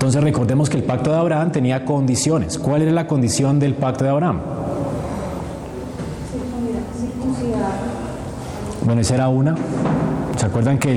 Entonces 0.00 0.24
recordemos 0.24 0.70
que 0.70 0.78
el 0.78 0.82
pacto 0.84 1.10
de 1.10 1.18
Abraham 1.18 1.52
tenía 1.52 1.84
condiciones. 1.84 2.58
¿Cuál 2.58 2.80
era 2.80 2.90
la 2.90 3.06
condición 3.06 3.58
del 3.58 3.74
pacto 3.74 4.04
de 4.04 4.08
Abraham? 4.08 4.40
Bueno, 8.82 9.02
esa 9.02 9.16
era 9.16 9.28
una. 9.28 9.54
¿Se 10.38 10.46
acuerdan 10.46 10.78
que 10.78 10.94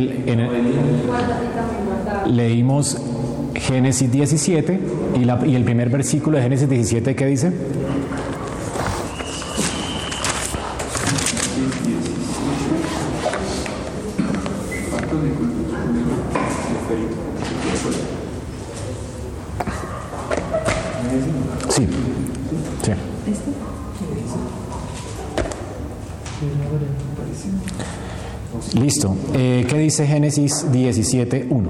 leímos 2.27 2.97
Génesis 3.55 4.09
17 4.09 4.79
y, 5.15 5.49
y 5.49 5.55
el 5.55 5.65
primer 5.65 5.89
versículo 5.89 6.37
de 6.37 6.43
Génesis 6.43 6.69
17 6.69 7.13
qué 7.13 7.25
dice? 7.25 7.51
Sí. 21.69 21.87
Sí. 22.83 22.91
Listo. 28.79 29.15
Eh, 29.33 29.65
¿Qué 29.67 29.77
dice 29.93 30.07
Génesis 30.07 30.71
17, 30.71 31.45
1? 31.51 31.69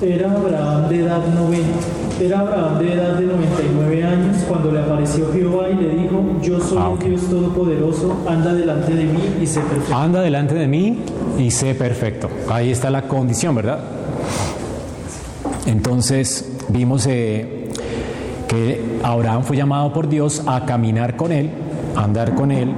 Era 0.00 0.32
Abraham 0.32 0.88
de 0.88 1.00
edad 1.00 1.20
90, 1.26 2.24
era 2.24 2.40
Abraham 2.40 2.78
de 2.78 2.94
edad 2.94 3.18
de 3.18 3.26
99 3.26 4.02
años 4.02 4.36
cuando 4.48 4.72
le 4.72 4.80
apareció 4.80 5.30
Jehová 5.30 5.68
y 5.68 5.74
le 5.74 5.88
dijo, 5.90 6.24
yo 6.40 6.58
soy 6.58 6.78
Ah, 6.80 6.86
el 6.88 6.94
ok. 6.94 7.04
Dios 7.04 7.28
Todopoderoso, 7.28 8.16
anda 8.26 8.54
delante 8.54 8.94
de 8.94 9.04
mí 9.04 9.20
y 9.42 9.46
sé 9.46 9.60
perfecto. 9.60 9.94
Anda 9.94 10.22
delante 10.22 10.54
de 10.54 10.66
mí 10.66 11.00
y 11.38 11.50
sé 11.50 11.74
perfecto. 11.74 12.30
Ahí 12.50 12.70
está 12.70 12.88
la 12.88 13.02
condición, 13.02 13.54
¿verdad? 13.54 13.80
Entonces 15.66 16.50
vimos 16.70 17.06
eh, 17.06 17.68
que 18.48 18.80
Abraham 19.02 19.42
fue 19.42 19.58
llamado 19.58 19.92
por 19.92 20.08
Dios 20.08 20.44
a 20.46 20.64
caminar 20.64 21.16
con 21.16 21.30
él, 21.30 21.50
a 21.94 22.04
andar 22.04 22.34
con 22.34 22.50
él 22.50 22.72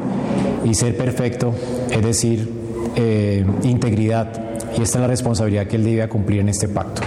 y 0.64 0.74
ser 0.74 0.96
perfecto, 0.96 1.55
es 1.88 2.02
decir, 2.02 2.61
eh, 2.96 3.44
integridad. 3.62 4.28
Y 4.76 4.82
esta 4.82 4.98
es 4.98 5.02
la 5.02 5.06
responsabilidad 5.06 5.66
que 5.66 5.76
él 5.76 5.84
debía 5.84 6.08
cumplir 6.08 6.40
en 6.40 6.48
este 6.48 6.68
pacto. 6.68 7.02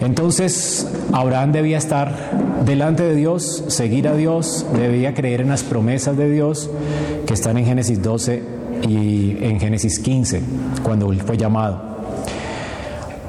Entonces, 0.00 0.86
Abraham 1.12 1.52
debía 1.52 1.78
estar 1.78 2.14
delante 2.64 3.02
de 3.02 3.14
Dios, 3.16 3.64
seguir 3.68 4.06
a 4.06 4.14
Dios, 4.14 4.64
debía 4.74 5.12
creer 5.12 5.40
en 5.40 5.48
las 5.48 5.64
promesas 5.64 6.16
de 6.16 6.30
Dios 6.30 6.70
que 7.26 7.34
están 7.34 7.58
en 7.58 7.66
Génesis 7.66 8.00
12 8.00 8.42
y 8.86 9.38
en 9.40 9.58
Génesis 9.58 9.98
15, 9.98 10.40
cuando 10.84 11.10
él 11.10 11.20
fue 11.20 11.36
llamado. 11.36 11.82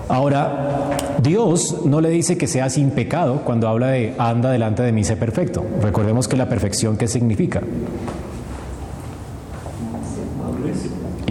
Ahora, 0.10 0.90
Dios 1.22 1.86
no 1.86 2.02
le 2.02 2.10
dice 2.10 2.38
que 2.38 2.48
sea 2.48 2.70
sin 2.70 2.92
pecado 2.92 3.42
cuando 3.44 3.68
habla 3.68 3.88
de 3.88 4.14
anda 4.18 4.52
delante 4.52 4.84
de 4.84 4.92
mí, 4.92 5.04
sé 5.04 5.16
perfecto. 5.16 5.66
Recordemos 5.82 6.28
que 6.28 6.38
la 6.38 6.50
perfección, 6.50 6.98
¿qué 6.98 7.08
significa? 7.08 7.62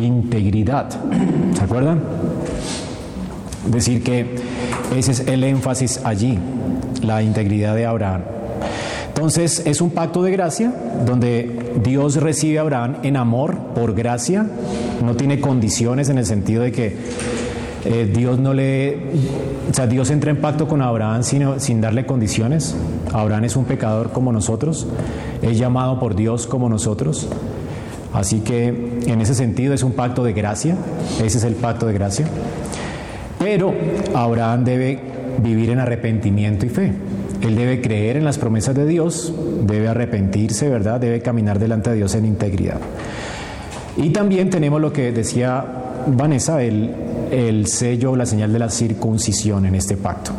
Integridad. 0.00 0.90
¿Se 1.54 1.64
acuerdan? 1.64 2.00
Decir 3.66 4.02
que 4.02 4.36
ese 4.96 5.12
es 5.12 5.20
el 5.20 5.44
énfasis 5.44 6.00
allí, 6.04 6.38
la 7.02 7.22
integridad 7.22 7.74
de 7.74 7.86
Abraham. 7.86 8.22
Entonces 9.08 9.64
es 9.66 9.80
un 9.80 9.90
pacto 9.90 10.22
de 10.22 10.30
gracia 10.30 10.72
donde 11.04 11.72
Dios 11.82 12.16
recibe 12.16 12.58
a 12.58 12.62
Abraham 12.62 12.98
en 13.02 13.16
amor 13.16 13.56
por 13.74 13.94
gracia, 13.94 14.46
no 15.04 15.16
tiene 15.16 15.40
condiciones 15.40 16.08
en 16.08 16.18
el 16.18 16.26
sentido 16.26 16.62
de 16.62 16.70
que 16.70 16.96
eh, 17.84 18.10
Dios 18.14 18.38
no 18.38 18.54
le, 18.54 18.96
o 19.70 19.74
sea, 19.74 19.86
Dios 19.86 20.10
entra 20.10 20.30
en 20.30 20.36
pacto 20.36 20.68
con 20.68 20.82
Abraham 20.82 21.22
sin, 21.24 21.60
sin 21.60 21.80
darle 21.80 22.06
condiciones. 22.06 22.76
Abraham 23.12 23.44
es 23.44 23.56
un 23.56 23.64
pecador 23.64 24.12
como 24.12 24.32
nosotros, 24.32 24.86
es 25.42 25.58
llamado 25.58 25.98
por 25.98 26.14
Dios 26.14 26.46
como 26.46 26.68
nosotros. 26.68 27.28
Así 28.12 28.40
que 28.40 28.97
en 29.10 29.20
ese 29.20 29.34
sentido 29.34 29.74
es 29.74 29.82
un 29.82 29.92
pacto 29.92 30.22
de 30.24 30.32
gracia, 30.32 30.76
ese 31.22 31.38
es 31.38 31.44
el 31.44 31.54
pacto 31.54 31.86
de 31.86 31.92
gracia. 31.92 32.26
Pero 33.38 33.72
Abraham 34.14 34.64
debe 34.64 34.98
vivir 35.42 35.70
en 35.70 35.78
arrepentimiento 35.78 36.66
y 36.66 36.68
fe. 36.68 36.92
Él 37.40 37.54
debe 37.54 37.80
creer 37.80 38.16
en 38.16 38.24
las 38.24 38.38
promesas 38.38 38.74
de 38.74 38.86
Dios, 38.86 39.32
debe 39.62 39.88
arrepentirse, 39.88 40.68
¿verdad? 40.68 41.00
Debe 41.00 41.20
caminar 41.20 41.58
delante 41.58 41.90
de 41.90 41.96
Dios 41.96 42.14
en 42.14 42.24
integridad. 42.24 42.80
Y 43.96 44.10
también 44.10 44.50
tenemos 44.50 44.80
lo 44.80 44.92
que 44.92 45.12
decía 45.12 45.64
Vanessa, 46.06 46.62
el, 46.62 46.94
el 47.30 47.66
sello, 47.66 48.16
la 48.16 48.26
señal 48.26 48.52
de 48.52 48.58
la 48.58 48.70
circuncisión 48.70 49.66
en 49.66 49.74
este 49.74 49.96
pacto. 49.96 50.32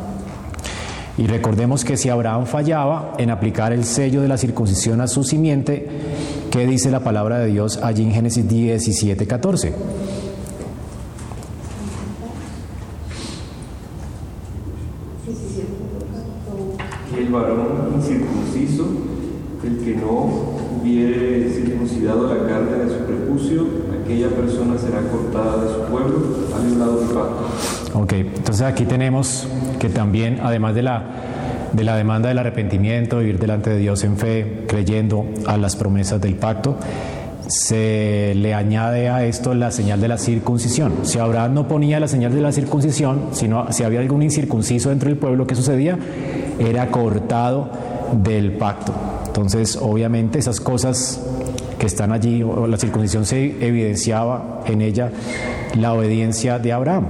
Y 1.18 1.28
recordemos 1.28 1.84
que 1.84 1.97
si 1.97 2.08
Abraham 2.08 2.46
fallaba 2.46 3.13
en 3.18 3.29
aplicar 3.29 3.74
el 3.74 3.84
sello 3.84 4.22
de 4.22 4.29
la 4.29 4.38
circuncisión 4.38 5.02
a 5.02 5.08
su 5.08 5.24
simiente, 5.25 5.85
¿qué 6.51 6.65
dice 6.65 6.91
la 6.91 7.01
palabra 7.01 7.39
de 7.39 7.47
Dios 7.47 7.79
allí 7.81 8.03
en 8.03 8.11
Génesis 8.11 8.47
17, 8.47 9.27
14? 9.27 9.73
Y 17.11 17.19
el 17.19 17.29
varón 17.29 17.93
incircunciso, 17.95 18.87
el 19.63 19.83
que 19.83 19.95
no 19.95 20.59
hubiere 20.81 21.49
circuncidado 21.51 22.33
la 22.33 22.47
carne 22.47 22.85
de 22.85 22.89
su 22.89 23.05
prepucio, 23.05 23.67
aquella 24.03 24.29
persona 24.29 24.77
será 24.77 25.01
cortada 25.09 25.63
de 25.63 25.73
su 25.73 25.81
pueblo, 25.91 26.17
ha 26.55 26.66
violado 26.66 27.01
mi 27.01 27.13
pacto. 27.13 27.99
Ok, 27.99 28.13
entonces 28.13 28.66
aquí 28.66 28.85
tenemos 28.85 29.47
que 29.79 29.89
también, 29.89 30.39
además 30.41 30.75
de 30.75 30.83
la, 30.83 31.03
de 31.74 31.84
la 31.84 31.96
demanda 31.96 32.30
del 32.30 32.40
arrepentimiento, 32.40 33.19
vivir 33.19 33.40
delante 33.40 33.69
de 33.69 33.78
Dios 33.78 34.03
en 34.03 34.18
fe, 34.18 34.66
creyendo 34.68 35.25
a 35.46 35.57
las 35.57 35.75
promesas 35.75 36.19
del 36.22 36.35
pacto, 36.35 36.78
se 37.47 38.34
le 38.35 38.53
añade 38.53 39.09
a 39.09 39.25
esto 39.25 39.56
la 39.56 39.72
señal 39.72 40.00
de 40.00 40.08
la 40.08 40.18
circuncisión. 40.18 40.94
Si 41.02 41.18
Abraham 41.18 41.56
no 41.56 41.68
ponía 41.68 42.00
la 42.00 42.08
señal 42.08 42.34
de 42.34 42.41
la 42.41 42.52
circuncisión, 42.52 43.29
sino 43.31 43.72
si 43.72 43.84
había 43.84 44.00
algún 44.00 44.22
incircunciso 44.22 44.90
dentro 44.90 45.09
del 45.09 45.18
pueblo, 45.18 45.47
¿qué 45.47 45.56
sucedía? 45.56 45.97
Era 46.59 46.91
cortado 46.91 47.69
del 48.13 48.52
pacto. 48.53 48.94
Entonces, 49.25 49.78
obviamente, 49.81 50.38
esas 50.38 50.59
cosas 50.59 51.22
que 51.79 51.88
están 51.88 52.12
allí, 52.12 52.44
la 52.68 52.78
circuncisión 52.78 53.25
se 53.25 53.66
evidenciaba 53.66 54.62
en 54.66 54.81
ella 54.81 55.12
la 55.75 55.94
obediencia 55.94 56.59
de 56.59 56.74
Abraham. 56.74 57.06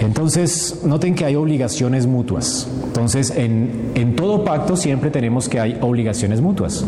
Entonces, 0.00 0.80
noten 0.84 1.14
que 1.14 1.24
hay 1.24 1.36
obligaciones 1.36 2.06
mutuas. 2.06 2.68
Entonces, 2.84 3.30
en, 3.36 3.92
en 3.94 4.16
todo 4.16 4.44
pacto 4.44 4.76
siempre 4.76 5.10
tenemos 5.10 5.48
que 5.48 5.60
hay 5.60 5.78
obligaciones 5.80 6.40
mutuas. 6.40 6.84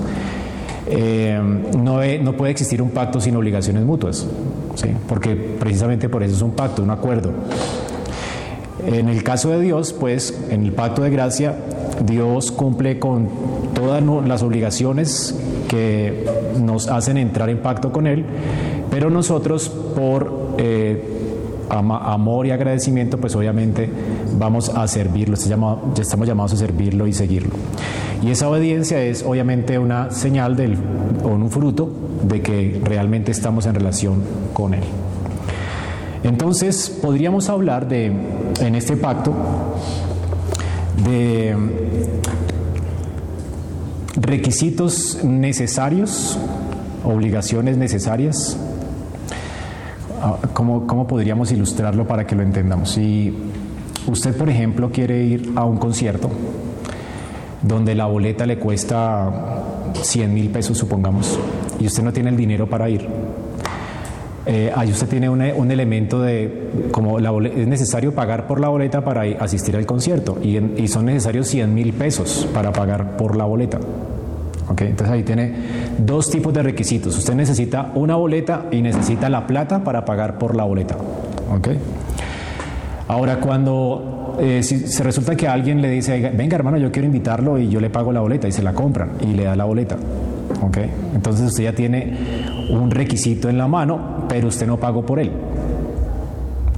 Eh, 0.89 1.41
no, 1.77 2.01
no 2.23 2.33
puede 2.37 2.53
existir 2.53 2.81
un 2.81 2.91
pacto 2.91 3.21
sin 3.21 3.35
obligaciones 3.35 3.85
mutuas, 3.85 4.27
¿sí? 4.77 4.89
porque 5.09 5.35
precisamente 5.35 6.09
por 6.09 6.23
eso 6.23 6.37
es 6.37 6.43
un 6.43 6.53
pacto, 6.53 6.83
un 6.83 6.91
acuerdo. 6.91 7.33
En 8.87 9.09
el 9.09 9.25
caso 9.25 9.51
de 9.51 9.61
Dios, 9.61 9.93
pues, 9.93 10.39
en 10.49 10.65
el 10.65 10.73
pacto 10.73 11.03
de 11.03 11.11
gracia, 11.11 11.57
Dios 12.05 12.53
cumple 12.53 13.01
con 13.01 13.29
todas 13.75 14.03
las 14.27 14.43
obligaciones 14.43 15.35
que 15.69 16.25
nos 16.61 16.87
hacen 16.87 17.17
entrar 17.17 17.51
en 17.51 17.59
pacto 17.59 17.91
con 17.91 18.07
Él, 18.07 18.25
pero 18.89 19.11
nosotros 19.11 19.69
por 19.69 20.55
eh, 20.59 21.26
amor 21.71 22.47
y 22.47 22.51
agradecimiento, 22.51 23.19
pues 23.19 23.35
obviamente 23.35 23.91
vamos 24.39 24.69
a 24.69 24.87
servirlo, 24.89 25.37
ya 25.37 26.03
estamos 26.03 26.27
llamados 26.27 26.53
a 26.53 26.57
servirlo 26.57 27.07
y 27.07 27.13
seguirlo. 27.13 27.55
Y 28.23 28.31
esa 28.31 28.49
obediencia 28.49 29.03
es 29.03 29.23
obviamente 29.23 29.79
una 29.79 30.11
señal 30.11 30.57
del, 30.57 30.77
o 31.23 31.29
un 31.29 31.51
fruto 31.51 31.91
de 32.23 32.41
que 32.41 32.81
realmente 32.83 33.31
estamos 33.31 33.67
en 33.67 33.75
relación 33.75 34.23
con 34.53 34.75
Él. 34.75 34.85
Entonces, 36.23 36.89
podríamos 37.03 37.49
hablar 37.49 37.89
de, 37.89 38.07
en 38.07 38.75
este 38.75 38.97
pacto, 38.97 39.33
de 41.05 41.55
requisitos 44.17 45.23
necesarios, 45.23 46.39
obligaciones 47.05 47.77
necesarias. 47.77 48.57
Ah, 50.21 50.37
¿Cómo, 50.53 50.87
cómo 50.87 51.07
podríamos 51.07 51.53
ilustrarlo 51.53 52.07
para 52.07 52.27
que 52.27 52.35
lo 52.35 52.43
entendamos? 52.43 52.91
Si 52.93 53.33
usted, 54.07 54.37
por 54.37 54.49
ejemplo, 54.49 54.91
quiere 54.91 55.23
ir 55.23 55.53
a 55.57 55.65
un 55.65 55.77
concierto 55.79 56.31
donde 57.63 57.95
la 57.95 58.07
boleta 58.07 58.47
le 58.47 58.59
cuesta 58.59 59.63
100 60.01 60.33
mil 60.35 60.49
pesos, 60.51 60.79
supongamos, 60.79 61.39
y 61.81 61.87
usted 61.87 62.03
no 62.03 62.13
tiene 62.13 62.31
el 62.31 62.37
dinero 62.37 62.67
para 62.69 62.89
ir, 62.89 63.07
eh, 64.47 64.73
ahí 64.75 64.91
usted 64.91 65.09
tiene 65.09 65.29
un, 65.29 65.43
un 65.43 65.71
elemento 65.71 66.21
de, 66.23 66.71
como 66.93 67.19
la 67.19 67.33
bole- 67.33 67.53
es 67.61 67.67
necesario 67.67 68.15
pagar 68.15 68.47
por 68.47 68.61
la 68.61 68.69
boleta 68.69 69.03
para 69.05 69.27
ir- 69.27 69.37
asistir 69.41 69.75
al 69.77 69.85
concierto 69.87 70.39
y, 70.43 70.57
en- 70.57 70.75
y 70.79 70.87
son 70.89 71.07
necesarios 71.07 71.49
100 71.49 71.75
mil 71.75 71.93
pesos 71.93 72.49
para 72.55 72.73
pagar 72.73 73.17
por 73.17 73.37
la 73.37 73.45
boleta. 73.45 73.79
¿Ok? 74.69 74.81
Entonces 74.83 75.13
ahí 75.15 75.23
tiene 75.25 75.53
dos 75.99 76.31
tipos 76.31 76.53
de 76.53 76.63
requisitos. 76.63 77.17
Usted 77.17 77.35
necesita 77.35 77.93
una 77.95 78.17
boleta 78.17 78.67
y 78.71 78.83
necesita 78.83 79.29
la 79.29 79.47
plata 79.47 79.83
para 79.85 80.05
pagar 80.05 80.39
por 80.39 80.57
la 80.57 80.65
boleta. 80.65 80.97
¿Ok? 81.55 81.69
Ahora, 83.09 83.39
cuando 83.39 84.37
eh, 84.41 84.63
se 84.63 85.03
resulta 85.03 85.37
que 85.37 85.47
alguien 85.47 85.81
le 85.81 85.91
dice, 85.91 86.33
venga 86.35 86.57
hermano, 86.57 86.77
yo 86.77 86.91
quiero 86.91 87.07
invitarlo 87.07 87.59
y 87.59 87.69
yo 87.69 87.81
le 87.81 87.89
pago 87.89 88.13
la 88.13 88.21
boleta 88.21 88.49
y 88.49 88.53
se 88.53 88.63
la 88.63 88.73
compran 88.73 89.13
y 89.21 89.27
le 89.27 89.45
da 89.45 89.57
la 89.57 89.65
boleta. 89.65 89.97
¿ok? 90.63 90.79
Entonces 91.15 91.47
usted 91.47 91.65
ya 91.65 91.73
tiene 91.73 92.17
un 92.71 92.91
requisito 92.91 93.49
en 93.49 93.59
la 93.59 93.69
mano, 93.69 94.27
pero 94.29 94.49
usted 94.49 94.67
no 94.67 94.79
pagó 94.79 95.05
por 95.05 95.21
él. 95.21 95.31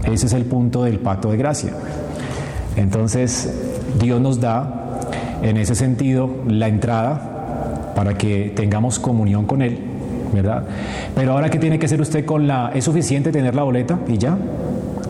Ese 0.04 0.26
es 0.26 0.32
el 0.32 0.44
punto 0.44 0.84
del 0.84 1.00
pacto 1.00 1.30
de 1.30 1.36
gracia. 1.36 1.72
Entonces 2.76 3.52
Dios 4.00 4.20
nos 4.20 4.40
da 4.40 5.00
en 5.42 5.56
ese 5.56 5.74
sentido 5.74 6.30
la 6.46 6.68
entrada 6.68 7.37
para 7.98 8.16
que 8.16 8.52
tengamos 8.54 9.00
comunión 9.00 9.44
con 9.44 9.60
Él, 9.60 9.76
¿verdad? 10.32 10.62
Pero 11.16 11.32
ahora, 11.32 11.50
¿qué 11.50 11.58
tiene 11.58 11.80
que 11.80 11.86
hacer 11.86 12.00
usted 12.00 12.24
con 12.24 12.46
la... 12.46 12.70
¿Es 12.72 12.84
suficiente 12.84 13.32
tener 13.32 13.56
la 13.56 13.64
boleta 13.64 13.98
y 14.06 14.16
ya? 14.16 14.38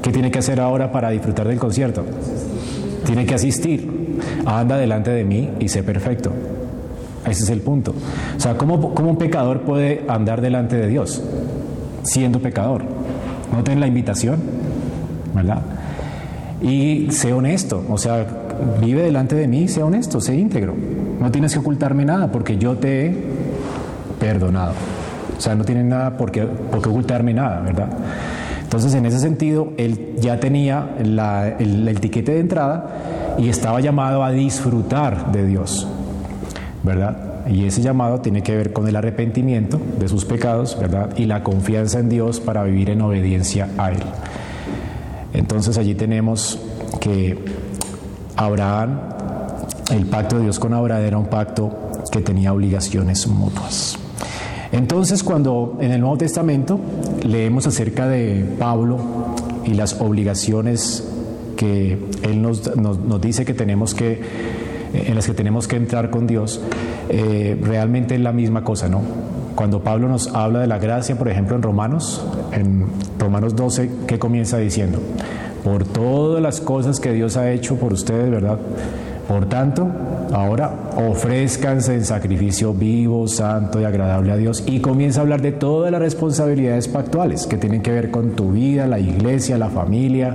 ¿Qué 0.01 0.11
tiene 0.11 0.31
que 0.31 0.39
hacer 0.39 0.59
ahora 0.59 0.91
para 0.91 1.11
disfrutar 1.11 1.47
del 1.47 1.59
concierto? 1.59 2.07
Tiene 3.05 3.27
que 3.27 3.35
asistir. 3.35 4.17
Anda 4.47 4.79
delante 4.79 5.11
de 5.11 5.23
mí 5.23 5.51
y 5.61 5.69
sé 5.69 5.83
perfecto. 5.83 6.33
Ese 7.29 7.45
es 7.45 7.51
el 7.51 7.61
punto. 7.61 7.93
O 8.35 8.41
sea, 8.41 8.57
¿cómo, 8.57 8.95
cómo 8.95 9.11
un 9.11 9.19
pecador 9.19 9.61
puede 9.65 10.05
andar 10.09 10.41
delante 10.41 10.77
de 10.77 10.89
Dios 10.89 11.23
siendo 12.05 12.41
pecador? 12.41 12.85
¿No 13.55 13.63
tiene 13.65 13.83
la 13.83 13.87
invitación? 13.87 14.41
¿Verdad? 15.35 15.61
Y 16.63 17.09
sé 17.11 17.35
honesto, 17.35 17.85
o 17.87 17.99
sea, 17.99 18.27
vive 18.81 19.03
delante 19.03 19.37
de 19.37 19.47
mí, 19.47 19.69
sé 19.69 19.83
honesto, 19.83 20.23
sé 20.23 20.37
íntegro. 20.37 20.75
No 21.21 21.31
tienes 21.31 21.53
que 21.53 21.59
ocultarme 21.59 22.05
nada 22.05 22.31
porque 22.31 22.59
yo 22.59 22.77
te 22.77 23.07
he 23.07 23.17
perdonado. 24.21 24.73
O 25.37 25.41
sea, 25.41 25.55
no 25.55 25.65
tienes 25.65 25.85
nada 25.85 26.17
por 26.17 26.31
qué, 26.31 26.43
por 26.43 26.83
qué 26.83 26.89
ocultarme 26.89 27.33
nada, 27.35 27.61
¿verdad? 27.61 27.89
Entonces, 28.63 28.95
en 28.95 29.07
ese 29.07 29.19
sentido, 29.19 29.73
él 29.79 30.17
ya 30.21 30.41
tenía 30.41 30.97
la, 31.03 31.49
el, 31.49 31.89
el 31.89 32.01
tiquete 32.01 32.33
de 32.33 32.41
entrada 32.41 32.87
y 33.39 33.49
estaba 33.49 33.81
llamado 33.81 34.23
a 34.23 34.31
disfrutar 34.31 35.33
de 35.33 35.47
Dios, 35.47 35.89
¿verdad? 36.83 37.47
Y 37.49 37.65
ese 37.65 37.81
llamado 37.81 38.21
tiene 38.21 38.43
que 38.43 38.55
ver 38.55 38.73
con 38.73 38.87
el 38.87 38.97
arrepentimiento 38.97 39.81
de 39.99 40.09
sus 40.09 40.25
pecados, 40.25 40.77
¿verdad? 40.79 41.17
Y 41.17 41.25
la 41.25 41.43
confianza 41.43 41.99
en 41.99 42.09
Dios 42.09 42.41
para 42.41 42.63
vivir 42.65 42.91
en 42.91 43.01
obediencia 43.01 43.69
a 43.79 43.91
Él. 43.91 44.03
Entonces 45.33 45.79
allí 45.79 45.95
tenemos 45.95 46.61
que 47.01 47.39
Abraham, 48.37 48.99
el 49.91 50.07
pacto 50.07 50.37
de 50.37 50.45
Dios 50.45 50.59
con 50.59 50.75
Abraham 50.75 51.03
era 51.03 51.19
un 51.19 51.27
pacto 51.27 51.71
que 52.11 52.21
tenía 52.21 52.53
obligaciones 52.53 53.27
mutuas. 53.27 53.99
Entonces 54.73 55.23
cuando 55.23 55.79
en 55.81 55.93
el 55.93 56.01
Nuevo 56.01 56.19
Testamento 56.19 56.79
leemos 57.25 57.67
acerca 57.67 58.07
de 58.07 58.45
Pablo 58.59 58.99
y 59.65 59.75
las 59.75 60.01
obligaciones 60.01 61.09
que 61.57 61.99
él 62.23 62.43
nos, 62.43 62.77
nos, 62.77 63.21
dice 63.21 63.45
que 63.45 63.55
tenemos 63.55 63.95
que, 63.95 64.21
en 64.93 65.15
las 65.15 65.27
que 65.27 65.35
tenemos 65.35 65.67
que 65.67 65.77
entrar 65.77 66.11
con 66.11 66.27
Dios, 66.27 66.61
eh, 67.09 67.59
realmente 67.61 68.15
es 68.15 68.21
la 68.21 68.33
misma 68.33 68.63
cosa, 68.63 68.89
¿no? 68.89 69.01
Cuando 69.57 69.83
Pablo 69.83 70.09
nos 70.09 70.29
habla 70.35 70.61
de 70.61 70.69
la 70.69 70.79
gracia, 70.79 71.19
por 71.19 71.29
ejemplo, 71.29 71.57
en 71.57 71.63
Romanos, 71.63 72.25
en 72.53 72.87
Romanos 73.19 73.57
12, 73.57 73.91
¿qué 74.07 74.19
comienza 74.19 74.59
diciendo? 74.59 75.01
Por 75.65 75.85
todas 75.85 76.41
las 76.41 76.61
cosas 76.61 77.01
que 77.01 77.13
Dios 77.13 77.37
ha 77.37 77.51
hecho 77.51 77.75
por 77.75 77.93
ustedes, 77.93 78.31
¿verdad? 78.31 78.59
Por 79.29 79.45
tanto, 79.47 79.87
ahora 80.33 80.73
ofrézcanse 80.97 81.95
en 81.95 82.05
sacrificio 82.07 82.73
vivo, 82.73 83.29
santo 83.29 83.79
y 83.79 83.85
agradable 83.85 84.33
a 84.33 84.37
Dios. 84.37 84.65
Y 84.67 84.81
comienza 84.81 85.21
a 85.21 85.23
hablar 85.23 85.43
de 85.43 85.53
todas 85.53 85.93
las 85.93 86.01
responsabilidades 86.01 86.89
pactuales 86.89 87.47
que 87.47 87.59
tienen 87.59 87.83
que 87.83 87.93
ver 87.93 88.11
con 88.11 88.31
tu 88.31 88.53
vida, 88.53 88.87
la 88.87 88.99
iglesia, 88.99 89.59
la 89.59 89.69
familia, 89.69 90.35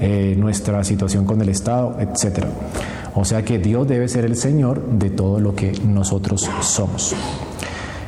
eh, 0.00 0.34
nuestra 0.38 0.82
situación 0.84 1.26
con 1.26 1.42
el 1.42 1.50
Estado, 1.50 1.98
etc. 2.00 2.46
O 3.14 3.26
sea 3.26 3.44
que 3.44 3.58
Dios 3.58 3.86
debe 3.86 4.08
ser 4.08 4.24
el 4.24 4.36
Señor 4.36 4.86
de 4.86 5.10
todo 5.10 5.38
lo 5.38 5.54
que 5.54 5.72
nosotros 5.86 6.48
somos. 6.62 7.14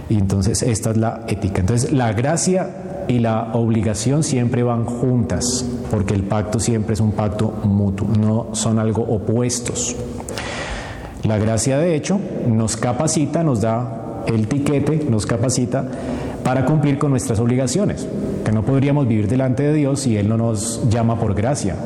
Y 0.08 0.14
entonces 0.14 0.62
esta 0.62 0.92
es 0.92 0.96
la 0.96 1.24
ética. 1.28 1.60
Entonces 1.60 1.92
la 1.92 2.12
gracia 2.14 2.70
y 3.08 3.18
la 3.18 3.50
obligación 3.52 4.22
siempre 4.22 4.62
van 4.62 4.84
juntas, 4.84 5.64
porque 5.90 6.14
el 6.14 6.22
pacto 6.22 6.58
siempre 6.58 6.94
es 6.94 7.00
un 7.00 7.12
pacto 7.12 7.52
mutuo, 7.64 8.08
no 8.18 8.48
son 8.52 8.78
algo 8.78 9.02
opuestos. 9.02 9.96
La 11.24 11.38
gracia 11.38 11.78
de 11.78 11.94
hecho 11.94 12.18
nos 12.48 12.76
capacita, 12.76 13.44
nos 13.44 13.60
da 13.60 14.24
el 14.26 14.48
tiquete, 14.48 15.06
nos 15.08 15.26
capacita 15.26 15.84
para 16.44 16.64
cumplir 16.64 16.98
con 16.98 17.10
nuestras 17.10 17.38
obligaciones, 17.38 18.08
que 18.44 18.52
no 18.52 18.62
podríamos 18.62 19.06
vivir 19.06 19.28
delante 19.28 19.62
de 19.62 19.72
Dios 19.72 20.00
si 20.00 20.16
Él 20.16 20.28
no 20.28 20.36
nos 20.36 20.88
llama 20.88 21.18
por 21.18 21.34
gracia, 21.34 21.76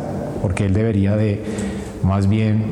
porque 0.40 0.64
Él 0.64 0.72
debería 0.72 1.16
de 1.16 1.42
más 2.02 2.28
bien 2.28 2.64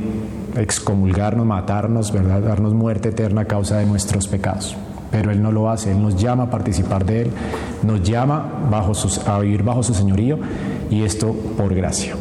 excomulgarnos, 0.56 1.44
matarnos, 1.44 2.12
darnos 2.12 2.72
muerte 2.72 3.10
eterna 3.10 3.42
a 3.42 3.44
causa 3.46 3.78
de 3.78 3.86
nuestros 3.86 4.28
pecados 4.28 4.76
pero 5.14 5.30
Él 5.30 5.40
no 5.40 5.52
lo 5.52 5.70
hace, 5.70 5.92
Él 5.92 6.02
nos 6.02 6.16
llama 6.16 6.42
a 6.44 6.50
participar 6.50 7.04
de 7.04 7.22
Él, 7.22 7.30
nos 7.84 8.02
llama 8.02 8.50
a 9.26 9.38
vivir 9.38 9.62
bajo 9.62 9.84
su 9.84 9.94
señorío 9.94 10.38
y 10.90 11.04
esto 11.04 11.32
por 11.56 11.72
gracia. 11.72 12.16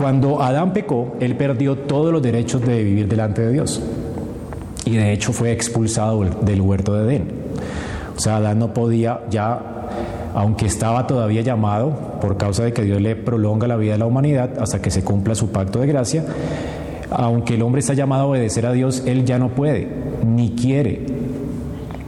Cuando 0.00 0.40
Adán 0.40 0.72
pecó, 0.72 1.14
Él 1.20 1.36
perdió 1.36 1.76
todos 1.76 2.10
los 2.10 2.22
derechos 2.22 2.62
de 2.62 2.82
vivir 2.82 3.06
delante 3.06 3.42
de 3.42 3.52
Dios 3.52 3.82
y 4.86 4.96
de 4.96 5.12
hecho 5.12 5.30
fue 5.34 5.52
expulsado 5.52 6.24
del 6.24 6.62
huerto 6.62 6.94
de 6.94 7.04
Edén. 7.04 7.28
O 8.16 8.18
sea, 8.18 8.36
Adán 8.36 8.60
no 8.60 8.72
podía 8.72 9.20
ya, 9.28 9.60
aunque 10.34 10.64
estaba 10.64 11.06
todavía 11.06 11.42
llamado 11.42 11.90
por 12.18 12.38
causa 12.38 12.64
de 12.64 12.72
que 12.72 12.82
Dios 12.82 12.98
le 12.98 13.14
prolonga 13.14 13.66
la 13.66 13.76
vida 13.76 13.92
de 13.92 13.98
la 13.98 14.06
humanidad 14.06 14.52
hasta 14.58 14.80
que 14.80 14.90
se 14.90 15.04
cumpla 15.04 15.34
su 15.34 15.50
pacto 15.50 15.80
de 15.80 15.88
gracia, 15.88 16.24
aunque 17.10 17.56
el 17.56 17.62
hombre 17.62 17.80
está 17.80 17.92
llamado 17.92 18.22
a 18.22 18.26
obedecer 18.28 18.64
a 18.64 18.72
Dios, 18.72 19.02
él 19.04 19.26
ya 19.26 19.38
no 19.38 19.50
puede, 19.50 19.86
ni 20.26 20.52
quiere, 20.52 21.04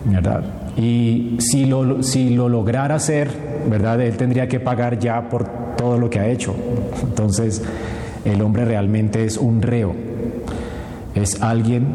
¿verdad? 0.06 0.44
Y 0.78 1.36
si 1.40 1.66
lo, 1.66 2.02
si 2.02 2.30
lo 2.30 2.48
lograra 2.48 2.94
hacer, 2.94 3.28
¿verdad? 3.68 4.00
Él 4.00 4.16
tendría 4.16 4.48
que 4.48 4.60
pagar 4.60 4.98
ya 4.98 5.28
por 5.28 5.61
todo 5.76 5.98
lo 5.98 6.10
que 6.10 6.20
ha 6.20 6.28
hecho. 6.28 6.54
Entonces, 7.02 7.62
el 8.24 8.40
hombre 8.42 8.64
realmente 8.64 9.24
es 9.24 9.36
un 9.36 9.62
reo, 9.62 9.94
es 11.14 11.42
alguien 11.42 11.86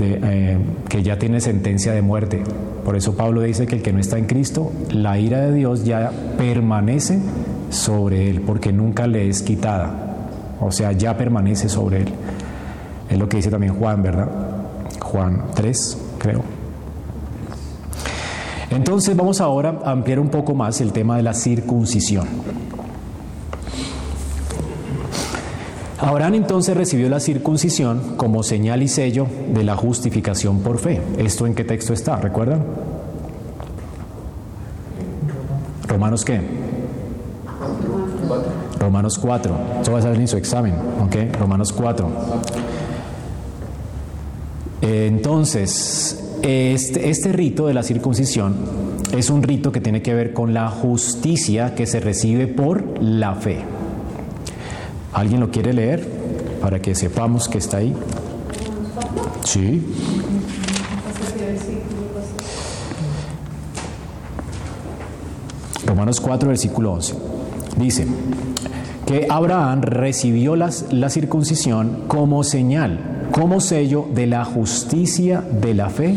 eh, 0.00 0.58
que 0.88 1.02
ya 1.02 1.18
tiene 1.18 1.40
sentencia 1.40 1.92
de 1.92 2.02
muerte. 2.02 2.42
Por 2.84 2.96
eso 2.96 3.16
Pablo 3.16 3.40
dice 3.42 3.66
que 3.66 3.76
el 3.76 3.82
que 3.82 3.92
no 3.92 3.98
está 3.98 4.18
en 4.18 4.26
Cristo, 4.26 4.72
la 4.90 5.18
ira 5.18 5.40
de 5.40 5.52
Dios 5.52 5.84
ya 5.84 6.12
permanece 6.38 7.18
sobre 7.70 8.30
él, 8.30 8.42
porque 8.42 8.72
nunca 8.72 9.06
le 9.06 9.28
es 9.28 9.42
quitada. 9.42 9.92
O 10.60 10.70
sea, 10.70 10.92
ya 10.92 11.16
permanece 11.16 11.68
sobre 11.68 12.02
él. 12.02 12.08
Es 13.10 13.18
lo 13.18 13.28
que 13.28 13.38
dice 13.38 13.50
también 13.50 13.74
Juan, 13.74 14.02
¿verdad? 14.02 14.28
Juan 15.00 15.44
3, 15.54 15.98
creo. 16.18 16.42
Entonces 18.70 19.16
vamos 19.16 19.40
ahora 19.40 19.80
a 19.84 19.92
ampliar 19.92 20.18
un 20.18 20.28
poco 20.28 20.54
más 20.54 20.80
el 20.80 20.92
tema 20.92 21.16
de 21.16 21.22
la 21.22 21.34
circuncisión. 21.34 22.26
Abraham 26.06 26.34
entonces 26.34 26.76
recibió 26.76 27.08
la 27.08 27.18
circuncisión 27.18 28.14
como 28.16 28.44
señal 28.44 28.80
y 28.80 28.86
sello 28.86 29.26
de 29.52 29.64
la 29.64 29.74
justificación 29.74 30.60
por 30.60 30.78
fe. 30.78 31.02
¿Esto 31.18 31.48
en 31.48 31.54
qué 31.56 31.64
texto 31.64 31.92
está? 31.92 32.14
¿Recuerdan? 32.14 32.62
Romanos 35.88 36.24
qué? 36.24 36.40
Romanos 38.78 39.18
4. 39.18 39.58
Esto 39.80 39.92
va 39.92 39.98
a 39.98 40.02
salir 40.02 40.20
en 40.20 40.28
su 40.28 40.36
examen, 40.36 40.74
¿ok? 41.04 41.36
Romanos 41.40 41.72
4. 41.72 42.08
Entonces, 44.82 46.36
este, 46.42 47.10
este, 47.10 47.32
rito 47.32 47.66
de 47.66 47.74
la 47.74 47.82
circuncisión 47.82 48.54
es 49.12 49.28
un 49.28 49.42
rito 49.42 49.72
que 49.72 49.80
tiene 49.80 50.02
que 50.02 50.14
ver 50.14 50.32
con 50.32 50.54
la 50.54 50.70
justicia 50.70 51.74
que 51.74 51.84
se 51.84 51.98
recibe 51.98 52.46
por 52.46 53.02
la 53.02 53.34
fe. 53.34 53.64
¿Alguien 55.16 55.40
lo 55.40 55.50
quiere 55.50 55.72
leer 55.72 56.06
para 56.60 56.80
que 56.82 56.94
sepamos 56.94 57.48
que 57.48 57.56
está 57.56 57.78
ahí? 57.78 57.94
Sí. 59.44 59.82
Romanos 65.86 66.20
4, 66.20 66.50
versículo 66.50 66.92
11. 66.92 67.14
Dice 67.78 68.06
que 69.06 69.26
Abraham 69.30 69.80
recibió 69.80 70.54
la 70.54 71.08
circuncisión 71.08 72.04
como 72.08 72.44
señal 72.44 73.28
como 73.30 73.60
sello 73.60 74.04
de 74.14 74.26
la 74.26 74.44
justicia 74.44 75.40
de 75.40 75.72
la 75.72 75.88
fe 75.88 76.14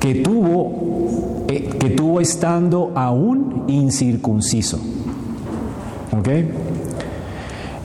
que 0.00 0.14
tuvo, 0.14 1.44
eh, 1.48 1.68
que 1.78 1.90
tuvo 1.90 2.22
estando 2.22 2.92
aún 2.94 3.64
incircunciso. 3.68 4.80
¿Ok? 6.18 6.28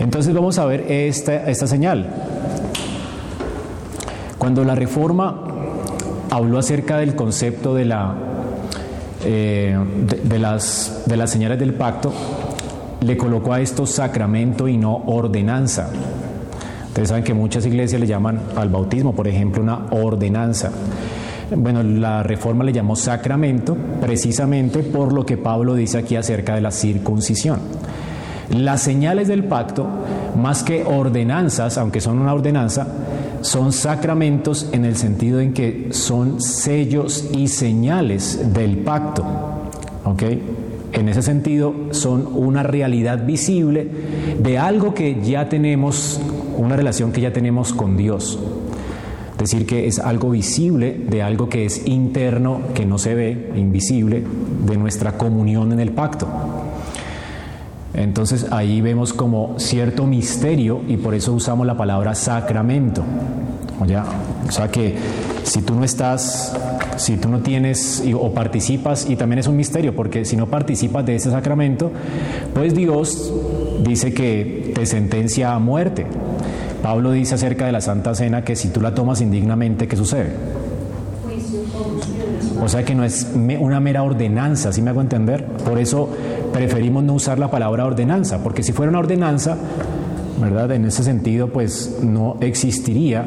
Entonces 0.01 0.33
vamos 0.33 0.57
a 0.57 0.65
ver 0.65 0.91
esta, 0.91 1.67
señal. 1.67 2.07
Cuando 4.39 4.63
la 4.63 4.73
reforma 4.73 5.43
habló 6.31 6.57
acerca 6.57 6.97
del 6.97 7.15
concepto 7.15 7.75
de, 7.75 7.85
la, 7.85 8.15
eh, 9.23 9.77
las, 10.39 11.03
de 11.05 11.17
las 11.17 11.29
señales 11.29 11.59
del 11.59 11.75
pacto, 11.75 12.11
le 13.01 13.15
colocó 13.15 13.53
a 13.53 13.61
esto 13.61 13.85
sacramento 13.85 14.67
y 14.67 14.75
no 14.75 15.03
ordenanza. 15.05 15.91
Ustedes 16.87 17.09
saben 17.09 17.23
que 17.23 17.35
muchas 17.35 17.67
iglesias 17.67 18.01
le 18.01 18.07
llaman 18.07 18.39
al 18.55 18.69
bautismo, 18.69 19.13
por 19.13 19.27
ejemplo, 19.27 19.61
una 19.61 19.85
ordenanza. 19.91 20.71
Bueno, 21.55 21.83
la 21.83 22.23
reforma 22.23 22.63
le 22.63 22.73
llamó 22.73 22.95
sacramento 22.95 23.77
precisamente 24.01 24.79
por 24.79 25.13
lo 25.13 25.27
que 25.27 25.37
Pablo 25.37 25.75
dice 25.75 25.99
aquí 25.99 26.15
acerca 26.15 26.55
de 26.55 26.61
la 26.61 26.71
circuncisión. 26.71 27.59
Las 28.51 28.81
señales 28.81 29.27
del 29.27 29.45
pacto, 29.45 29.87
más 30.35 30.63
que 30.63 30.83
ordenanzas, 30.83 31.77
aunque 31.77 32.01
son 32.01 32.19
una 32.19 32.33
ordenanza, 32.33 32.87
son 33.41 33.71
sacramentos 33.71 34.69
en 34.71 34.85
el 34.85 34.95
sentido 34.95 35.39
en 35.39 35.53
que 35.53 35.89
son 35.91 36.41
sellos 36.41 37.29
y 37.33 37.47
señales 37.47 38.53
del 38.53 38.77
pacto. 38.77 39.25
En 40.93 41.07
ese 41.07 41.21
sentido, 41.21 41.73
son 41.91 42.27
una 42.35 42.63
realidad 42.63 43.25
visible 43.25 43.87
de 44.39 44.59
algo 44.59 44.93
que 44.93 45.21
ya 45.23 45.47
tenemos, 45.47 46.19
una 46.57 46.75
relación 46.75 47.11
que 47.11 47.21
ya 47.21 47.31
tenemos 47.31 47.71
con 47.73 47.95
Dios. 47.95 48.37
Es 49.33 49.49
decir, 49.49 49.65
que 49.65 49.87
es 49.87 49.97
algo 49.97 50.29
visible 50.29 50.95
de 51.09 51.23
algo 51.23 51.49
que 51.49 51.65
es 51.65 51.87
interno, 51.87 52.61
que 52.75 52.85
no 52.85 52.97
se 52.97 53.15
ve, 53.15 53.51
invisible, 53.55 54.21
de 54.65 54.77
nuestra 54.77 55.17
comunión 55.17 55.71
en 55.71 55.79
el 55.79 55.91
pacto. 55.91 56.27
Entonces 57.93 58.47
ahí 58.51 58.81
vemos 58.81 59.13
como 59.13 59.59
cierto 59.59 60.07
misterio 60.07 60.81
y 60.87 60.97
por 60.97 61.13
eso 61.13 61.33
usamos 61.33 61.67
la 61.67 61.75
palabra 61.75 62.15
sacramento. 62.15 63.03
O 64.47 64.51
sea 64.51 64.69
que 64.69 64.95
si 65.43 65.61
tú 65.61 65.73
no 65.73 65.83
estás, 65.83 66.55
si 66.97 67.17
tú 67.17 67.29
no 67.29 67.39
tienes 67.39 68.03
o 68.13 68.31
participas, 68.31 69.09
y 69.09 69.15
también 69.15 69.39
es 69.39 69.47
un 69.47 69.57
misterio, 69.57 69.95
porque 69.95 70.23
si 70.23 70.37
no 70.37 70.47
participas 70.47 71.05
de 71.05 71.15
ese 71.15 71.31
sacramento, 71.31 71.91
pues 72.53 72.75
Dios 72.75 73.33
dice 73.83 74.13
que 74.13 74.71
te 74.75 74.85
sentencia 74.85 75.53
a 75.53 75.59
muerte. 75.59 76.05
Pablo 76.83 77.11
dice 77.11 77.35
acerca 77.35 77.65
de 77.65 77.71
la 77.71 77.81
Santa 77.81 78.13
Cena 78.13 78.43
que 78.43 78.55
si 78.55 78.69
tú 78.69 78.81
la 78.81 78.93
tomas 78.93 79.19
indignamente, 79.21 79.87
¿qué 79.87 79.95
sucede? 79.95 80.31
O 82.61 82.69
sea 82.69 82.85
que 82.85 82.93
no 82.93 83.03
es 83.03 83.27
una 83.59 83.79
mera 83.79 84.03
ordenanza, 84.03 84.71
¿sí 84.71 84.81
me 84.83 84.91
hago 84.91 85.01
entender? 85.01 85.45
Por 85.45 85.79
eso 85.79 86.09
preferimos 86.53 87.03
no 87.03 87.13
usar 87.13 87.39
la 87.39 87.49
palabra 87.49 87.85
ordenanza, 87.85 88.43
porque 88.43 88.61
si 88.61 88.71
fuera 88.71 88.91
una 88.91 88.99
ordenanza, 88.99 89.57
¿verdad? 90.39 90.71
En 90.71 90.85
ese 90.85 91.03
sentido, 91.03 91.47
pues 91.47 91.99
no 92.03 92.37
existiría 92.39 93.25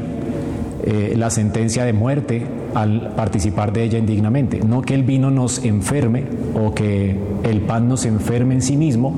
eh, 0.84 1.14
la 1.16 1.30
sentencia 1.30 1.84
de 1.84 1.92
muerte 1.92 2.46
al 2.74 3.12
participar 3.16 3.72
de 3.72 3.84
ella 3.84 3.98
indignamente. 3.98 4.60
No 4.60 4.82
que 4.82 4.94
el 4.94 5.02
vino 5.02 5.30
nos 5.30 5.64
enferme 5.64 6.24
o 6.54 6.72
que 6.72 7.16
el 7.42 7.60
pan 7.62 7.88
nos 7.88 8.04
enferme 8.04 8.54
en 8.54 8.62
sí 8.62 8.76
mismo, 8.76 9.16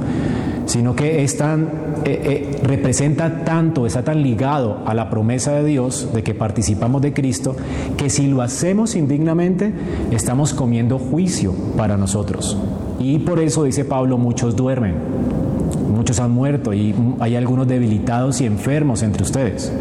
sino 0.66 0.94
que 0.94 1.22
es 1.22 1.36
tan, 1.36 1.68
eh, 2.04 2.20
eh, 2.24 2.60
representa 2.62 3.44
tanto, 3.44 3.86
está 3.86 4.02
tan 4.02 4.22
ligado 4.22 4.82
a 4.84 4.94
la 4.94 5.08
promesa 5.08 5.52
de 5.52 5.64
Dios 5.64 6.10
de 6.12 6.22
que 6.22 6.34
participamos 6.34 7.00
de 7.02 7.12
Cristo, 7.12 7.56
que 7.96 8.10
si 8.10 8.26
lo 8.26 8.42
hacemos 8.42 8.96
indignamente, 8.96 9.72
estamos 10.10 10.52
comiendo 10.52 10.98
juicio 10.98 11.54
para 11.76 11.96
nosotros. 11.96 12.56
Y 12.98 13.18
por 13.20 13.38
eso 13.38 13.64
dice 13.64 13.84
Pablo, 13.84 14.18
muchos 14.18 14.56
duermen, 14.56 14.94
muchos 15.94 16.18
han 16.20 16.32
muerto 16.32 16.74
y 16.74 16.94
hay 17.20 17.36
algunos 17.36 17.68
debilitados 17.68 18.40
y 18.40 18.46
enfermos 18.46 19.02
entre 19.02 19.22
ustedes. 19.22 19.72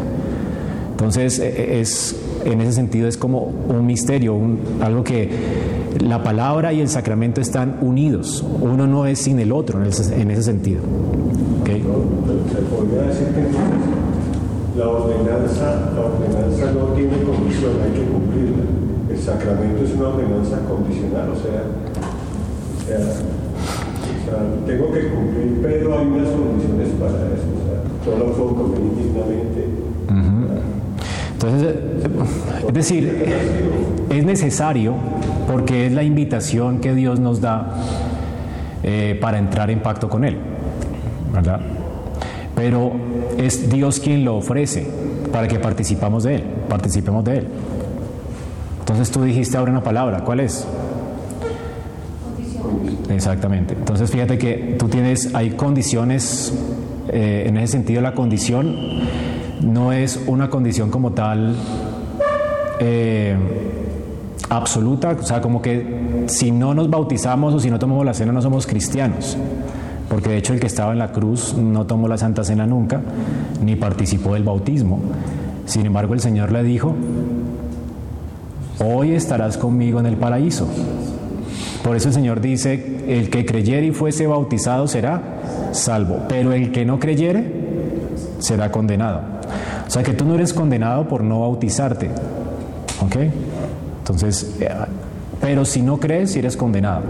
Entonces, 0.92 1.38
e, 1.38 1.48
e, 1.48 1.80
es, 1.80 2.16
en 2.52 2.60
ese 2.60 2.72
sentido 2.72 3.08
es 3.08 3.16
como 3.16 3.52
un 3.68 3.86
misterio, 3.86 4.38
algo 4.80 5.04
que 5.04 5.30
la 6.00 6.22
palabra 6.22 6.72
y 6.72 6.80
el 6.80 6.88
sacramento 6.88 7.40
están 7.40 7.78
unidos. 7.80 8.44
Uno 8.60 8.86
no 8.86 9.06
es 9.06 9.18
sin 9.18 9.38
el 9.38 9.52
otro 9.52 9.80
en 9.80 9.88
ese, 9.88 10.20
en 10.20 10.30
ese 10.30 10.42
sentido. 10.42 10.82
¿Okay? 11.62 11.82
Se 11.82 12.62
podría 12.62 13.02
decir 13.02 13.28
que 13.28 14.78
la 14.78 14.88
ordenanza, 14.88 15.92
la 15.94 16.00
ordenanza 16.02 16.72
no 16.72 16.86
tiene 16.94 17.22
condición, 17.22 17.72
hay 17.82 17.92
que 17.98 18.06
cumplirla. 18.06 18.64
El 19.10 19.18
sacramento 19.18 19.84
es 19.84 19.94
una 19.94 20.08
ordenanza 20.08 20.58
condicional, 20.68 21.30
o 21.30 21.36
sea 21.36 21.62
tengo 24.66 24.92
que 24.92 25.08
cumplir, 25.08 25.60
pero 25.62 25.98
hay 25.98 26.06
unas 26.06 26.28
condiciones 26.30 26.88
para 26.98 27.14
eso. 27.34 27.46
O 27.56 28.04
sea, 28.04 28.18
no 28.18 28.24
lo 28.24 28.32
puedo 28.32 28.54
comer 28.54 28.80
indignamente. 28.80 29.66
Entonces, 31.32 31.74
es 32.66 32.74
decir, 32.74 33.26
es 34.10 34.24
necesario 34.24 34.94
porque 35.50 35.86
es 35.86 35.92
la 35.92 36.02
invitación 36.02 36.80
que 36.80 36.94
Dios 36.94 37.20
nos 37.20 37.40
da 37.40 37.74
eh, 38.82 39.18
para 39.20 39.38
entrar 39.38 39.70
en 39.70 39.80
pacto 39.80 40.08
con 40.08 40.24
Él, 40.24 40.36
¿verdad? 41.32 41.60
Pero 42.54 42.92
es 43.36 43.70
Dios 43.70 44.00
quien 44.00 44.24
lo 44.24 44.36
ofrece 44.36 44.86
para 45.32 45.48
que 45.48 45.58
participamos 45.58 46.24
de 46.24 46.36
Él, 46.36 46.44
participemos 46.68 47.24
de 47.24 47.38
Él. 47.38 47.48
Entonces 48.80 49.10
tú 49.10 49.22
dijiste 49.22 49.56
ahora 49.56 49.72
una 49.72 49.82
palabra, 49.82 50.22
¿cuál 50.24 50.40
es? 50.40 50.66
Exactamente. 53.10 53.74
Entonces 53.74 54.10
fíjate 54.10 54.38
que 54.38 54.76
tú 54.78 54.88
tienes, 54.88 55.34
hay 55.34 55.50
condiciones, 55.50 56.52
eh, 57.08 57.44
en 57.46 57.56
ese 57.56 57.72
sentido 57.72 58.00
la 58.00 58.14
condición 58.14 58.76
no 59.60 59.92
es 59.92 60.20
una 60.26 60.50
condición 60.50 60.90
como 60.90 61.12
tal 61.12 61.56
eh, 62.80 63.36
absoluta, 64.48 65.16
o 65.20 65.22
sea, 65.24 65.40
como 65.40 65.60
que 65.62 66.24
si 66.26 66.50
no 66.50 66.74
nos 66.74 66.90
bautizamos 66.90 67.54
o 67.54 67.60
si 67.60 67.70
no 67.70 67.78
tomamos 67.78 68.04
la 68.04 68.14
cena 68.14 68.32
no 68.32 68.42
somos 68.42 68.66
cristianos. 68.66 69.36
Porque 70.08 70.30
de 70.30 70.36
hecho 70.36 70.52
el 70.52 70.60
que 70.60 70.68
estaba 70.68 70.92
en 70.92 70.98
la 70.98 71.10
cruz 71.10 71.54
no 71.54 71.84
tomó 71.86 72.06
la 72.06 72.16
Santa 72.16 72.44
Cena 72.44 72.66
nunca, 72.66 73.00
ni 73.64 73.74
participó 73.74 74.34
del 74.34 74.44
bautismo. 74.44 75.00
Sin 75.64 75.84
embargo, 75.84 76.14
el 76.14 76.20
Señor 76.20 76.52
le 76.52 76.62
dijo, 76.62 76.94
hoy 78.84 79.12
estarás 79.12 79.58
conmigo 79.58 79.98
en 79.98 80.06
el 80.06 80.16
paraíso. 80.16 80.68
Por 81.82 81.96
eso 81.96 82.08
el 82.08 82.14
Señor 82.14 82.40
dice, 82.40 83.04
el 83.08 83.30
que 83.30 83.44
creyere 83.44 83.86
y 83.86 83.90
fuese 83.90 84.26
bautizado 84.26 84.86
será 84.86 85.22
salvo, 85.72 86.20
pero 86.28 86.52
el 86.52 86.70
que 86.70 86.84
no 86.84 87.00
creyere 87.00 87.52
será 88.38 88.70
condenado. 88.70 89.22
O 89.86 89.90
sea 89.90 90.02
que 90.02 90.12
tú 90.12 90.24
no 90.24 90.34
eres 90.34 90.52
condenado 90.52 91.08
por 91.08 91.22
no 91.22 91.40
bautizarte. 91.40 92.10
¿Ok? 93.00 93.16
Entonces, 93.98 94.56
eh, 94.60 94.68
pero 95.40 95.64
si 95.64 95.82
no 95.82 95.98
crees, 95.98 96.32
si 96.32 96.38
eres 96.38 96.56
condenado. 96.56 97.02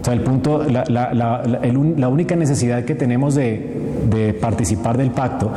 O 0.00 0.04
sea, 0.04 0.14
el 0.14 0.20
punto, 0.20 0.62
la, 0.64 0.84
la, 0.86 2.08
única 2.08 2.36
necesidad 2.36 2.84
que 2.84 2.94
tenemos 2.94 3.34
de, 3.34 4.04
de, 4.08 4.34
participar 4.34 4.96
del 4.96 5.10
pacto 5.10 5.50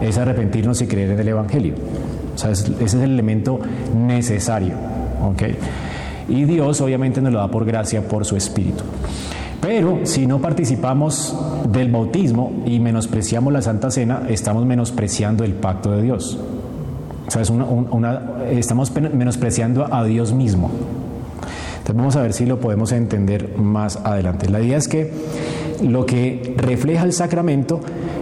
es 0.00 0.18
arrepentirnos 0.18 0.80
y 0.82 0.86
creer 0.86 1.10
en 1.10 1.18
el 1.18 1.28
Evangelio. 1.28 1.74
O 2.34 2.38
sea, 2.38 2.50
ese 2.50 2.72
es 2.84 2.94
el 2.94 3.10
elemento 3.10 3.58
necesario. 3.96 4.74
¿Ok? 5.24 5.42
Y 6.28 6.44
Dios 6.44 6.80
obviamente 6.80 7.20
nos 7.20 7.32
lo 7.32 7.38
da 7.38 7.50
por 7.50 7.64
gracia, 7.64 8.02
por 8.06 8.24
su 8.24 8.36
Espíritu. 8.36 8.84
Pero 9.60 10.00
si 10.04 10.26
no 10.26 10.40
participamos 10.40 11.36
del 11.68 11.90
bautismo 11.90 12.62
y 12.64 12.78
menospreciamos 12.78 13.52
la 13.52 13.62
Santa 13.62 13.90
Cena, 13.90 14.22
estamos 14.28 14.64
menospreciando 14.64 15.42
el 15.42 15.54
pacto 15.54 15.90
de 15.90 16.02
Dios. 16.02 16.38
Estamos 18.50 18.92
menospreciando 18.92 19.92
a 19.92 20.04
Dios 20.04 20.32
mismo. 20.32 20.70
Entonces 21.78 21.96
vamos 21.96 22.16
a 22.16 22.22
ver 22.22 22.32
si 22.32 22.46
lo 22.46 22.58
podemos 22.60 22.92
entender 22.92 23.56
más 23.56 23.96
adelante. 23.96 24.48
La 24.48 24.60
idea 24.60 24.78
es 24.78 24.88
que 24.88 25.12
lo 25.82 26.06
que 26.06 26.54
refleja 26.56 27.04
el 27.04 27.12
sacramento 27.12 27.80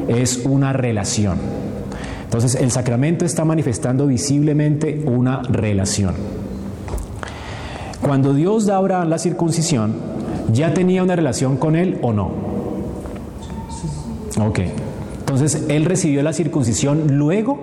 es 0.09 0.45
una 0.45 0.73
relación. 0.73 1.39
Entonces 2.25 2.55
el 2.57 2.71
sacramento 2.71 3.25
está 3.25 3.45
manifestando 3.45 4.07
visiblemente 4.07 5.03
una 5.07 5.43
relación. 5.43 6.15
Cuando 8.03 8.35
Dios 8.35 8.67
da 8.67 8.75
a 8.75 8.79
Abraham 8.79 9.09
la 9.09 9.19
circuncisión, 9.19 9.95
¿ya 10.53 10.75
tenía 10.75 11.03
una 11.03 11.17
relación 11.17 11.57
con 11.57 11.77
él 11.77 11.99
o 12.03 12.13
no? 12.13 12.31
Ok. 14.39 14.61
Entonces, 15.19 15.65
él 15.69 15.87
recibió 15.87 16.23
la 16.23 16.33
circuncisión 16.33 17.19
luego 17.19 17.59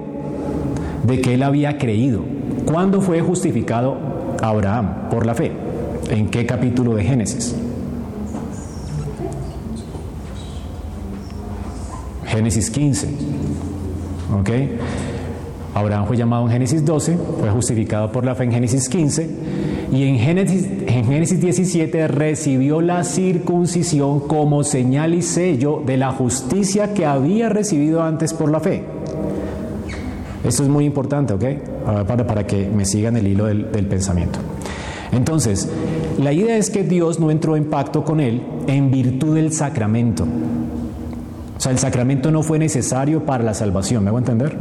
de 1.03 1.21
que 1.21 1.33
él 1.33 1.43
había 1.43 1.77
creído. 1.77 2.21
¿Cuándo 2.65 3.01
fue 3.01 3.21
justificado 3.21 3.97
Abraham 4.41 5.09
por 5.09 5.25
la 5.25 5.33
fe? 5.33 5.51
¿En 6.09 6.29
qué 6.29 6.45
capítulo 6.45 6.95
de 6.95 7.03
Génesis? 7.03 7.55
Génesis 12.25 12.69
15. 12.69 13.07
¿Ok? 14.39 14.49
Abraham 15.75 16.05
fue 16.05 16.17
llamado 16.17 16.45
en 16.45 16.51
Génesis 16.51 16.85
12, 16.85 17.17
fue 17.39 17.49
justificado 17.49 18.11
por 18.11 18.25
la 18.25 18.35
fe 18.35 18.43
en 18.43 18.51
Génesis 18.51 18.89
15 18.89 19.29
y 19.91 20.03
en 20.03 20.19
Génesis, 20.19 20.67
en 20.85 21.05
Génesis 21.05 21.41
17 21.41 22.07
recibió 22.07 22.79
la 22.81 23.03
circuncisión 23.03 24.21
como 24.21 24.63
señal 24.63 25.15
y 25.15 25.23
sello 25.23 25.81
de 25.85 25.97
la 25.97 26.11
justicia 26.11 26.93
que 26.93 27.05
había 27.05 27.49
recibido 27.49 28.03
antes 28.03 28.33
por 28.33 28.51
la 28.51 28.59
fe. 28.59 28.92
Esto 30.43 30.63
es 30.63 30.69
muy 30.69 30.85
importante, 30.85 31.33
¿ok? 31.33 31.43
Para, 32.07 32.27
para 32.27 32.45
que 32.45 32.67
me 32.67 32.85
sigan 32.85 33.15
el 33.17 33.27
hilo 33.27 33.45
del, 33.45 33.71
del 33.71 33.85
pensamiento. 33.87 34.39
Entonces, 35.13 35.69
la 36.19 36.33
idea 36.33 36.57
es 36.57 36.69
que 36.69 36.83
Dios 36.83 37.19
no 37.19 37.29
entró 37.29 37.55
en 37.55 37.65
pacto 37.65 38.03
con 38.03 38.19
él 38.19 38.41
en 38.67 38.89
virtud 38.89 39.35
del 39.35 39.53
sacramento. 39.53 40.25
sea, 41.57 41.71
el 41.71 41.77
sacramento 41.77 42.31
no 42.31 42.41
fue 42.43 42.57
necesario 42.59 43.23
para 43.23 43.43
la 43.43 43.53
salvación, 43.53 44.03
¿me 44.03 44.09
hago 44.09 44.17
entender? 44.17 44.57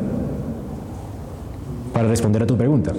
Para 1.93 2.09
responder 2.09 2.43
a 2.43 2.47
tu 2.47 2.57
pregunta. 2.57 2.93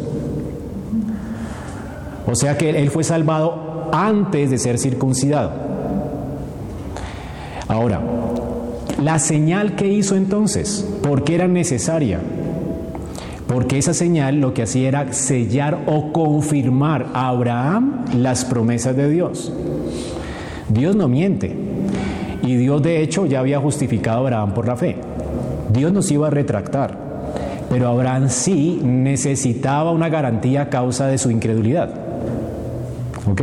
O 2.25 2.36
sea 2.36 2.58
que 2.58 2.70
él 2.70 2.90
fue 2.90 3.04
salvado 3.04 3.90
antes 3.92 4.50
de 4.50 4.58
ser 4.58 4.80
circuncidado. 4.80 5.52
Ahora, 7.68 8.02
la 9.02 9.20
señal 9.20 9.75
que 9.75 9.88
hizo 9.88 10.16
entonces, 10.16 10.88
¿por 11.04 11.24
qué 11.24 11.36
era 11.36 11.48
necesaria? 11.48 12.20
Porque 13.48 13.78
esa 13.78 13.94
señal 13.94 14.40
lo 14.40 14.54
que 14.54 14.64
hacía 14.64 14.88
era 14.88 15.14
sellar 15.14 15.80
o 15.86 16.14
confirmar 16.14 17.08
a 17.14 17.28
Abraham 17.28 18.06
las 18.18 18.46
promesas 18.46 18.96
de 18.96 19.10
Dios. 19.10 19.52
Dios 20.70 20.96
no 20.96 21.08
miente. 21.08 21.56
Y 22.42 22.56
Dios 22.56 22.82
de 22.82 23.02
hecho 23.02 23.26
ya 23.26 23.40
había 23.40 23.60
justificado 23.60 24.18
a 24.18 24.22
Abraham 24.22 24.54
por 24.54 24.68
la 24.68 24.76
fe. 24.76 24.98
Dios 25.72 25.92
nos 25.92 26.10
iba 26.12 26.28
a 26.28 26.30
retractar. 26.30 26.98
Pero 27.70 27.88
Abraham 27.88 28.30
sí 28.30 28.80
necesitaba 28.84 29.92
una 29.92 30.10
garantía 30.10 30.64
a 30.64 30.70
causa 30.70 31.08
de 31.08 31.18
su 31.18 31.32
incredulidad. 31.32 31.90
¿Ok? 33.30 33.42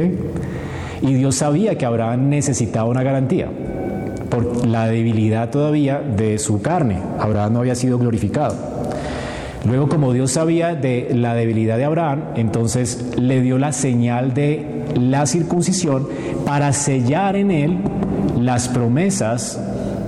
Y 1.03 1.15
Dios 1.15 1.37
sabía 1.37 1.77
que 1.79 1.87
Abraham 1.87 2.29
necesitaba 2.29 2.89
una 2.89 3.03
garantía 3.03 3.49
por 4.29 4.67
la 4.67 4.87
debilidad 4.87 5.51
todavía 5.51 6.01
de 6.01 6.39
su 6.39 6.63
carne. 6.63 6.99
Abraham 7.19 7.55
no 7.55 7.59
había 7.61 7.75
sido 7.75 7.99
glorificado. 7.99 8.70
Luego, 9.67 9.89
como 9.89 10.13
Dios 10.13 10.33
sabía 10.33 10.75
de 10.75 11.11
la 11.15 11.35
debilidad 11.35 11.77
de 11.77 11.85
Abraham, 11.85 12.23
entonces 12.35 13.15
le 13.19 13.43
dio 13.43 13.59
la 13.59 13.73
señal 13.73 14.33
de 14.33 14.85
la 14.99 15.27
circuncisión 15.27 16.09
para 16.47 16.73
sellar 16.73 17.37
en 17.37 17.51
él 17.51 17.79
las 18.39 18.69
promesas 18.69 19.61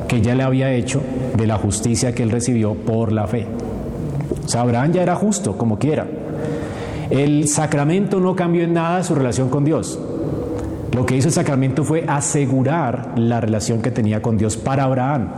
que 0.08 0.22
ya 0.22 0.34
le 0.34 0.42
había 0.42 0.72
hecho 0.72 1.02
de 1.36 1.46
la 1.46 1.58
justicia 1.58 2.14
que 2.14 2.22
él 2.22 2.30
recibió 2.30 2.74
por 2.74 3.12
la 3.12 3.26
fe. 3.26 3.46
O 4.44 4.48
sea, 4.48 4.62
Abraham 4.62 4.92
ya 4.92 5.02
era 5.02 5.14
justo, 5.14 5.56
como 5.56 5.78
quiera. 5.78 6.06
El 7.10 7.46
sacramento 7.48 8.20
no 8.20 8.34
cambió 8.34 8.62
en 8.62 8.72
nada 8.72 9.04
su 9.04 9.14
relación 9.14 9.50
con 9.50 9.64
Dios. 9.64 9.98
Lo 10.94 11.06
que 11.06 11.16
hizo 11.16 11.28
el 11.28 11.34
sacramento 11.34 11.84
fue 11.84 12.04
asegurar 12.06 13.12
la 13.16 13.40
relación 13.40 13.80
que 13.80 13.90
tenía 13.90 14.20
con 14.20 14.36
Dios 14.36 14.56
para 14.56 14.84
Abraham. 14.84 15.28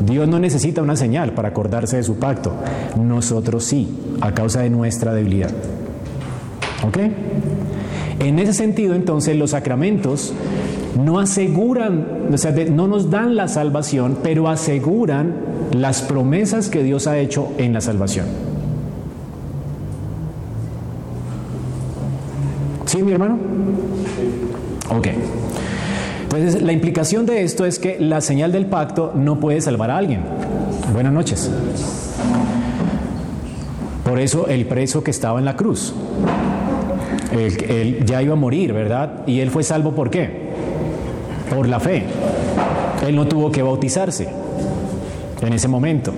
Dios 0.00 0.28
no 0.28 0.38
necesita 0.38 0.82
una 0.82 0.96
señal 0.96 1.32
para 1.32 1.48
acordarse 1.48 1.96
de 1.96 2.02
su 2.02 2.16
pacto. 2.16 2.52
Nosotros 2.96 3.64
sí, 3.64 3.88
a 4.20 4.32
causa 4.32 4.60
de 4.60 4.70
nuestra 4.70 5.12
debilidad. 5.12 5.50
¿Ok? 6.86 6.98
En 8.20 8.38
ese 8.38 8.52
sentido, 8.52 8.94
entonces, 8.94 9.36
los 9.36 9.50
sacramentos 9.50 10.32
no 10.98 11.18
aseguran, 11.18 12.28
o 12.32 12.38
sea, 12.38 12.52
no 12.52 12.88
nos 12.88 13.10
dan 13.10 13.36
la 13.36 13.48
salvación, 13.48 14.18
pero 14.22 14.48
aseguran 14.48 15.34
las 15.72 16.02
promesas 16.02 16.68
que 16.68 16.82
Dios 16.82 17.06
ha 17.06 17.18
hecho 17.18 17.50
en 17.58 17.72
la 17.72 17.80
salvación. 17.80 18.26
¿Sí, 22.86 23.02
mi 23.02 23.12
hermano? 23.12 23.38
Ok. 24.90 25.08
Entonces, 26.30 26.60
la 26.60 26.72
implicación 26.72 27.24
de 27.24 27.42
esto 27.42 27.64
es 27.64 27.78
que 27.78 27.98
la 27.98 28.20
señal 28.20 28.52
del 28.52 28.66
pacto 28.66 29.12
no 29.14 29.40
puede 29.40 29.62
salvar 29.62 29.90
a 29.90 29.96
alguien. 29.96 30.20
Buenas 30.92 31.10
noches. 31.10 31.50
Por 34.04 34.20
eso 34.20 34.46
el 34.46 34.66
preso 34.66 35.02
que 35.02 35.10
estaba 35.10 35.38
en 35.38 35.46
la 35.46 35.56
cruz, 35.56 35.94
él, 37.32 38.04
ya 38.04 38.20
iba 38.20 38.34
a 38.34 38.36
morir, 38.36 38.74
¿verdad? 38.74 39.26
Y 39.26 39.40
él 39.40 39.50
fue 39.50 39.62
salvo 39.62 39.92
por 39.92 40.10
qué? 40.10 40.50
Por 41.48 41.66
la 41.66 41.80
fe. 41.80 42.04
Él 43.06 43.16
no 43.16 43.26
tuvo 43.26 43.50
que 43.50 43.62
bautizarse 43.62 44.28
en 45.40 45.52
ese 45.54 45.66
momento. 45.66 46.12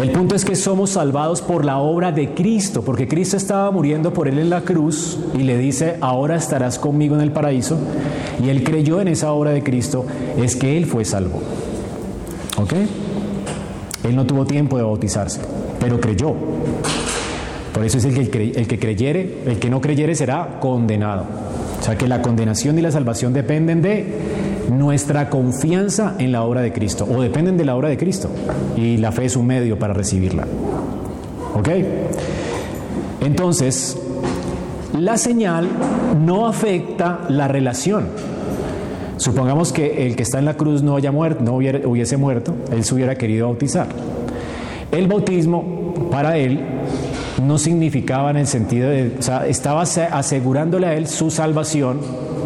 El 0.00 0.10
punto 0.10 0.34
es 0.34 0.44
que 0.44 0.56
somos 0.56 0.90
salvados 0.90 1.40
por 1.40 1.64
la 1.64 1.78
obra 1.78 2.10
de 2.10 2.34
Cristo, 2.34 2.82
porque 2.82 3.06
Cristo 3.06 3.36
estaba 3.36 3.70
muriendo 3.70 4.12
por 4.12 4.26
él 4.26 4.38
en 4.38 4.50
la 4.50 4.62
cruz 4.62 5.18
y 5.34 5.44
le 5.44 5.56
dice, 5.56 5.96
ahora 6.00 6.36
estarás 6.36 6.78
conmigo 6.78 7.14
en 7.14 7.20
el 7.20 7.30
paraíso. 7.30 7.78
Y 8.44 8.48
él 8.48 8.64
creyó 8.64 9.00
en 9.00 9.08
esa 9.08 9.32
obra 9.32 9.52
de 9.52 9.62
Cristo, 9.62 10.04
es 10.36 10.56
que 10.56 10.76
él 10.76 10.86
fue 10.86 11.04
salvo. 11.04 11.40
¿Ok? 12.56 12.72
Él 14.04 14.16
no 14.16 14.26
tuvo 14.26 14.44
tiempo 14.44 14.76
de 14.76 14.82
bautizarse, 14.82 15.40
pero 15.80 16.00
creyó. 16.00 16.34
Por 17.72 17.84
eso 17.84 17.98
es 17.98 18.04
el 18.04 18.30
que, 18.30 18.52
el 18.54 18.66
que 18.66 18.78
creyere, 18.78 19.42
el 19.46 19.58
que 19.58 19.70
no 19.70 19.80
creyere 19.80 20.14
será 20.14 20.58
condenado. 20.60 21.24
O 21.80 21.84
sea 21.84 21.96
que 21.96 22.08
la 22.08 22.20
condenación 22.20 22.78
y 22.78 22.82
la 22.82 22.90
salvación 22.90 23.32
dependen 23.32 23.80
de 23.80 24.33
nuestra 24.70 25.30
confianza 25.30 26.14
en 26.18 26.32
la 26.32 26.42
obra 26.42 26.60
de 26.60 26.72
Cristo 26.72 27.06
o 27.10 27.20
dependen 27.22 27.56
de 27.56 27.64
la 27.64 27.76
obra 27.76 27.88
de 27.88 27.96
Cristo 27.96 28.30
y 28.76 28.96
la 28.96 29.12
fe 29.12 29.26
es 29.26 29.36
un 29.36 29.46
medio 29.46 29.78
para 29.78 29.94
recibirla. 29.94 30.46
¿Ok? 31.54 31.68
Entonces, 33.20 33.96
la 34.98 35.16
señal 35.16 35.68
no 36.24 36.46
afecta 36.46 37.20
la 37.28 37.48
relación. 37.48 38.08
Supongamos 39.16 39.72
que 39.72 40.06
el 40.06 40.16
que 40.16 40.22
está 40.22 40.38
en 40.38 40.44
la 40.44 40.54
cruz 40.54 40.82
no 40.82 40.96
haya 40.96 41.12
muerto, 41.12 41.42
no 41.44 41.54
hubiese 41.54 42.16
muerto, 42.16 42.54
él 42.70 42.84
se 42.84 42.94
hubiera 42.94 43.14
querido 43.16 43.46
bautizar. 43.46 43.86
El 44.90 45.06
bautismo 45.06 45.94
para 46.10 46.36
él 46.36 46.60
no 47.42 47.58
significaba 47.58 48.30
en 48.30 48.36
el 48.36 48.46
sentido 48.46 48.90
de, 48.90 49.16
o 49.18 49.22
sea, 49.22 49.46
estaba 49.46 49.82
asegurándole 49.82 50.86
a 50.86 50.94
él 50.94 51.06
su 51.08 51.30
salvación, 51.30 52.00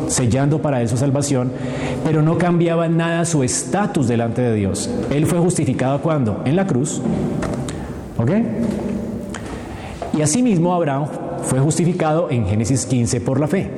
sellando 0.09 0.63
para 0.63 0.81
él 0.81 0.89
su 0.89 0.97
salvación, 0.97 1.51
pero 2.05 2.23
no 2.23 2.39
cambiaba 2.39 2.89
nada 2.89 3.25
su 3.25 3.43
estatus 3.43 4.09
delante 4.09 4.43
de 4.43 4.55
Dios. 4.55 4.89
Él 5.11 5.27
fue 5.27 5.39
justificado 5.39 6.01
cuando? 6.01 6.43
En 6.45 6.57
la 6.57 6.67
cruz. 6.67 7.01
¿Ok? 8.17 8.31
Y 10.17 10.23
asimismo 10.23 10.75
Abraham 10.75 11.07
fue 11.43 11.61
justificado 11.61 12.31
en 12.31 12.47
Génesis 12.47 12.87
15 12.87 13.21
por 13.21 13.41
la 13.41 13.47
fe. 13.47 13.71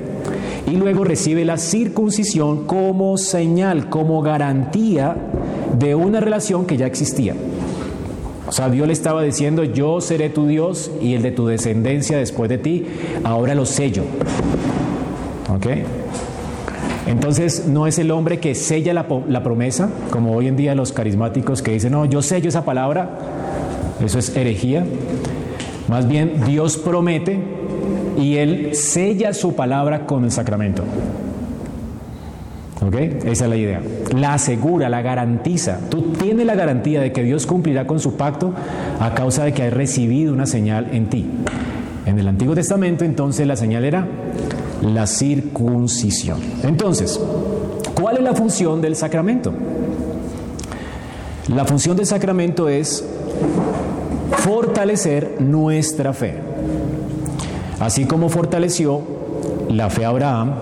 Y 0.67 0.77
luego 0.77 1.05
recibe 1.05 1.45
la 1.45 1.57
circuncisión 1.57 2.67
como 2.67 3.17
señal, 3.17 3.89
como 3.89 4.23
garantía 4.23 5.17
de 5.79 5.95
una 5.95 6.21
relación 6.21 6.67
que 6.67 6.77
ya 6.77 6.87
existía. 6.87 7.35
O 8.47 8.53
sea, 8.53 8.69
Dios 8.69 8.87
le 8.87 8.93
estaba 8.93 9.23
diciendo, 9.23 9.63
yo 9.63 10.01
seré 10.01 10.29
tu 10.29 10.47
Dios 10.47 10.91
y 11.01 11.15
el 11.15 11.23
de 11.23 11.31
tu 11.31 11.47
descendencia 11.47 12.19
después 12.19 12.49
de 12.49 12.59
ti, 12.59 12.85
ahora 13.23 13.55
lo 13.55 13.65
sello. 13.65 14.03
¿Ok? 15.55 15.67
Entonces 17.07 17.67
no 17.67 17.87
es 17.87 17.99
el 17.99 18.11
hombre 18.11 18.39
que 18.39 18.55
sella 18.55 18.95
la, 18.95 19.43
promesa, 19.43 19.89
como 20.11 20.37
hoy 20.37 20.47
en 20.47 20.57
día 20.57 20.75
los 20.75 20.93
carismáticos 20.93 21.61
que 21.63 21.73
dicen, 21.73 21.93
no, 21.93 22.05
yo 22.05 22.23
sello 22.23 22.49
esa 22.49 22.65
palabra, 22.65 23.19
eso 24.05 24.19
es 24.19 24.37
herejía. 24.37 24.85
Más 25.89 26.07
bien 26.07 26.43
Dios 26.47 26.77
promete 26.77 27.41
y 28.17 28.37
Él 28.37 28.75
sella 28.75 29.35
su 29.35 29.55
palabra 29.55 30.07
con 30.07 30.25
el 30.25 30.31
sacramento. 30.31 30.85
¿Ok? 32.81 32.95
Esa 32.95 33.45
es 33.45 33.51
la 33.51 33.57
idea. 33.57 33.83
La 34.17 34.35
asegura, 34.35 34.89
la 34.89 35.03
garantiza. 35.03 35.81
Tú 35.91 36.13
tienes 36.13 36.47
la 36.47 36.55
garantía 36.55 37.01
de 37.01 37.13
que 37.13 37.23
Dios 37.23 37.45
cumplirá 37.45 37.87
con 37.87 37.99
su 37.99 38.17
pacto 38.17 38.55
a 39.01 39.15
causa 39.15 39.45
de 39.45 39.53
que 39.53 39.65
has 39.65 39.73
recibido 39.73 40.33
una 40.33 40.47
señal 40.47 40.89
en 40.93 41.07
ti. 41.11 41.27
En 42.07 42.19
el 42.19 42.29
Antiguo 42.29 42.55
Testamento 42.55 43.05
entonces 43.05 43.47
la 43.47 43.57
señal 43.57 43.85
era 43.85 44.07
la 44.83 45.07
circuncisión. 45.07 46.41
Entonces, 46.63 47.21
¿cuál 47.95 48.19
es 48.19 48.23
la 48.23 48.35
función 48.35 48.81
del 48.81 48.97
sacramento? 48.97 49.53
La 51.49 51.65
función 51.65 51.97
del 51.97 52.07
sacramento 52.07 52.69
es 52.69 53.05
fortalecer 54.39 55.41
nuestra 55.41 56.13
fe. 56.13 56.35
Así 57.79 58.05
como 58.05 58.29
fortaleció 58.29 59.03
la 59.69 59.91
fe 59.91 60.05
a 60.05 60.09
Abraham 60.09 60.55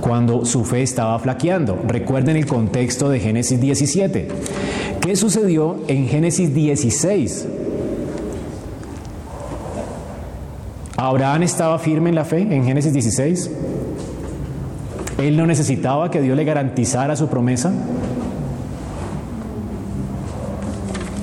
cuando 0.00 0.44
su 0.44 0.64
fe 0.64 0.82
estaba 0.82 1.18
flaqueando. 1.18 1.78
Recuerden 1.86 2.36
el 2.36 2.46
contexto 2.46 3.08
de 3.08 3.20
Génesis 3.20 3.60
17. 3.60 4.28
¿Qué 5.00 5.16
sucedió 5.16 5.76
en 5.88 6.06
Génesis 6.08 6.54
16? 6.54 7.46
Abraham 10.96 11.42
estaba 11.42 11.78
firme 11.78 12.08
en 12.08 12.14
la 12.14 12.24
fe 12.24 12.40
en 12.40 12.64
Génesis 12.64 12.92
16. 12.92 13.50
Él 15.18 15.36
no 15.36 15.46
necesitaba 15.46 16.10
que 16.10 16.20
Dios 16.20 16.36
le 16.36 16.44
garantizara 16.44 17.16
su 17.16 17.28
promesa. 17.28 17.72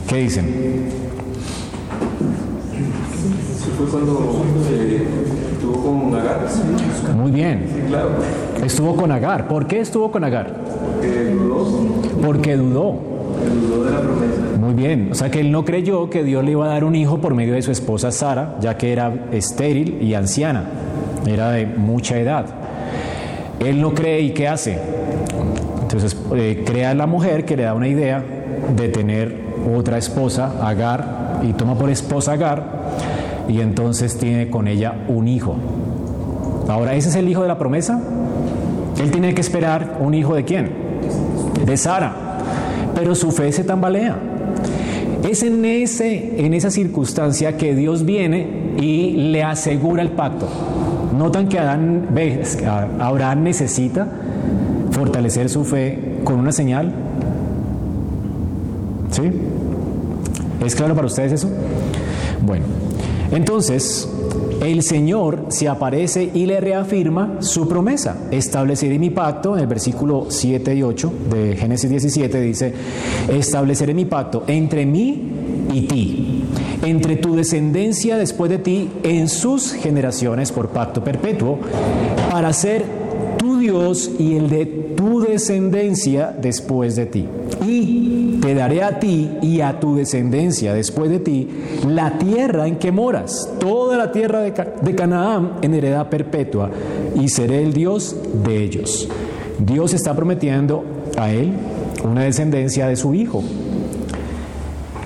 ¿Qué 0.08 0.18
dicen? 0.18 0.94
fue 3.78 3.88
cuando 3.88 4.44
eh, 4.72 5.08
estuvo 5.54 5.84
con 5.84 6.16
Agar. 6.16 6.48
Muy 7.16 7.32
bien. 7.32 7.66
Estuvo 8.64 8.96
con 8.96 9.12
Agar. 9.12 9.48
¿Por 9.48 9.66
qué 9.66 9.80
estuvo 9.82 10.12
con 10.12 10.24
Agar? 10.24 10.56
Porque 10.96 11.26
dudó. 11.32 12.24
Porque 12.24 12.58
dudó. 12.58 13.13
Muy 14.60 14.74
bien, 14.74 15.10
o 15.12 15.16
sea 15.16 15.30
que 15.30 15.40
él 15.40 15.52
no 15.52 15.66
creyó 15.66 16.10
que 16.10 16.24
Dios 16.24 16.44
le 16.44 16.52
iba 16.52 16.66
a 16.66 16.70
dar 16.70 16.84
un 16.84 16.96
hijo 16.96 17.20
por 17.20 17.36
medio 17.36 17.54
de 17.54 17.62
su 17.62 17.72
esposa 17.72 18.12
Sara, 18.12 18.58
ya 18.62 18.78
que 18.78 18.92
era 18.94 19.14
estéril 19.32 20.02
y 20.02 20.14
anciana, 20.14 20.64
era 21.26 21.52
de 21.52 21.66
mucha 21.66 22.18
edad. 22.18 22.46
Él 23.60 23.82
no 23.82 23.94
cree 23.94 24.22
y 24.22 24.32
¿qué 24.32 24.48
hace? 24.48 24.78
Entonces 25.82 26.18
eh, 26.36 26.64
crea 26.66 26.94
la 26.94 27.06
mujer 27.06 27.46
que 27.46 27.56
le 27.56 27.64
da 27.64 27.74
una 27.74 27.88
idea 27.88 28.24
de 28.76 28.90
tener 28.90 29.44
otra 29.76 29.98
esposa, 29.98 30.54
Agar, 30.68 31.42
y 31.44 31.54
toma 31.54 31.76
por 31.76 31.90
esposa 31.90 32.34
Agar, 32.34 32.64
y 33.48 33.60
entonces 33.60 34.18
tiene 34.18 34.50
con 34.50 34.68
ella 34.68 34.94
un 35.08 35.28
hijo. 35.28 35.56
Ahora, 36.68 36.96
¿ese 36.96 37.10
es 37.10 37.16
el 37.16 37.28
hijo 37.28 37.42
de 37.42 37.48
la 37.48 37.58
promesa? 37.58 38.02
Él 39.02 39.12
tiene 39.12 39.34
que 39.34 39.42
esperar 39.42 39.98
un 40.00 40.14
hijo 40.14 40.36
de 40.36 40.46
quién? 40.46 40.72
De 41.66 41.78
Sara. 41.78 42.23
Pero 43.04 43.16
su 43.16 43.32
fe 43.32 43.52
se 43.52 43.66
tambalea. 43.66 44.18
Es 45.30 45.44
en, 45.44 45.66
ese, 45.66 46.46
en 46.46 46.54
esa 46.54 46.72
circunstancia 46.72 47.58
que 47.58 47.76
Dios 47.76 48.06
viene 48.06 48.48
y 48.80 49.12
le 49.30 49.44
asegura 49.44 50.02
el 50.02 50.12
pacto. 50.12 50.48
Notan 51.18 51.50
que 51.50 51.60
Adán, 51.60 52.08
Abraham 53.02 53.44
necesita 53.44 54.08
fortalecer 54.92 55.50
su 55.50 55.66
fe 55.66 56.22
con 56.24 56.40
una 56.40 56.54
señal. 56.54 56.94
¿Sí? 59.12 59.24
¿Es 60.66 60.74
claro 60.74 60.96
para 60.96 61.08
ustedes 61.08 61.34
eso? 61.34 61.50
Bueno, 62.42 62.64
entonces 63.34 64.10
el 64.62 64.84
Señor 64.84 65.46
se 65.50 65.68
aparece 65.68 66.30
y 66.34 66.46
le 66.46 66.60
reafirma 66.60 67.38
su 67.40 67.68
promesa. 67.68 68.28
Estableceré 68.32 69.00
mi 69.00 69.10
pacto, 69.10 69.56
en 69.56 69.62
el 69.62 69.68
versículo 69.68 70.28
7 70.30 70.76
y 70.76 70.84
8 70.84 71.14
de 71.32 71.56
Génesis 71.56 71.90
17 71.90 72.42
dice, 72.42 72.74
estableceré 73.30 73.94
mi 73.94 74.06
pacto 74.06 74.44
entre 74.48 74.86
mí 74.86 75.22
y 75.74 75.82
ti, 75.82 76.44
entre 76.84 77.16
tu 77.18 77.36
descendencia 77.36 78.18
después 78.18 78.50
de 78.50 78.60
ti 78.60 78.90
en 79.04 79.28
sus 79.30 79.74
generaciones 79.74 80.52
por 80.52 80.70
pacto 80.70 81.04
perpetuo, 81.04 81.60
para 82.30 82.54
ser 82.54 83.03
tu 83.44 83.60
Dios 83.60 84.10
y 84.20 84.38
el 84.38 84.50
de 84.50 84.66
tu 84.66 85.20
descendencia 85.20 86.34
después 86.42 86.96
de 86.96 87.08
ti. 87.08 87.28
Y 87.68 88.40
te 88.42 88.56
daré 88.56 88.84
a 88.84 89.00
ti 89.00 89.32
y 89.42 89.60
a 89.60 89.82
tu 89.82 89.98
descendencia 89.98 90.74
después 90.74 91.10
de 91.10 91.20
ti 91.20 91.50
la 91.86 92.18
tierra 92.18 92.68
en 92.68 92.78
que 92.78 92.94
moras, 92.94 93.52
toda 93.60 93.98
la 93.98 94.14
tierra 94.14 94.40
de, 94.40 94.96
Canaán 94.96 95.58
en 95.62 95.74
heredad 95.74 96.08
perpetua, 96.08 96.70
y 97.20 97.28
seré 97.28 97.64
el 97.64 97.74
Dios 97.74 98.16
de 98.46 98.64
ellos. 98.64 99.10
Dios 99.60 99.94
está 99.94 100.16
prometiendo 100.16 100.86
a 101.18 101.30
él 101.30 101.52
una 102.10 102.22
descendencia 102.22 102.88
de 102.88 102.96
su 102.96 103.14
hijo, 103.14 103.44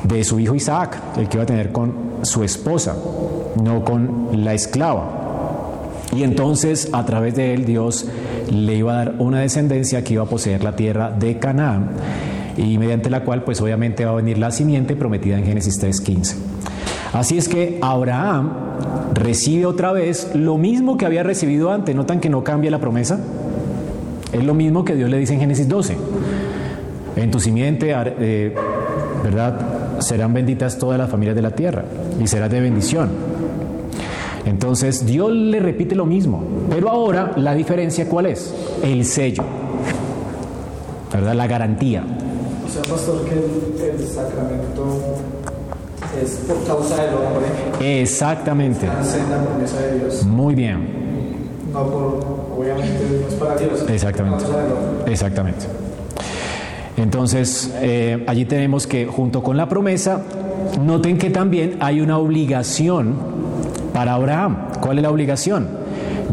de 0.04 0.24
su 0.24 0.40
hijo 0.40 0.54
Isaac, 0.54 1.02
el 1.18 1.28
que 1.28 1.38
iba 1.38 1.44
a 1.44 1.48
tener 1.48 1.72
con 1.72 1.92
su 2.22 2.44
esposa, 2.44 2.96
no 3.64 3.84
con 3.84 4.30
la 4.44 4.54
esclava. 4.54 5.24
Y 6.16 6.24
entonces 6.24 6.90
a 6.94 7.04
través 7.06 7.36
de 7.36 7.54
él 7.54 7.66
Dios 7.66 8.06
le 8.52 8.76
iba 8.76 8.94
a 8.94 8.96
dar 9.06 9.16
una 9.20 9.42
descendencia 9.42 10.04
que 10.04 10.14
iba 10.14 10.24
a 10.24 10.28
poseer 10.28 10.64
la 10.64 10.76
tierra 10.76 11.12
de 11.12 11.38
Canaán 11.40 11.90
y 12.58 12.78
mediante 12.78 13.10
la 13.10 13.24
cual 13.24 13.44
pues 13.44 13.62
obviamente 13.62 14.06
va 14.06 14.12
a 14.12 14.16
venir 14.16 14.38
la 14.38 14.52
simiente 14.52 14.96
prometida 14.96 15.38
en 15.38 15.46
Génesis 15.46 15.82
3.15. 15.82 16.36
Así 17.14 17.38
es 17.38 17.48
que 17.48 17.80
Abraham 17.82 18.52
recibe 19.14 19.66
otra 19.66 19.92
vez 19.92 20.32
lo 20.34 20.58
mismo 20.58 20.98
que 20.98 21.06
había 21.06 21.24
recibido 21.24 21.72
antes. 21.72 21.96
¿Notan 21.96 22.20
que 22.20 22.30
no 22.30 22.44
cambia 22.44 22.72
la 22.72 22.80
promesa? 22.80 23.20
Es 24.32 24.44
lo 24.44 24.54
mismo 24.54 24.84
que 24.84 24.96
Dios 24.96 25.10
le 25.10 25.18
dice 25.18 25.34
en 25.34 25.40
Génesis 25.40 25.68
12. 25.68 25.98
En 27.16 27.32
tu 27.32 27.40
simiente, 27.40 27.94
eh, 27.96 28.54
¿verdad? 29.24 30.00
Serán 30.00 30.34
benditas 30.34 30.78
todas 30.78 30.98
las 31.00 31.10
familias 31.10 31.36
de 31.36 31.42
la 31.42 31.52
tierra 31.52 31.86
y 32.22 32.28
serás 32.28 32.52
de 32.52 32.60
bendición. 32.60 33.10
Entonces 34.48 35.06
Dios 35.06 35.30
le 35.32 35.60
repite 35.60 35.94
lo 35.94 36.06
mismo, 36.06 36.42
pero 36.70 36.90
ahora 36.90 37.34
la 37.36 37.54
diferencia 37.54 38.08
cuál 38.08 38.28
es? 38.28 38.54
El 38.82 39.04
sello, 39.04 39.44
¿verdad? 41.14 41.34
La 41.34 41.48
garantía. 41.48 42.04
O 42.66 42.70
sea, 42.70 42.82
pastor, 42.84 43.26
que 43.26 43.34
el, 43.34 44.08
sacramento 44.08 45.02
es 46.24 46.32
por 46.48 46.64
causa 46.66 47.04
del 47.04 47.14
hombre. 47.16 48.02
Exactamente. 48.02 48.88
La 48.88 49.44
promesa 49.44 49.82
de 49.82 50.00
Dios. 50.00 50.24
Muy 50.24 50.56
bien. 50.56 50.88
No 51.74 51.84
por, 51.84 52.58
obviamente, 52.58 53.04
no 53.22 53.28
es 53.28 53.34
para 53.34 53.58
Dios. 53.58 53.84
Exactamente. 53.90 54.46
Exactamente. 55.08 55.66
Entonces, 56.96 57.72
eh, 57.82 58.24
allí 58.28 58.46
tenemos 58.46 58.88
que 58.88 59.08
junto 59.08 59.44
con 59.44 59.58
la 59.58 59.68
promesa, 59.68 60.22
noten 60.82 61.18
que 61.18 61.30
también 61.30 61.78
hay 61.82 62.00
una 62.02 62.18
obligación 62.18 63.37
para 63.98 64.14
Abraham. 64.14 64.58
¿Cuál 64.80 65.00
es 65.00 65.02
la 65.02 65.10
obligación? 65.10 65.68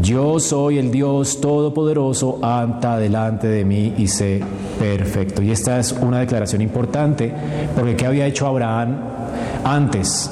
Yo 0.03 0.38
soy 0.38 0.77
el 0.77 0.90
Dios 0.90 1.40
todopoderoso, 1.40 2.38
anta 2.42 2.98
delante 2.98 3.48
de 3.48 3.64
mí 3.64 3.94
y 3.96 4.07
sé 4.07 4.42
perfecto. 4.79 5.40
Y 5.40 5.50
esta 5.50 5.79
es 5.79 5.92
una 5.92 6.18
declaración 6.18 6.61
importante, 6.61 7.33
porque 7.74 7.96
¿qué 7.96 8.05
había 8.05 8.27
hecho 8.27 8.46
Abraham 8.46 8.98
antes? 9.64 10.31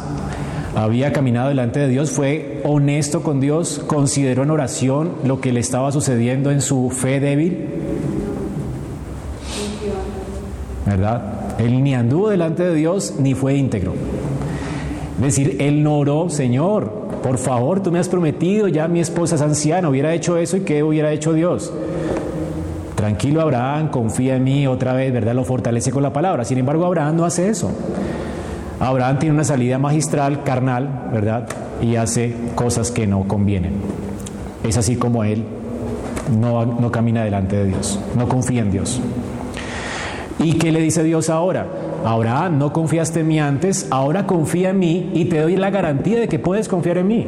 Había 0.76 1.14
caminado 1.14 1.48
delante 1.48 1.80
de 1.80 1.88
Dios, 1.88 2.10
fue 2.10 2.60
honesto 2.64 3.22
con 3.22 3.40
Dios, 3.40 3.80
consideró 3.86 4.42
en 4.42 4.50
oración 4.50 5.12
lo 5.24 5.40
que 5.40 5.54
le 5.54 5.60
estaba 5.60 5.90
sucediendo 5.90 6.50
en 6.50 6.60
su 6.60 6.90
fe 6.90 7.18
débil. 7.18 7.66
¿Verdad? 10.84 11.56
Él 11.58 11.82
ni 11.82 11.94
anduvo 11.94 12.28
delante 12.28 12.62
de 12.62 12.74
Dios 12.74 13.14
ni 13.18 13.32
fue 13.32 13.54
íntegro. 13.56 13.94
Es 15.16 15.22
decir, 15.36 15.56
él 15.60 15.82
no 15.82 15.96
oró, 15.96 16.28
Señor, 16.28 17.01
por 17.22 17.38
favor, 17.38 17.82
tú 17.82 17.92
me 17.92 17.98
has 17.98 18.08
prometido, 18.08 18.68
ya 18.68 18.88
mi 18.88 19.00
esposa 19.00 19.36
es 19.36 19.42
anciana, 19.42 19.88
hubiera 19.88 20.12
hecho 20.12 20.36
eso 20.36 20.56
y 20.56 20.60
qué 20.60 20.82
hubiera 20.82 21.12
hecho 21.12 21.32
Dios. 21.32 21.72
Tranquilo 22.96 23.40
Abraham, 23.40 23.88
confía 23.88 24.36
en 24.36 24.44
mí 24.44 24.66
otra 24.66 24.92
vez, 24.92 25.12
¿verdad? 25.12 25.34
Lo 25.34 25.44
fortalece 25.44 25.90
con 25.90 26.02
la 26.02 26.12
palabra. 26.12 26.44
Sin 26.44 26.58
embargo, 26.58 26.84
Abraham 26.84 27.16
no 27.16 27.24
hace 27.24 27.48
eso. 27.48 27.70
Abraham 28.78 29.18
tiene 29.18 29.34
una 29.34 29.44
salida 29.44 29.78
magistral, 29.78 30.42
carnal, 30.42 31.10
¿verdad? 31.12 31.48
Y 31.80 31.96
hace 31.96 32.34
cosas 32.54 32.90
que 32.90 33.06
no 33.06 33.24
convienen. 33.28 33.74
Es 34.64 34.76
así 34.76 34.96
como 34.96 35.24
él 35.24 35.44
no, 36.40 36.64
no 36.64 36.90
camina 36.90 37.24
delante 37.24 37.56
de 37.56 37.66
Dios, 37.66 37.98
no 38.16 38.28
confía 38.28 38.62
en 38.62 38.70
Dios. 38.70 39.00
¿Y 40.38 40.54
qué 40.54 40.72
le 40.72 40.80
dice 40.80 41.02
Dios 41.02 41.30
ahora? 41.30 41.66
Abraham, 42.04 42.58
no 42.58 42.72
confiaste 42.72 43.20
en 43.20 43.28
mí 43.28 43.38
antes, 43.38 43.86
ahora 43.90 44.26
confía 44.26 44.70
en 44.70 44.78
mí 44.78 45.10
y 45.14 45.26
te 45.26 45.40
doy 45.40 45.56
la 45.56 45.70
garantía 45.70 46.18
de 46.18 46.28
que 46.28 46.38
puedes 46.38 46.68
confiar 46.68 46.98
en 46.98 47.06
mí. 47.06 47.26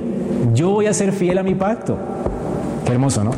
Yo 0.53 0.71
voy 0.71 0.87
a 0.87 0.95
ser 0.95 1.13
fiel 1.13 1.39
a 1.39 1.43
mi 1.43 1.55
pacto. 1.55 1.97
Qué 2.85 2.93
hermoso, 2.93 3.25
¿no? 3.25 3.31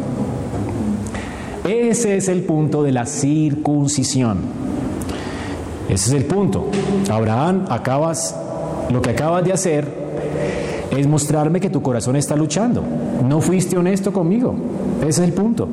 Ese 1.64 2.16
es 2.16 2.28
el 2.28 2.42
punto 2.42 2.82
de 2.82 2.92
la 2.92 3.06
circuncisión. 3.06 4.38
Ese 5.88 6.08
es 6.08 6.22
el 6.22 6.24
punto. 6.24 6.68
Abraham, 7.10 7.66
acabas, 7.68 8.34
lo 8.90 9.02
que 9.02 9.10
acabas 9.10 9.44
de 9.44 9.52
hacer 9.52 9.86
es 10.90 11.06
mostrarme 11.06 11.60
que 11.60 11.70
tu 11.70 11.82
corazón 11.82 12.16
está 12.16 12.34
luchando. 12.36 12.82
No 13.28 13.40
fuiste 13.40 13.76
honesto 13.76 14.12
conmigo. 14.12 14.54
Ese 15.00 15.08
es 15.08 15.28
el 15.28 15.32
punto. 15.32 15.68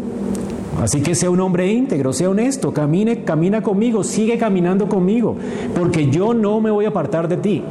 Así 0.81 1.01
que 1.01 1.15
sea 1.15 1.29
un 1.29 1.39
hombre 1.39 1.71
íntegro, 1.71 2.13
sea 2.13 2.29
honesto, 2.29 2.73
camine, 2.73 3.23
camina 3.23 3.61
conmigo, 3.61 4.03
sigue 4.03 4.37
caminando 4.37 4.89
conmigo, 4.89 5.35
porque 5.77 6.09
yo 6.09 6.33
no 6.33 6.59
me 6.59 6.71
voy 6.71 6.85
a 6.85 6.89
apartar 6.89 7.27
de 7.27 7.37
ti. 7.37 7.63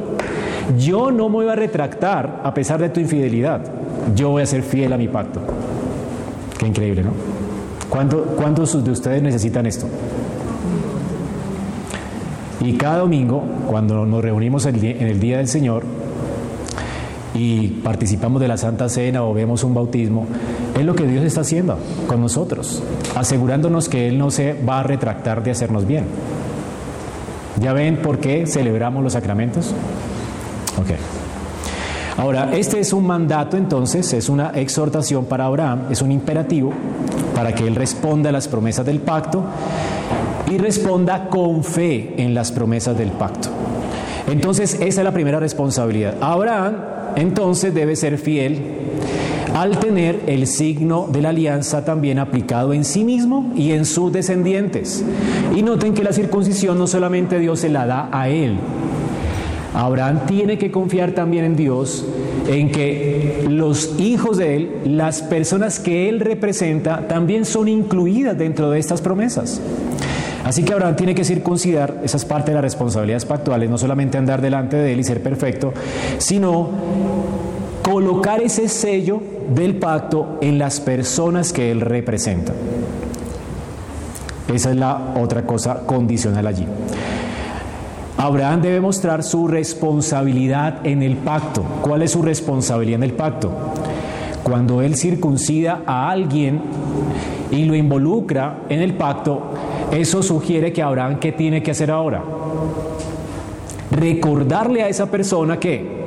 Yo 0.79 1.11
no 1.11 1.27
me 1.27 1.35
voy 1.35 1.49
a 1.49 1.55
retractar 1.55 2.41
a 2.43 2.53
pesar 2.53 2.79
de 2.79 2.89
tu 2.89 2.99
infidelidad. 2.99 3.61
Yo 4.15 4.29
voy 4.29 4.43
a 4.43 4.45
ser 4.45 4.63
fiel 4.63 4.93
a 4.93 4.97
mi 4.97 5.09
pacto. 5.09 5.41
Qué 6.57 6.65
increíble, 6.65 7.03
¿no? 7.03 7.11
¿Cuántos 7.89 8.83
de 8.83 8.91
ustedes 8.91 9.21
necesitan 9.21 9.65
esto? 9.65 9.87
Y 12.61 12.73
cada 12.73 12.99
domingo, 12.99 13.43
cuando 13.67 14.05
nos 14.05 14.23
reunimos 14.23 14.65
en 14.65 14.75
el 14.83 15.19
Día 15.19 15.37
del 15.37 15.49
Señor 15.49 15.83
y 17.35 17.67
participamos 17.67 18.41
de 18.41 18.47
la 18.47 18.57
Santa 18.57 18.87
Cena 18.87 19.23
o 19.25 19.33
vemos 19.33 19.63
un 19.65 19.73
bautismo, 19.73 20.25
es 20.77 20.85
lo 20.85 20.95
que 20.95 21.05
Dios 21.05 21.23
está 21.23 21.41
haciendo 21.41 21.77
con 22.07 22.21
nosotros, 22.21 22.81
asegurándonos 23.15 23.89
que 23.89 24.07
Él 24.07 24.17
no 24.17 24.31
se 24.31 24.53
va 24.53 24.79
a 24.79 24.83
retractar 24.83 25.43
de 25.43 25.51
hacernos 25.51 25.85
bien. 25.85 26.05
¿Ya 27.61 27.73
ven 27.73 27.97
por 27.97 28.17
qué 28.17 28.47
celebramos 28.47 29.03
los 29.03 29.13
sacramentos? 29.13 29.73
Ok. 30.79 30.89
Ahora, 32.17 32.51
este 32.53 32.79
es 32.79 32.93
un 32.93 33.05
mandato 33.05 33.57
entonces, 33.57 34.11
es 34.13 34.29
una 34.29 34.49
exhortación 34.51 35.25
para 35.25 35.45
Abraham, 35.45 35.87
es 35.89 36.01
un 36.01 36.11
imperativo 36.11 36.71
para 37.35 37.53
que 37.53 37.65
él 37.65 37.75
responda 37.75 38.29
a 38.29 38.31
las 38.31 38.47
promesas 38.47 38.85
del 38.85 38.99
pacto 38.99 39.43
y 40.49 40.57
responda 40.57 41.27
con 41.29 41.63
fe 41.63 42.13
en 42.17 42.33
las 42.33 42.51
promesas 42.51 42.97
del 42.97 43.11
pacto. 43.11 43.49
Entonces, 44.29 44.75
esa 44.75 45.01
es 45.01 45.03
la 45.03 45.11
primera 45.11 45.39
responsabilidad. 45.39 46.15
Abraham 46.21 46.75
entonces 47.15 47.73
debe 47.73 47.95
ser 47.95 48.17
fiel 48.17 48.61
al 49.53 49.79
tener 49.79 50.21
el 50.27 50.47
signo 50.47 51.07
de 51.11 51.21
la 51.21 51.29
alianza 51.29 51.85
también 51.85 52.19
aplicado 52.19 52.73
en 52.73 52.83
sí 52.83 53.03
mismo 53.03 53.51
y 53.55 53.71
en 53.71 53.85
sus 53.85 54.11
descendientes. 54.11 55.03
Y 55.55 55.61
noten 55.61 55.93
que 55.93 56.03
la 56.03 56.13
circuncisión 56.13 56.77
no 56.77 56.87
solamente 56.87 57.39
Dios 57.39 57.59
se 57.59 57.69
la 57.69 57.85
da 57.85 58.09
a 58.11 58.29
él, 58.29 58.57
Abraham 59.73 60.21
tiene 60.27 60.57
que 60.57 60.71
confiar 60.71 61.13
también 61.13 61.45
en 61.45 61.55
Dios 61.55 62.05
en 62.47 62.71
que 62.71 63.45
los 63.49 63.99
hijos 63.99 64.37
de 64.37 64.55
Él, 64.55 64.71
las 64.85 65.21
personas 65.21 65.79
que 65.79 66.09
Él 66.09 66.19
representa, 66.19 67.07
también 67.07 67.45
son 67.45 67.67
incluidas 67.67 68.37
dentro 68.37 68.69
de 68.69 68.79
estas 68.79 69.01
promesas. 69.01 69.61
Así 70.43 70.63
que 70.63 70.73
Abraham 70.73 70.95
tiene 70.95 71.15
que 71.15 71.23
circuncidar, 71.23 72.01
esa 72.03 72.17
es 72.17 72.25
parte 72.25 72.51
de 72.51 72.55
las 72.55 72.63
responsabilidades 72.63 73.25
pactuales, 73.25 73.69
no 73.69 73.77
solamente 73.77 74.17
andar 74.17 74.41
delante 74.41 74.75
de 74.75 74.91
Él 74.91 74.99
y 74.99 75.03
ser 75.03 75.23
perfecto, 75.23 75.73
sino 76.17 76.69
colocar 77.83 78.41
ese 78.41 78.67
sello 78.69 79.21
del 79.53 79.75
pacto 79.75 80.39
en 80.41 80.57
las 80.57 80.79
personas 80.79 81.53
que 81.53 81.69
Él 81.69 81.81
representa. 81.81 82.53
Esa 84.51 84.71
es 84.71 84.75
la 84.75 85.13
otra 85.15 85.45
cosa 85.45 85.85
condicional 85.85 86.47
allí. 86.47 86.65
Abraham 88.17 88.61
debe 88.61 88.79
mostrar 88.79 89.23
su 89.23 89.47
responsabilidad 89.47 90.85
en 90.85 91.01
el 91.01 91.17
pacto. 91.17 91.63
¿Cuál 91.81 92.03
es 92.03 92.11
su 92.11 92.21
responsabilidad 92.21 92.97
en 92.97 93.03
el 93.03 93.13
pacto? 93.13 93.51
Cuando 94.43 94.81
él 94.81 94.95
circuncida 94.95 95.81
a 95.85 96.09
alguien 96.09 96.61
y 97.49 97.65
lo 97.65 97.75
involucra 97.75 98.59
en 98.69 98.81
el 98.81 98.93
pacto, 98.95 99.41
eso 99.91 100.21
sugiere 100.21 100.71
que 100.71 100.83
Abraham, 100.83 101.17
¿qué 101.19 101.31
tiene 101.31 101.63
que 101.63 101.71
hacer 101.71 101.89
ahora? 101.89 102.23
Recordarle 103.91 104.83
a 104.83 104.89
esa 104.89 105.09
persona 105.09 105.59
que 105.59 106.02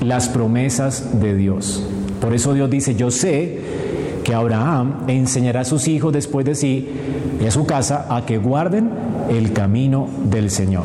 las 0.00 0.28
promesas 0.28 1.20
de 1.20 1.34
Dios. 1.34 1.82
Por 2.20 2.34
eso 2.34 2.54
Dios 2.54 2.70
dice, 2.70 2.94
yo 2.94 3.10
sé 3.10 3.60
que 4.24 4.34
Abraham 4.34 5.04
enseñará 5.08 5.60
a 5.60 5.64
sus 5.64 5.86
hijos 5.88 6.12
después 6.12 6.46
de 6.46 6.54
sí 6.54 6.88
y 7.42 7.46
a 7.46 7.50
su 7.50 7.66
casa 7.66 8.06
a 8.08 8.24
que 8.24 8.38
guarden 8.38 8.90
el 9.30 9.52
camino 9.52 10.08
del 10.24 10.50
Señor. 10.50 10.84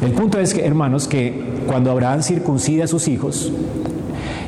El 0.00 0.12
punto 0.12 0.38
es 0.38 0.54
que, 0.54 0.64
hermanos, 0.64 1.08
que 1.08 1.52
cuando 1.66 1.90
Abraham 1.90 2.22
circuncida 2.22 2.84
a 2.84 2.86
sus 2.86 3.08
hijos 3.08 3.52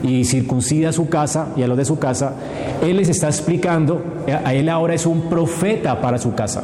y 0.03 0.25
circuncida 0.25 0.91
a 0.91 0.93
su 0.93 1.09
casa 1.09 1.49
y 1.57 1.63
a 1.63 1.67
los 1.67 1.77
de 1.77 1.85
su 1.85 1.99
casa, 1.99 2.35
él 2.83 2.97
les 2.97 3.09
está 3.09 3.29
explicando, 3.29 4.03
a 4.45 4.55
él 4.55 4.69
ahora 4.69 4.95
es 4.95 5.07
un 5.07 5.29
profeta 5.29 6.01
para 6.01 6.19
su 6.19 6.35
casa. 6.35 6.63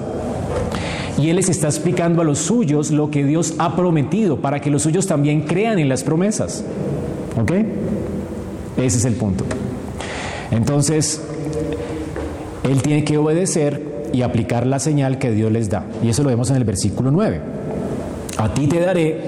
Y 1.18 1.28
él 1.28 1.37
les 1.37 1.48
está 1.48 1.68
explicando 1.68 2.22
a 2.22 2.24
los 2.24 2.38
suyos 2.38 2.90
lo 2.90 3.11
que 3.11 3.24
Dios 3.24 3.54
ha 3.59 3.76
prometido 3.76 4.38
para 4.38 4.61
que 4.61 4.70
los 4.70 4.83
suyos 4.83 5.06
también 5.06 5.42
crean 5.42 5.78
en 5.78 5.88
las 5.88 6.02
promesas. 6.02 6.64
¿Ok? 7.38 7.53
Ese 8.77 8.99
es 8.99 9.05
el 9.05 9.14
punto. 9.14 9.45
Entonces, 10.51 11.21
él 12.64 12.83
tiene 12.83 13.05
que 13.05 13.19
obedecer 13.19 14.09
y 14.12 14.23
aplicar 14.23 14.66
la 14.66 14.79
señal 14.79 15.19
que 15.19 15.31
Dios 15.31 15.53
les 15.53 15.71
da. 15.71 15.85
Y 16.03 16.09
eso 16.09 16.23
lo 16.23 16.31
vemos 16.31 16.51
en 16.51 16.57
el 16.57 16.64
versículo 16.64 17.11
9. 17.11 17.40
A 18.38 18.55
ti 18.55 18.66
te 18.66 18.81
daré 18.81 19.21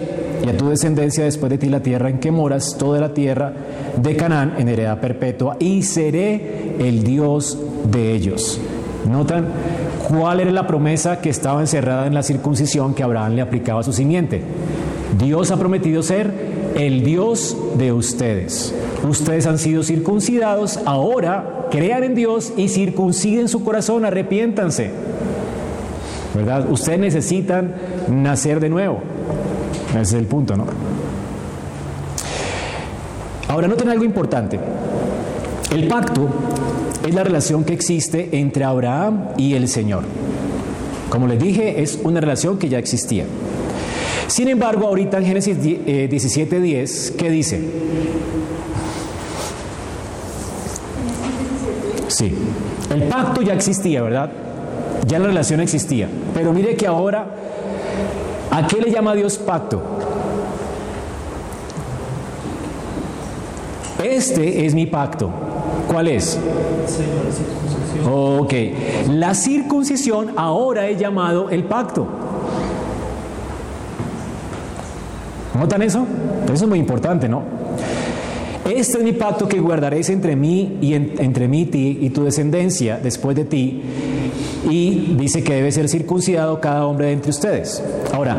y 0.44 0.48
a 0.48 0.56
tu 0.56 0.68
descendencia 0.68 1.24
después 1.24 1.50
de 1.50 1.58
ti 1.58 1.68
la 1.68 1.80
tierra 1.80 2.08
en 2.08 2.18
que 2.18 2.30
moras, 2.30 2.76
toda 2.78 2.98
la 2.98 3.14
tierra 3.14 3.52
de 3.96 4.16
Canaán 4.16 4.54
en 4.58 4.68
heredad 4.68 5.00
perpetua, 5.00 5.56
y 5.60 5.82
seré 5.82 6.74
el 6.78 7.04
Dios 7.04 7.58
de 7.90 8.12
ellos. 8.12 8.60
¿Notan 9.08 9.46
cuál 10.08 10.40
era 10.40 10.50
la 10.50 10.66
promesa 10.66 11.20
que 11.20 11.30
estaba 11.30 11.60
encerrada 11.60 12.06
en 12.06 12.14
la 12.14 12.22
circuncisión 12.22 12.94
que 12.94 13.02
Abraham 13.02 13.34
le 13.34 13.42
aplicaba 13.42 13.80
a 13.80 13.84
su 13.84 13.92
simiente? 13.92 14.42
Dios 15.18 15.50
ha 15.50 15.56
prometido 15.56 16.02
ser 16.02 16.32
el 16.76 17.04
Dios 17.04 17.56
de 17.76 17.92
ustedes. 17.92 18.74
Ustedes 19.08 19.46
han 19.46 19.58
sido 19.58 19.82
circuncidados, 19.82 20.80
ahora 20.84 21.66
crean 21.70 22.04
en 22.04 22.14
Dios 22.14 22.52
y 22.56 22.68
circunciden 22.68 23.48
su 23.48 23.64
corazón, 23.64 24.04
arrepiéntanse. 24.04 24.90
¿Verdad? 26.34 26.70
Ustedes 26.70 26.98
necesitan 26.98 27.74
nacer 28.08 28.60
de 28.60 28.68
nuevo. 28.68 29.00
Ese 29.90 30.00
es 30.00 30.12
el 30.14 30.26
punto, 30.26 30.56
¿no? 30.56 30.66
Ahora 33.48 33.68
noten 33.68 33.88
algo 33.90 34.04
importante. 34.04 34.58
El 35.70 35.88
pacto 35.88 36.28
es 37.06 37.14
la 37.14 37.24
relación 37.24 37.64
que 37.64 37.74
existe 37.74 38.38
entre 38.38 38.64
Abraham 38.64 39.28
y 39.36 39.54
el 39.54 39.68
Señor. 39.68 40.04
Como 41.10 41.26
les 41.26 41.38
dije, 41.38 41.82
es 41.82 41.98
una 42.02 42.20
relación 42.20 42.58
que 42.58 42.70
ya 42.70 42.78
existía. 42.78 43.24
Sin 44.26 44.48
embargo, 44.48 44.86
ahorita 44.86 45.18
en 45.18 45.26
Génesis 45.26 45.58
17:10, 45.58 47.10
eh, 47.10 47.14
¿qué 47.16 47.30
dice? 47.30 47.60
Sí, 52.08 52.34
el 52.90 53.04
pacto 53.04 53.42
ya 53.42 53.54
existía, 53.54 54.02
¿verdad? 54.02 54.30
Ya 55.06 55.18
la 55.18 55.26
relación 55.26 55.60
existía. 55.60 56.08
Pero 56.34 56.52
mire 56.52 56.76
que 56.76 56.86
ahora, 56.86 57.26
¿a 58.50 58.66
qué 58.66 58.80
le 58.80 58.90
llama 58.90 59.14
Dios 59.14 59.38
pacto? 59.38 59.82
Este 64.02 64.66
es 64.66 64.74
mi 64.74 64.86
pacto. 64.86 65.30
¿Cuál 65.88 66.08
es? 66.08 66.38
Ok, 68.10 68.52
la 69.10 69.34
circuncisión 69.34 70.32
ahora 70.36 70.88
es 70.88 70.98
llamado 70.98 71.50
el 71.50 71.64
pacto. 71.64 72.06
¿Notan 75.62 75.82
eso? 75.82 76.04
Eso 76.52 76.64
es 76.64 76.68
muy 76.68 76.80
importante, 76.80 77.28
¿no? 77.28 77.44
Este 78.64 78.98
es 78.98 79.04
mi 79.04 79.12
pacto 79.12 79.46
que 79.46 79.60
guardaréis 79.60 80.10
entre 80.10 80.34
mí 80.34 80.78
y 80.80 80.94
entre 80.94 81.46
mí 81.46 81.66
ti 81.66 81.98
y 82.00 82.10
tu 82.10 82.24
descendencia 82.24 82.98
después 83.00 83.36
de 83.36 83.44
ti. 83.44 83.80
Y 84.68 85.14
dice 85.16 85.44
que 85.44 85.54
debe 85.54 85.70
ser 85.70 85.88
circuncidado 85.88 86.60
cada 86.60 86.84
hombre 86.84 87.06
de 87.06 87.12
entre 87.12 87.30
ustedes. 87.30 87.80
Ahora, 88.12 88.38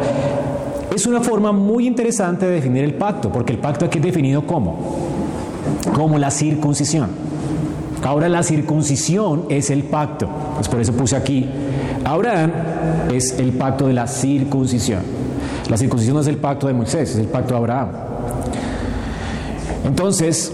es 0.94 1.08
una 1.08 1.22
forma 1.22 1.54
muy 1.54 1.88
interesante 1.88 2.46
de 2.46 2.56
definir 2.56 2.84
el 2.84 2.96
pacto, 2.96 3.32
porque 3.32 3.54
el 3.54 3.60
pacto 3.60 3.86
aquí 3.86 4.00
es 4.00 4.04
definido 4.04 4.46
como, 4.46 4.80
como 5.94 6.20
la 6.20 6.30
circuncisión. 6.30 7.08
Ahora 8.04 8.28
la 8.28 8.44
circuncisión 8.44 9.46
es 9.48 9.70
el 9.70 9.84
pacto. 9.84 10.28
Pues 10.56 10.68
por 10.68 10.82
eso 10.82 10.92
puse 10.92 11.16
aquí, 11.16 11.46
Abraham 12.04 12.52
es 13.14 13.40
el 13.40 13.54
pacto 13.54 13.88
de 13.88 13.94
la 13.94 14.08
circuncisión. 14.08 15.23
La 15.70 15.78
circuncisión 15.78 16.16
no 16.16 16.22
es 16.22 16.28
el 16.28 16.38
pacto 16.38 16.68
de 16.68 16.74
Moisés, 16.74 17.12
es 17.12 17.18
el 17.18 17.28
pacto 17.28 17.54
de 17.54 17.58
Abraham. 17.58 17.90
Entonces, 19.86 20.52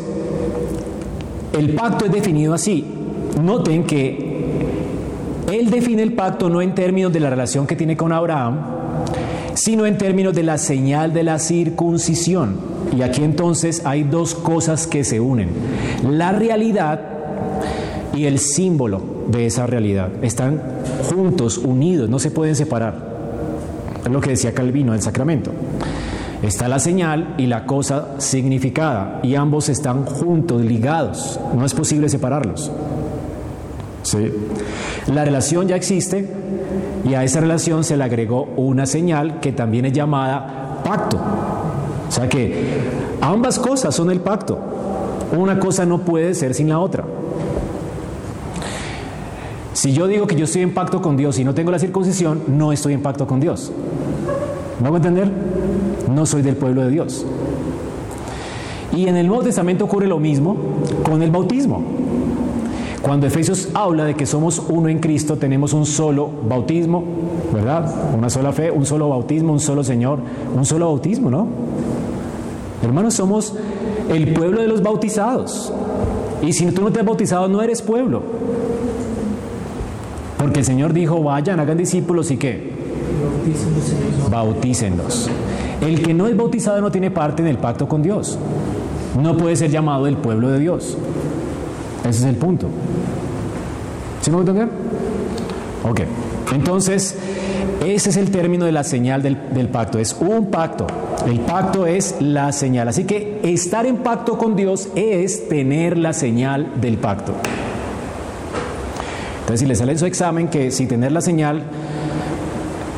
el 1.58 1.74
pacto 1.74 2.06
es 2.06 2.12
definido 2.12 2.54
así. 2.54 2.86
Noten 3.42 3.84
que 3.86 4.30
él 5.52 5.70
define 5.70 6.04
el 6.04 6.14
pacto 6.14 6.50
no 6.50 6.62
en 6.62 6.76
términos 6.76 7.12
de 7.12 7.20
la 7.20 7.30
relación 7.30 7.66
que 7.66 7.76
tiene 7.76 7.98
con 7.98 8.12
Abraham, 8.12 8.58
sino 9.56 9.86
en 9.86 9.98
términos 9.98 10.36
de 10.36 10.44
la 10.44 10.58
señal 10.58 11.14
de 11.14 11.24
la 11.24 11.40
circuncisión. 11.40 12.58
Y 12.96 13.02
aquí 13.02 13.24
entonces 13.24 13.86
hay 13.86 14.04
dos 14.04 14.36
cosas 14.36 14.88
que 14.88 15.04
se 15.04 15.20
unen. 15.20 15.50
La 16.08 16.32
realidad 16.32 17.02
y 18.16 18.26
el 18.26 18.40
símbolo 18.40 19.02
de 19.28 19.46
esa 19.46 19.66
realidad. 19.66 20.10
Están 20.22 20.62
juntos, 21.10 21.58
unidos, 21.58 22.10
no 22.10 22.20
se 22.20 22.32
pueden 22.32 22.56
separar. 22.56 23.09
Es 24.04 24.12
lo 24.12 24.22
que 24.22 24.32
decía 24.32 24.54
Calvino 24.54 24.94
del 24.94 25.02
sacramento. 25.02 25.52
Está 26.42 26.70
la 26.70 26.80
señal 26.80 27.36
y 27.38 27.48
la 27.48 27.66
cosa 27.66 28.16
significada, 28.18 29.20
y 29.24 29.36
ambos 29.36 29.68
están 29.68 30.06
juntos, 30.06 30.62
ligados. 30.62 31.40
No 31.54 31.66
es 31.66 31.74
posible 31.74 32.08
separarlos. 32.08 32.72
¿Sí? 34.04 34.32
La 35.14 35.26
relación 35.26 35.68
ya 35.68 35.76
existe 35.76 36.30
y 37.04 37.14
a 37.14 37.24
esa 37.24 37.42
relación 37.42 37.84
se 37.84 37.98
le 37.98 38.04
agregó 38.04 38.44
una 38.56 38.86
señal 38.86 39.40
que 39.42 39.52
también 39.52 39.86
es 39.86 39.94
llamada 39.94 40.82
pacto. 40.84 41.18
O 42.08 42.12
sea 42.12 42.30
que 42.30 42.64
ambas 43.22 43.60
cosas 43.60 43.94
son 43.94 44.10
el 44.10 44.22
pacto. 44.22 44.58
Una 45.38 45.60
cosa 45.60 45.86
no 45.86 46.00
puede 46.00 46.34
ser 46.34 46.54
sin 46.54 46.70
la 46.70 46.80
otra. 46.80 47.04
Si 49.80 49.94
yo 49.94 50.08
digo 50.08 50.28
que 50.28 50.36
yo 50.36 50.44
estoy 50.44 50.64
en 50.64 50.74
pacto 50.74 51.02
con 51.02 51.16
Dios 51.16 51.40
y 51.40 51.46
no 51.46 51.54
tengo 51.54 51.72
la 51.72 51.80
circuncisión, 51.80 52.42
no 52.48 52.74
estoy 52.74 52.92
en 52.92 53.02
pacto 53.02 53.26
con 53.26 53.40
Dios. 53.40 53.72
¿Vamos 54.82 54.96
a 54.96 55.08
entender? 55.08 55.32
No 56.14 56.26
soy 56.26 56.42
del 56.42 56.58
pueblo 56.58 56.82
de 56.82 56.90
Dios. 56.90 57.26
Y 58.94 59.08
en 59.08 59.16
el 59.16 59.26
Nuevo 59.26 59.44
Testamento 59.44 59.86
ocurre 59.86 60.06
lo 60.06 60.20
mismo 60.20 60.58
con 61.02 61.22
el 61.22 61.32
bautismo. 61.32 61.82
Cuando 63.02 63.26
Efesios 63.26 63.70
habla 63.74 64.04
de 64.04 64.16
que 64.16 64.26
somos 64.26 64.62
uno 64.68 64.90
en 64.90 65.00
Cristo, 65.00 65.38
tenemos 65.38 65.72
un 65.72 65.86
solo 65.86 66.30
bautismo, 66.50 67.06
¿verdad? 67.54 67.90
Una 68.18 68.30
sola 68.30 68.52
fe, 68.52 68.72
un 68.72 68.86
solo 68.86 69.08
bautismo, 69.08 69.54
un 69.54 69.62
solo 69.62 69.86
Señor, 69.86 70.20
un 70.58 70.66
solo 70.66 70.88
bautismo, 70.88 71.32
¿no? 71.32 71.48
Hermanos, 72.84 73.14
somos 73.14 73.54
el 74.10 74.34
pueblo 74.34 74.60
de 74.62 74.68
los 74.68 74.84
bautizados. 74.84 75.72
Y 76.42 76.52
si 76.52 76.66
tú 76.66 76.82
no 76.82 76.92
te 76.92 77.00
has 77.00 77.06
bautizado, 77.06 77.48
no 77.48 77.62
eres 77.62 77.82
pueblo. 77.82 78.24
Porque 80.40 80.60
el 80.60 80.66
Señor 80.66 80.94
dijo, 80.94 81.22
vayan, 81.22 81.60
hagan 81.60 81.78
discípulos 81.78 82.32
y 82.32 82.38
qué? 82.38 82.72
Bautícenlos. 84.32 85.30
El 85.82 86.02
que 86.02 86.14
no 86.14 86.28
es 86.28 86.38
bautizado 86.38 86.80
no 86.80 86.90
tiene 86.90 87.12
parte 87.12 87.42
en 87.42 87.50
el 87.50 87.58
pacto 87.58 87.90
con 87.90 88.02
Dios. 88.02 88.40
No 89.22 89.36
puede 89.36 89.58
ser 89.58 89.70
llamado 89.70 90.08
el 90.08 90.16
pueblo 90.16 90.50
de 90.50 90.60
Dios. 90.60 90.98
Ese 92.02 92.20
es 92.20 92.24
el 92.24 92.36
punto. 92.36 92.68
¿Sí 94.22 94.32
me 94.32 94.42
voy 94.42 94.60
a? 94.60 94.70
Ok. 95.90 96.02
Entonces, 96.54 97.18
Ese 97.86 98.10
es 98.10 98.18
el 98.18 98.32
término 98.32 98.66
de 98.66 98.72
la 98.72 98.84
señal 98.84 99.22
del, 99.22 99.38
del, 99.54 99.68
pacto, 99.68 100.00
es 100.00 100.16
un 100.20 100.48
pacto. 100.48 100.88
El 101.28 101.40
pacto 101.42 101.86
es 101.86 102.16
la 102.20 102.52
señal. 102.54 102.88
Así 102.88 103.04
que 103.04 103.42
estar 103.44 103.86
en 103.86 103.98
pacto 103.98 104.38
con 104.38 104.56
Dios 104.56 104.90
es 104.96 105.50
tener 105.50 105.98
la 105.98 106.14
señal 106.14 106.80
del 106.80 106.98
pacto. 106.98 107.34
Entonces, 109.50 109.62
si 109.62 109.66
le 109.66 109.76
sale 109.76 109.94
en 109.94 109.98
su 109.98 110.06
examen 110.06 110.48
que 110.48 110.70
si 110.70 110.86
tener 110.86 111.12
la 111.12 111.22
señal, 111.22 111.64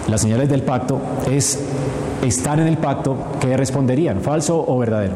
las 0.10 0.20
señales 0.20 0.50
del 0.50 0.64
pacto, 0.64 1.00
es 1.32 1.58
estar 2.26 2.60
en 2.60 2.68
el 2.68 2.78
pacto, 2.78 3.16
¿qué 3.40 3.56
responderían? 3.56 4.20
¿Falso 4.20 4.62
o 4.68 4.78
verdadero? 4.78 5.14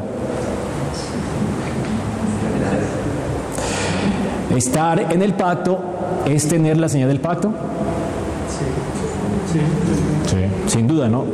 Estar 4.56 5.12
en 5.12 5.22
el 5.22 5.34
pacto 5.34 5.78
es 6.26 6.48
tener 6.48 6.78
la 6.78 6.88
señal 6.88 7.10
del 7.10 7.20
pacto. 7.20 7.52
Sí. 9.52 9.60
Sí, 10.30 10.38
sin 10.68 10.88
duda, 10.88 11.10
¿no? 11.10 11.26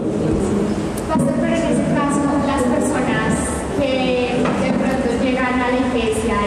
Pastor, 1.09 1.33
pero 1.39 1.55
en 1.55 1.61
ese 1.61 1.93
caso, 1.93 2.21
las 2.47 2.63
personas 2.63 3.37
que 3.79 4.33
de 4.63 4.71
pronto 4.71 5.23
llegan 5.23 5.61
a 5.61 5.69
la 5.69 5.77
iglesia 5.77 6.37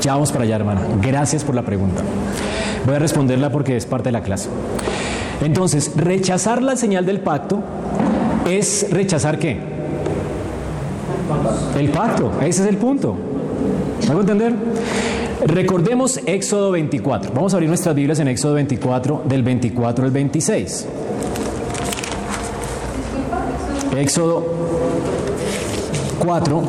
Ya 0.00 0.14
vamos 0.14 0.32
para 0.32 0.44
allá, 0.44 0.56
hermana. 0.56 0.80
Gracias 1.02 1.44
por 1.44 1.54
la 1.54 1.62
pregunta. 1.62 2.02
Voy 2.86 2.94
a 2.94 2.98
responderla 2.98 3.50
porque 3.50 3.76
es 3.76 3.86
parte 3.86 4.08
de 4.08 4.12
la 4.12 4.22
clase. 4.22 4.48
Entonces, 5.42 5.92
rechazar 5.96 6.62
la 6.62 6.76
señal 6.76 7.04
del 7.04 7.20
pacto 7.20 7.60
es 8.48 8.86
rechazar 8.90 9.38
qué? 9.38 9.58
El 11.78 11.90
pacto, 11.90 12.32
ese 12.40 12.62
es 12.62 12.68
el 12.68 12.76
punto. 12.76 13.16
¿Me 14.04 14.10
hago 14.10 14.20
entender? 14.20 14.54
Recordemos 15.46 16.20
Éxodo 16.26 16.70
24. 16.72 17.32
Vamos 17.34 17.54
a 17.54 17.56
abrir 17.56 17.68
nuestras 17.68 17.94
Biblias 17.94 18.18
en 18.18 18.28
Éxodo 18.28 18.54
24, 18.54 19.22
del 19.26 19.42
24 19.42 20.04
al 20.04 20.10
26. 20.10 20.86
Éxodo 23.96 24.44
4, 26.20 26.62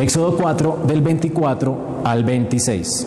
Éxodo 0.00 0.36
4, 0.36 0.78
del 0.86 1.02
24 1.02 1.78
al 2.04 2.24
26. 2.24 3.06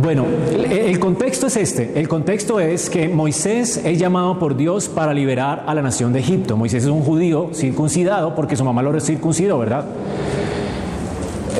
Bueno, 0.00 0.24
el 0.70 1.00
contexto 1.00 1.48
es 1.48 1.56
este. 1.56 1.98
El 1.98 2.06
contexto 2.06 2.60
es 2.60 2.88
que 2.88 3.08
Moisés 3.08 3.80
es 3.84 3.98
llamado 3.98 4.38
por 4.38 4.56
Dios 4.56 4.88
para 4.88 5.12
liberar 5.12 5.64
a 5.66 5.74
la 5.74 5.82
nación 5.82 6.12
de 6.12 6.20
Egipto. 6.20 6.56
Moisés 6.56 6.84
es 6.84 6.90
un 6.90 7.02
judío 7.02 7.50
circuncidado 7.52 8.36
porque 8.36 8.56
su 8.56 8.64
mamá 8.64 8.80
lo 8.82 8.98
circuncidó, 9.00 9.58
¿verdad? 9.58 9.84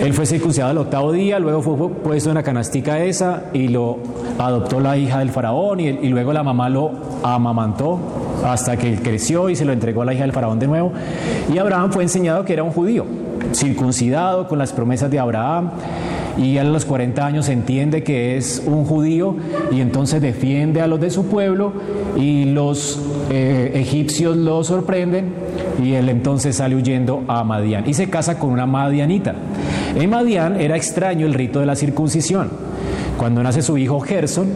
Él 0.01 0.15
fue 0.15 0.27
circuncidado 0.27 0.71
el 0.73 0.79
octavo 0.79 1.13
día, 1.13 1.39
luego 1.39 1.61
fue 1.63 1.89
puesto 1.91 2.31
en 2.31 2.37
la 2.37 2.43
canastica 2.43 3.03
esa 3.03 3.45
y 3.53 3.69
lo 3.69 3.99
adoptó 4.39 4.81
la 4.81 4.97
hija 4.97 5.19
del 5.19 5.31
faraón 5.31 5.81
y, 5.81 5.89
y 5.89 6.09
luego 6.09 6.33
la 6.33 6.43
mamá 6.43 6.69
lo 6.69 6.93
amamantó 7.23 7.99
hasta 8.45 8.77
que 8.77 8.97
creció 8.97 9.51
y 9.51 9.57
se 9.57 9.65
lo 9.65 9.73
entregó 9.73 10.03
a 10.03 10.05
la 10.05 10.15
hija 10.15 10.23
del 10.23 10.33
faraón 10.33 10.59
de 10.59 10.69
nuevo. 10.69 10.93
Y 11.53 11.59
Abraham 11.59 11.91
fue 11.93 12.05
enseñado 12.05 12.45
que 12.45 12.53
era 12.53 12.63
un 12.63 12.71
judío, 12.71 13.05
circuncidado 13.53 14.47
con 14.47 14.59
las 14.59 14.73
promesas 14.73 15.11
de 15.11 15.19
Abraham 15.19 15.71
y 16.39 16.59
a 16.59 16.65
los 16.65 16.85
40 16.85 17.27
años 17.27 17.49
entiende 17.49 18.05
que 18.05 18.37
es 18.37 18.63
un 18.65 18.85
judío 18.85 19.37
y 19.73 19.81
entonces 19.81 20.23
defiende 20.23 20.81
a 20.81 20.87
los 20.87 21.01
de 21.01 21.11
su 21.11 21.27
pueblo 21.27 21.73
y 22.17 22.45
los 22.45 23.01
eh, 23.31 23.73
egipcios 23.75 24.37
lo 24.37 24.63
sorprenden 24.63 25.33
y 25.83 25.95
él 25.95 26.09
entonces 26.09 26.57
sale 26.57 26.77
huyendo 26.77 27.25
a 27.27 27.43
Madián 27.43 27.89
y 27.89 27.95
se 27.95 28.09
casa 28.09 28.39
con 28.39 28.51
una 28.51 28.67
madianita. 28.67 29.35
En 29.99 30.11
Madián 30.11 30.61
era 30.61 30.77
extraño 30.77 31.27
el 31.27 31.35
rito 31.35 31.59
de 31.59 31.67
la 31.67 31.75
circuncisión. 31.75 32.51
Cuando 33.19 33.43
nace 33.43 33.63
su 33.63 33.77
hijo 33.79 33.99
Gerson, 33.99 34.47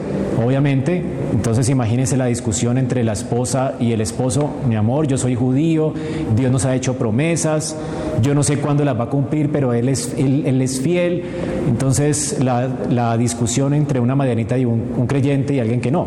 obviamente, 0.41 1.03
entonces 1.33 1.69
imagínense 1.69 2.17
la 2.17 2.27
discusión 2.27 2.79
entre 2.79 3.03
la 3.03 3.13
esposa 3.13 3.75
y 3.81 3.91
el 3.91 4.01
esposo, 4.01 4.49
mi 4.69 4.77
amor, 4.77 5.09
yo 5.09 5.19
soy 5.19 5.35
judío, 5.35 5.95
Dios 6.37 6.53
nos 6.53 6.65
ha 6.65 6.77
hecho 6.77 6.97
promesas, 6.97 7.77
yo 8.23 8.37
no 8.37 8.45
sé 8.45 8.59
cuándo 8.59 8.85
las 8.85 8.97
va 8.97 9.05
a 9.05 9.11
cumplir, 9.11 9.51
pero 9.51 9.73
Él 9.73 9.89
es, 9.89 10.81
fiel. 10.81 11.25
Entonces 11.69 12.39
la, 12.41 13.17
discusión 13.17 13.75
entre 13.75 13.99
una 13.99 14.15
madianita 14.15 14.57
y 14.57 14.65
un 14.65 15.09
creyente 15.09 15.55
y 15.55 15.59
alguien 15.59 15.81
que 15.81 15.91
no. 15.91 16.07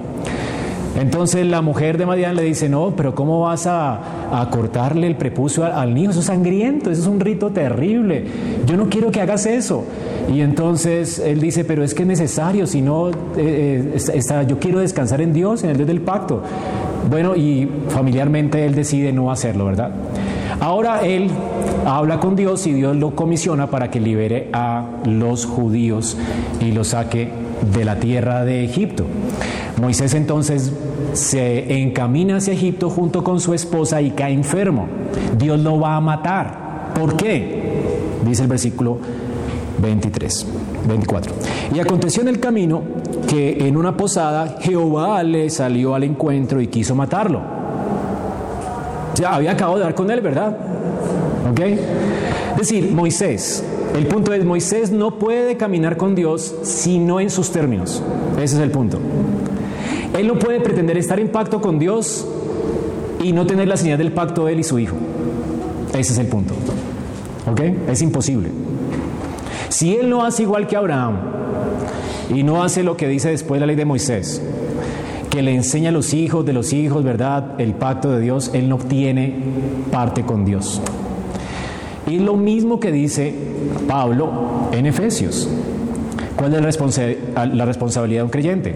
Entonces 0.95 1.45
la 1.45 1.61
mujer 1.61 1.97
de 1.97 2.05
Madian 2.05 2.35
le 2.35 2.43
dice, 2.43 2.69
no, 2.69 2.93
pero 2.95 3.13
¿cómo 3.15 3.41
vas 3.41 3.67
a, 3.67 4.47
cortarle 4.49 5.07
el 5.07 5.15
prepucio 5.15 5.65
al, 5.65 5.93
niño? 5.93 6.11
Eso 6.11 6.21
es 6.21 6.25
sangriento, 6.25 6.89
eso 6.89 7.01
es 7.01 7.07
un 7.07 7.19
rito 7.19 7.51
terrible. 7.51 8.25
Yo 8.65 8.77
no 8.77 8.87
quiero 8.87 9.11
que 9.11 9.21
hagas 9.21 9.45
eso. 9.45 9.83
Y 10.33 10.41
entonces 10.41 11.19
él 11.19 11.41
dice, 11.41 11.65
pero 11.65 11.83
es 11.83 11.93
que 11.93 12.03
es 12.03 12.07
necesario, 12.07 12.65
si 12.65 12.81
no, 12.81 13.11
eh, 13.37 13.93
está, 13.95 14.43
yo 14.43 14.57
quiero 14.57 14.79
descansar 14.79 15.21
en 15.21 15.33
Dios, 15.33 15.63
en 15.63 15.71
el 15.71 15.77
Dios 15.77 15.87
del 15.87 16.01
pacto. 16.01 16.41
Bueno, 17.09 17.35
y 17.35 17.69
familiarmente 17.89 18.65
él 18.65 18.73
decide 18.73 19.11
no 19.11 19.31
hacerlo, 19.31 19.65
¿verdad? 19.65 19.91
Ahora 20.59 21.01
él 21.05 21.29
habla 21.85 22.19
con 22.19 22.35
Dios 22.35 22.65
y 22.65 22.73
Dios 22.73 22.95
lo 22.95 23.15
comisiona 23.15 23.67
para 23.67 23.91
que 23.91 23.99
libere 23.99 24.49
a 24.53 24.85
los 25.05 25.45
judíos 25.45 26.17
y 26.61 26.71
los 26.71 26.89
saque 26.89 27.29
de 27.73 27.85
la 27.85 27.97
tierra 27.97 28.45
de 28.45 28.63
Egipto. 28.63 29.05
Moisés 29.81 30.13
entonces 30.13 30.71
se 31.13 31.81
encamina 31.81 32.37
hacia 32.37 32.53
Egipto 32.53 32.89
junto 32.89 33.23
con 33.23 33.39
su 33.39 33.53
esposa 33.53 34.01
y 34.01 34.11
cae 34.11 34.33
enfermo. 34.33 34.87
Dios 35.37 35.59
lo 35.59 35.79
va 35.79 35.95
a 35.95 36.01
matar. 36.01 36.93
¿Por 36.93 37.17
qué? 37.17 37.61
Dice 38.25 38.43
el 38.43 38.47
versículo 38.47 38.97
23, 39.81 40.47
24. 40.87 41.33
Y 41.73 41.79
aconteció 41.79 42.21
en 42.21 42.29
el 42.29 42.39
camino 42.39 42.81
que 43.27 43.67
en 43.67 43.75
una 43.75 43.97
posada 43.97 44.57
Jehová 44.61 45.21
le 45.23 45.49
salió 45.49 45.93
al 45.93 46.03
encuentro 46.03 46.61
y 46.61 46.67
quiso 46.67 46.95
matarlo. 46.95 47.41
Ya 49.15 49.35
había 49.35 49.51
acabado 49.51 49.77
de 49.77 49.83
dar 49.83 49.95
con 49.95 50.09
él, 50.09 50.21
¿verdad? 50.21 50.55
¿Ok? 51.51 51.59
Es 51.59 52.57
decir, 52.57 52.91
Moisés, 52.93 53.63
el 53.95 54.07
punto 54.07 54.33
es, 54.33 54.43
Moisés 54.45 54.91
no 54.91 55.19
puede 55.19 55.57
caminar 55.57 55.97
con 55.97 56.15
Dios 56.15 56.55
sino 56.63 57.19
en 57.19 57.29
sus 57.29 57.51
términos. 57.51 58.01
Ese 58.37 58.55
es 58.55 58.61
el 58.61 58.71
punto. 58.71 58.99
Él 60.17 60.27
no 60.27 60.39
puede 60.39 60.59
pretender 60.61 60.97
estar 60.97 61.19
en 61.19 61.29
pacto 61.29 61.61
con 61.61 61.79
Dios 61.79 62.25
y 63.23 63.33
no 63.33 63.45
tener 63.45 63.67
la 63.67 63.77
señal 63.77 63.97
del 63.97 64.11
pacto 64.11 64.45
de 64.45 64.53
él 64.53 64.59
y 64.59 64.63
su 64.63 64.79
hijo. 64.79 64.95
Ese 65.89 66.13
es 66.13 66.19
el 66.19 66.27
punto. 66.27 66.53
¿Ok? 67.49 67.61
Es 67.89 68.01
imposible. 68.01 68.49
Si 69.69 69.95
él 69.95 70.09
no 70.09 70.23
hace 70.23 70.43
igual 70.43 70.67
que 70.67 70.75
Abraham 70.75 71.15
y 72.33 72.43
no 72.43 72.63
hace 72.63 72.83
lo 72.83 72.97
que 72.97 73.07
dice 73.07 73.29
después 73.29 73.59
la 73.59 73.67
ley 73.67 73.75
de 73.75 73.85
Moisés, 73.85 74.41
que 75.29 75.41
le 75.41 75.53
enseña 75.53 75.89
a 75.89 75.91
los 75.91 76.13
hijos 76.13 76.45
de 76.45 76.53
los 76.53 76.71
hijos, 76.71 77.03
¿verdad? 77.03 77.59
El 77.59 77.73
pacto 77.73 78.11
de 78.11 78.21
Dios, 78.21 78.51
él 78.53 78.69
no 78.69 78.77
tiene 78.77 79.35
parte 79.91 80.23
con 80.23 80.45
Dios. 80.45 80.81
Y 82.07 82.19
lo 82.19 82.35
mismo 82.35 82.79
que 82.79 82.91
dice 82.91 83.33
Pablo 83.87 84.69
en 84.71 84.85
Efesios. 84.85 85.49
¿Cuál 86.35 86.53
es 86.53 86.79
la, 87.35 87.45
la 87.45 87.65
responsabilidad 87.65 88.21
de 88.21 88.23
un 88.23 88.29
creyente? 88.29 88.75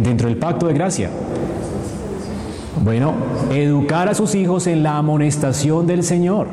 Dentro 0.00 0.28
del 0.28 0.38
pacto 0.38 0.66
de 0.66 0.74
gracia. 0.74 1.10
Bueno, 2.82 3.12
educar 3.52 4.08
a 4.08 4.14
sus 4.14 4.34
hijos 4.34 4.66
en 4.66 4.82
la 4.82 4.96
amonestación 4.96 5.86
del 5.86 6.02
Señor. 6.02 6.48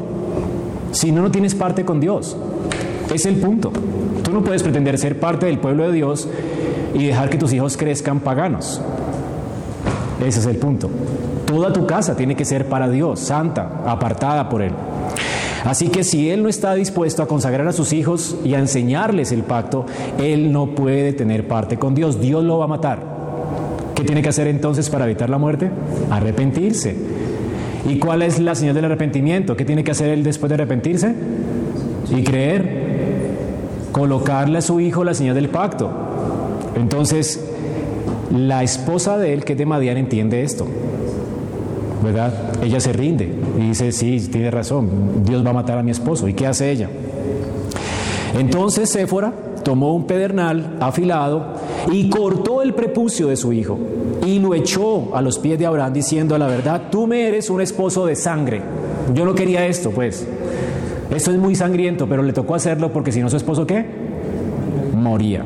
Si 0.91 1.11
no, 1.11 1.21
no 1.21 1.31
tienes 1.31 1.55
parte 1.55 1.85
con 1.85 1.99
Dios. 1.99 2.35
Es 3.13 3.25
el 3.25 3.37
punto. 3.37 3.71
Tú 4.23 4.31
no 4.31 4.43
puedes 4.43 4.61
pretender 4.61 4.97
ser 4.97 5.19
parte 5.19 5.45
del 5.45 5.59
pueblo 5.59 5.87
de 5.87 5.93
Dios 5.93 6.27
y 6.93 7.05
dejar 7.05 7.29
que 7.29 7.37
tus 7.37 7.53
hijos 7.53 7.77
crezcan 7.77 8.19
paganos. 8.19 8.81
Ese 10.23 10.39
es 10.39 10.45
el 10.45 10.57
punto. 10.57 10.89
Toda 11.45 11.71
tu 11.71 11.87
casa 11.87 12.15
tiene 12.15 12.35
que 12.35 12.45
ser 12.45 12.67
para 12.67 12.89
Dios, 12.89 13.19
santa, 13.21 13.81
apartada 13.85 14.49
por 14.49 14.61
Él. 14.61 14.73
Así 15.65 15.89
que 15.89 16.03
si 16.03 16.29
Él 16.29 16.43
no 16.43 16.49
está 16.49 16.73
dispuesto 16.73 17.23
a 17.23 17.27
consagrar 17.27 17.67
a 17.67 17.73
sus 17.73 17.91
hijos 17.93 18.35
y 18.43 18.53
a 18.53 18.59
enseñarles 18.59 19.31
el 19.31 19.43
pacto, 19.43 19.85
Él 20.19 20.51
no 20.51 20.67
puede 20.75 21.13
tener 21.13 21.47
parte 21.47 21.77
con 21.77 21.95
Dios. 21.95 22.21
Dios 22.21 22.43
lo 22.43 22.59
va 22.59 22.65
a 22.65 22.67
matar. 22.67 23.18
¿Qué 23.99 24.05
tiene 24.05 24.21
que 24.21 24.29
hacer 24.29 24.47
entonces 24.47 24.89
para 24.89 25.03
evitar 25.03 25.29
la 25.29 25.37
muerte? 25.37 25.69
Arrepentirse. 26.09 26.95
¿Y 27.85 27.99
cuál 27.99 28.21
es 28.21 28.39
la 28.39 28.55
señal 28.55 28.73
del 28.73 28.85
arrepentimiento? 28.85 29.57
¿Qué 29.57 29.65
tiene 29.65 29.83
que 29.83 29.91
hacer 29.91 30.07
él 30.07 30.23
después 30.23 30.47
de 30.47 30.53
arrepentirse? 30.53 31.13
Y 32.09 32.23
creer. 32.23 33.27
Colocarle 33.91 34.59
a 34.59 34.61
su 34.61 34.79
hijo 34.79 35.03
la 35.03 35.13
señal 35.13 35.35
del 35.35 35.49
pacto. 35.49 35.91
Entonces, 36.77 37.43
la 38.33 38.63
esposa 38.63 39.17
de 39.17 39.33
él, 39.33 39.43
que 39.43 39.51
es 39.51 39.59
de 39.59 39.65
Madian, 39.65 39.97
entiende 39.97 40.43
esto. 40.43 40.65
¿Verdad? 42.01 42.33
Ella 42.63 42.79
se 42.79 42.93
rinde 42.93 43.29
y 43.59 43.67
dice, 43.67 43.91
sí, 43.91 44.29
tiene 44.31 44.49
razón, 44.49 45.25
Dios 45.25 45.45
va 45.45 45.49
a 45.49 45.53
matar 45.53 45.77
a 45.77 45.83
mi 45.83 45.91
esposo. 45.91 46.29
¿Y 46.29 46.33
qué 46.35 46.47
hace 46.47 46.71
ella? 46.71 46.89
Entonces 48.39 48.89
Séfora 48.89 49.33
tomó 49.65 49.93
un 49.93 50.07
pedernal 50.07 50.77
afilado 50.79 51.58
y 51.91 52.09
cortó 52.09 52.61
el 52.61 52.73
prepucio 52.73 53.27
de 53.27 53.35
su 53.35 53.53
hijo 53.53 53.77
y 54.25 54.39
lo 54.39 54.53
echó 54.53 55.15
a 55.15 55.21
los 55.21 55.39
pies 55.39 55.57
de 55.57 55.65
Abraham 55.65 55.93
diciendo 55.93 56.37
la 56.37 56.47
verdad, 56.47 56.83
tú 56.91 57.07
me 57.07 57.27
eres 57.27 57.49
un 57.49 57.61
esposo 57.61 58.05
de 58.05 58.15
sangre. 58.15 58.61
Yo 59.13 59.25
no 59.25 59.33
quería 59.33 59.65
esto, 59.65 59.91
pues. 59.91 60.27
Esto 61.09 61.31
es 61.31 61.37
muy 61.37 61.55
sangriento, 61.55 62.07
pero 62.07 62.21
le 62.21 62.33
tocó 62.33 62.55
hacerlo 62.55 62.93
porque 62.93 63.11
si 63.11 63.21
no 63.21 63.29
su 63.29 63.37
esposo, 63.37 63.65
¿qué? 63.65 63.85
Moría. 64.93 65.43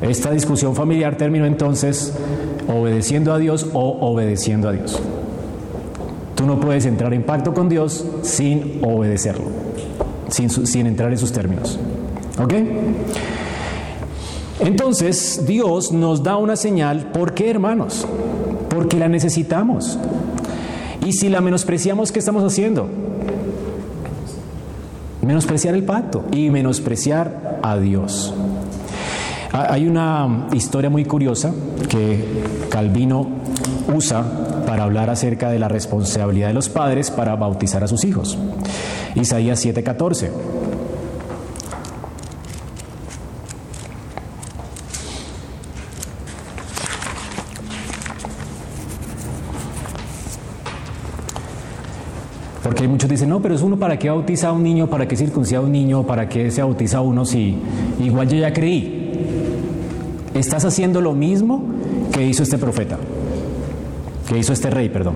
Esta 0.00 0.30
discusión 0.30 0.76
familiar 0.76 1.16
terminó 1.16 1.44
entonces 1.44 2.14
obedeciendo 2.68 3.32
a 3.32 3.38
Dios 3.38 3.66
o 3.72 3.98
obedeciendo 4.00 4.68
a 4.68 4.72
Dios. 4.72 5.00
Tú 6.36 6.46
no 6.46 6.60
puedes 6.60 6.86
entrar 6.86 7.12
en 7.14 7.24
pacto 7.24 7.52
con 7.52 7.68
Dios 7.68 8.04
sin 8.22 8.80
obedecerlo, 8.84 9.46
sin, 10.28 10.48
sin 10.50 10.86
entrar 10.86 11.10
en 11.10 11.18
sus 11.18 11.32
términos. 11.32 11.80
¿Ok? 12.40 12.54
Entonces 14.60 15.44
Dios 15.46 15.92
nos 15.92 16.22
da 16.22 16.36
una 16.36 16.56
señal. 16.56 17.10
¿Por 17.12 17.34
qué, 17.34 17.50
hermanos? 17.50 18.06
Porque 18.68 18.98
la 18.98 19.08
necesitamos. 19.08 19.98
Y 21.04 21.12
si 21.12 21.28
la 21.28 21.40
menospreciamos, 21.40 22.12
¿qué 22.12 22.18
estamos 22.18 22.42
haciendo? 22.44 22.88
Menospreciar 25.22 25.74
el 25.74 25.84
pacto 25.84 26.24
y 26.32 26.50
menospreciar 26.50 27.60
a 27.62 27.78
Dios. 27.78 28.34
Hay 29.52 29.86
una 29.86 30.48
historia 30.52 30.90
muy 30.90 31.04
curiosa 31.04 31.52
que 31.88 32.22
Calvino 32.68 33.26
usa 33.94 34.22
para 34.66 34.84
hablar 34.84 35.08
acerca 35.08 35.50
de 35.50 35.58
la 35.58 35.68
responsabilidad 35.68 36.48
de 36.48 36.54
los 36.54 36.68
padres 36.68 37.10
para 37.10 37.34
bautizar 37.36 37.82
a 37.82 37.88
sus 37.88 38.04
hijos. 38.04 38.36
Isaías 39.14 39.64
7:14. 39.64 40.30
Porque 52.62 52.86
muchos 53.08 53.20
dicen, 53.20 53.30
no, 53.30 53.40
pero 53.40 53.54
es 53.54 53.62
uno 53.62 53.78
para 53.78 53.98
qué 53.98 54.10
bautiza 54.10 54.48
a 54.48 54.52
un 54.52 54.62
niño, 54.62 54.88
para 54.88 55.08
qué 55.08 55.16
circuncida 55.16 55.58
a 55.58 55.62
un 55.62 55.72
niño, 55.72 56.06
para 56.06 56.28
qué 56.28 56.50
se 56.50 56.62
bautiza 56.62 56.98
a 56.98 57.00
uno 57.00 57.24
si 57.24 57.56
igual 58.00 58.28
yo 58.28 58.36
ya 58.36 58.52
creí. 58.52 59.10
Estás 60.34 60.64
haciendo 60.64 61.00
lo 61.00 61.14
mismo 61.14 61.64
que 62.12 62.26
hizo 62.26 62.42
este 62.42 62.58
profeta, 62.58 62.98
que 64.28 64.38
hizo 64.38 64.52
este 64.52 64.70
rey, 64.70 64.88
perdón. 64.88 65.14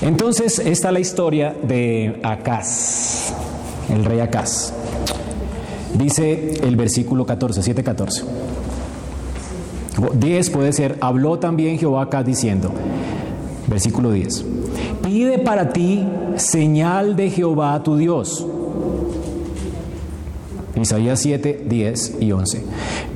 Entonces, 0.00 0.58
esta 0.58 0.88
es 0.88 0.94
la 0.94 1.00
historia 1.00 1.54
de 1.62 2.20
Acaz, 2.22 3.34
el 3.90 4.04
rey 4.04 4.20
Acaz. 4.20 4.72
Dice 5.94 6.54
el 6.62 6.76
versículo 6.76 7.26
14, 7.26 7.62
7, 7.62 7.84
14. 7.84 8.24
10 10.14 10.50
puede 10.50 10.72
ser, 10.72 10.96
habló 11.00 11.38
también 11.38 11.78
Jehová 11.78 12.02
acá 12.02 12.22
diciendo, 12.22 12.72
versículo 13.68 14.10
10, 14.10 14.44
pide 15.12 15.38
para 15.38 15.68
ti 15.74 16.06
señal 16.36 17.16
de 17.16 17.28
Jehová 17.28 17.82
tu 17.82 17.98
Dios. 17.98 18.46
Isaías 20.74 21.20
7, 21.20 21.66
10 21.68 22.16
y 22.18 22.32
11. 22.32 22.64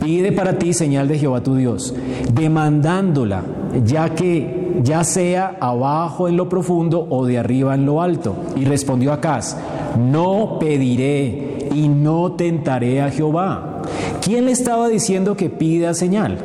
Pide 0.02 0.30
para 0.32 0.58
ti 0.58 0.74
señal 0.74 1.08
de 1.08 1.18
Jehová 1.18 1.42
tu 1.42 1.56
Dios, 1.56 1.94
demandándola, 2.34 3.44
ya 3.82 4.14
que 4.14 4.74
ya 4.82 5.04
sea 5.04 5.56
abajo 5.58 6.28
en 6.28 6.36
lo 6.36 6.50
profundo 6.50 7.06
o 7.08 7.24
de 7.24 7.38
arriba 7.38 7.74
en 7.74 7.86
lo 7.86 8.02
alto. 8.02 8.36
Y 8.56 8.66
respondió 8.66 9.14
Acaz, 9.14 9.56
no 9.98 10.58
pediré 10.60 11.70
y 11.74 11.88
no 11.88 12.32
tentaré 12.32 13.00
a 13.00 13.10
Jehová. 13.10 13.80
¿Quién 14.20 14.44
le 14.44 14.52
estaba 14.52 14.90
diciendo 14.90 15.34
que 15.34 15.48
pida 15.48 15.94
señal? 15.94 16.36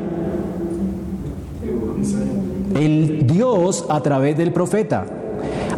El 2.74 3.28
Dios 3.28 3.86
a 3.90 4.00
través 4.02 4.38
del 4.38 4.54
profeta. 4.54 5.18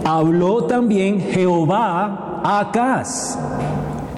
Habló 0.04 0.66
también 0.66 1.20
Jehová 1.20 2.42
a 2.44 2.60
Acaz. 2.60 3.38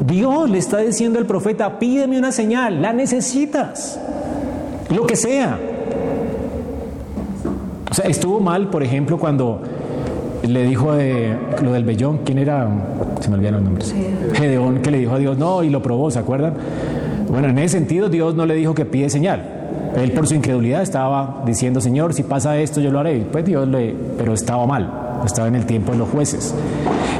Dios 0.05 0.49
le 0.49 0.57
está 0.57 0.79
diciendo 0.79 1.19
al 1.19 1.25
profeta, 1.25 1.79
pídeme 1.79 2.17
una 2.17 2.31
señal, 2.31 2.81
la 2.81 2.93
necesitas, 2.93 3.99
lo 4.89 5.05
que 5.05 5.15
sea. 5.15 5.57
O 7.89 7.93
sea, 7.93 8.05
estuvo 8.05 8.39
mal, 8.39 8.69
por 8.69 8.83
ejemplo, 8.83 9.17
cuando 9.17 9.61
le 10.43 10.63
dijo 10.63 10.93
de, 10.93 11.35
lo 11.61 11.71
del 11.71 11.85
vellón, 11.85 12.19
¿quién 12.25 12.39
era? 12.39 12.67
Se 13.19 13.29
me 13.29 13.35
olvidaron 13.35 13.61
los 13.61 13.69
nombres. 13.69 13.95
Gedeón, 14.33 14.79
que 14.79 14.91
le 14.91 14.99
dijo 14.99 15.13
a 15.13 15.17
Dios, 15.17 15.37
no, 15.37 15.63
y 15.63 15.69
lo 15.69 15.81
probó, 15.81 16.11
¿se 16.11 16.19
acuerdan? 16.19 16.55
Bueno, 17.29 17.47
en 17.49 17.57
ese 17.59 17.77
sentido 17.77 18.09
Dios 18.09 18.35
no 18.35 18.45
le 18.45 18.55
dijo 18.55 18.73
que 18.73 18.85
pide 18.85 19.09
señal. 19.09 19.51
Él 19.95 20.11
por 20.11 20.27
su 20.27 20.35
incredulidad 20.35 20.81
estaba 20.81 21.43
diciendo, 21.45 21.79
Señor, 21.79 22.13
si 22.13 22.23
pasa 22.23 22.57
esto, 22.57 22.81
yo 22.81 22.91
lo 22.91 22.99
haré. 22.99 23.25
Pues 23.31 23.45
Dios 23.45 23.67
le, 23.67 23.95
pero 24.17 24.33
estaba 24.33 24.65
mal, 24.65 25.04
estaba 25.23 25.47
en 25.47 25.55
el 25.55 25.65
tiempo 25.65 25.91
de 25.91 25.99
los 25.99 26.09
jueces. 26.09 26.53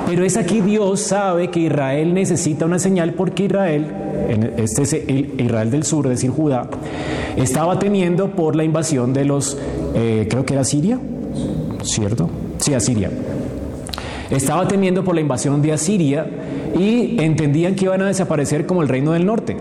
Pero 0.06 0.24
es 0.24 0.38
aquí 0.38 0.62
Dios 0.62 1.00
sabe 1.02 1.50
que 1.50 1.62
Israel 1.62 2.14
necesita 2.14 2.66
una 2.66 2.80
señal 2.80 3.14
porque 3.14 3.46
Israel, 3.46 3.88
este 4.58 4.84
es 4.84 4.94
el 4.94 5.34
Israel 5.40 5.72
del 5.72 5.84
sur, 5.84 6.06
es 6.08 6.12
decir, 6.12 6.30
Judá, 6.30 6.68
estaba 7.36 7.80
temiendo 7.80 8.32
por 8.32 8.56
la 8.56 8.64
invasión 8.64 9.14
de 9.14 9.26
los, 9.26 9.58
eh, 9.96 10.28
creo 10.30 10.46
que 10.46 10.54
era 10.54 10.64
Siria, 10.64 11.00
¿cierto? 11.84 12.30
Sí, 12.58 12.74
Asiria. 12.74 13.10
Estaba 14.30 14.68
temiendo 14.68 15.04
por 15.04 15.16
la 15.16 15.22
invasión 15.22 15.62
de 15.62 15.72
Asiria 15.72 16.26
y 16.78 17.22
entendían 17.22 17.76
que 17.76 17.86
iban 17.86 18.02
a 18.02 18.08
desaparecer 18.08 18.66
como 18.66 18.82
el 18.82 18.88
reino 18.88 19.12
del 19.12 19.26
norte. 19.26 19.58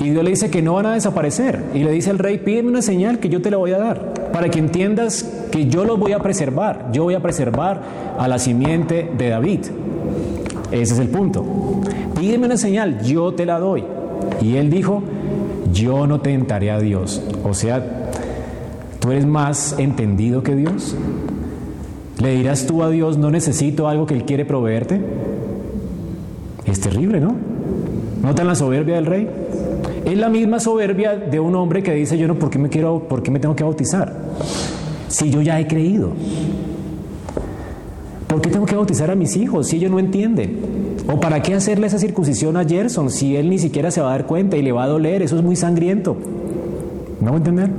Y 0.00 0.10
Dios 0.10 0.24
le 0.24 0.30
dice 0.30 0.50
que 0.50 0.62
no 0.62 0.74
van 0.74 0.86
a 0.86 0.94
desaparecer. 0.94 1.62
Y 1.74 1.80
le 1.80 1.92
dice 1.92 2.10
al 2.10 2.18
rey, 2.18 2.38
pídeme 2.38 2.70
una 2.70 2.82
señal 2.82 3.18
que 3.18 3.28
yo 3.28 3.42
te 3.42 3.50
la 3.50 3.58
voy 3.58 3.72
a 3.72 3.78
dar, 3.78 4.12
para 4.32 4.48
que 4.48 4.58
entiendas 4.58 5.24
que 5.50 5.66
yo 5.66 5.84
los 5.84 5.98
voy 5.98 6.12
a 6.12 6.18
preservar. 6.18 6.90
Yo 6.92 7.04
voy 7.04 7.14
a 7.14 7.20
preservar 7.20 7.82
a 8.18 8.28
la 8.28 8.38
simiente 8.38 9.10
de 9.16 9.28
David. 9.28 9.60
Ese 10.70 10.94
es 10.94 10.98
el 10.98 11.08
punto. 11.08 11.44
Pídeme 12.18 12.46
una 12.46 12.56
señal, 12.56 13.02
yo 13.02 13.32
te 13.34 13.44
la 13.44 13.58
doy. 13.58 13.84
Y 14.40 14.56
él 14.56 14.70
dijo, 14.70 15.02
yo 15.72 16.06
no 16.06 16.20
tentaré 16.20 16.70
a 16.70 16.78
Dios. 16.78 17.22
O 17.44 17.54
sea, 17.54 17.84
¿tú 19.00 19.10
eres 19.10 19.26
más 19.26 19.76
entendido 19.78 20.42
que 20.42 20.54
Dios? 20.54 20.96
¿Le 22.18 22.36
dirás 22.36 22.66
tú 22.66 22.82
a 22.82 22.90
Dios, 22.90 23.18
no 23.18 23.30
necesito 23.30 23.88
algo 23.88 24.06
que 24.06 24.14
Él 24.14 24.24
quiere 24.24 24.44
proveerte? 24.44 25.00
Es 26.64 26.80
terrible, 26.80 27.20
¿no? 27.20 27.34
¿Notan 28.22 28.46
la 28.46 28.54
soberbia 28.54 28.94
del 28.94 29.06
rey? 29.06 29.28
Es 30.12 30.18
la 30.18 30.28
misma 30.28 30.60
soberbia 30.60 31.16
de 31.16 31.40
un 31.40 31.54
hombre 31.54 31.82
que 31.82 31.94
dice, 31.94 32.18
yo 32.18 32.28
no, 32.28 32.38
¿por 32.38 32.50
qué 32.50 32.58
me, 32.58 32.68
quiero, 32.68 33.08
por 33.08 33.22
qué 33.22 33.30
me 33.30 33.40
tengo 33.40 33.56
que 33.56 33.64
bautizar? 33.64 34.14
Si 35.08 35.30
yo 35.30 35.40
ya 35.40 35.58
he 35.58 35.66
creído. 35.66 36.12
¿Por 38.26 38.42
qué 38.42 38.50
tengo 38.50 38.66
que 38.66 38.76
bautizar 38.76 39.10
a 39.10 39.14
mis 39.14 39.34
hijos 39.38 39.68
si 39.68 39.76
ellos 39.76 39.90
no 39.90 39.98
entienden? 39.98 40.98
¿O 41.10 41.18
para 41.18 41.40
qué 41.40 41.54
hacerle 41.54 41.86
esa 41.86 41.98
circuncisión 41.98 42.58
a 42.58 42.66
Gerson 42.66 43.08
si 43.08 43.36
él 43.36 43.48
ni 43.48 43.58
siquiera 43.58 43.90
se 43.90 44.02
va 44.02 44.08
a 44.08 44.10
dar 44.10 44.26
cuenta 44.26 44.58
y 44.58 44.62
le 44.62 44.70
va 44.70 44.84
a 44.84 44.86
doler? 44.86 45.22
Eso 45.22 45.38
es 45.38 45.42
muy 45.42 45.56
sangriento. 45.56 46.14
¿No 47.22 47.30
va 47.30 47.36
a 47.36 47.38
entender? 47.38 47.70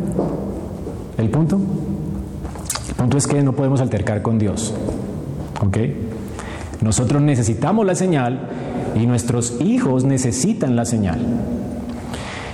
¿El 1.19 1.29
punto? 1.29 1.59
El 2.89 2.95
punto 2.95 3.15
es 3.15 3.27
que 3.27 3.43
no 3.43 3.53
podemos 3.53 3.79
altercar 3.79 4.23
con 4.23 4.39
Dios. 4.39 4.73
¿Ok? 5.63 5.77
Nosotros 6.81 7.21
necesitamos 7.21 7.85
la 7.85 7.93
señal 7.93 8.49
y 8.99 9.05
nuestros 9.05 9.61
hijos 9.61 10.03
necesitan 10.03 10.75
la 10.75 10.85
señal. 10.85 11.19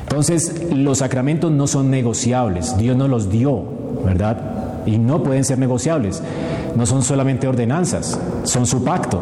Entonces, 0.10 0.74
los 0.74 0.98
sacramentos 0.98 1.52
no 1.52 1.68
son 1.68 1.92
negociables, 1.92 2.76
Dios 2.80 2.98
nos 2.98 3.08
los 3.12 3.30
dio, 3.30 3.64
¿verdad? 4.04 4.82
Y 4.88 4.98
no 4.98 5.22
pueden 5.22 5.44
ser 5.44 5.60
negociables. 5.60 6.24
No 6.76 6.88
son 6.88 7.04
solamente 7.04 7.48
ordenanzas, 7.48 8.20
son 8.44 8.66
su 8.66 8.84
pacto. 8.84 9.22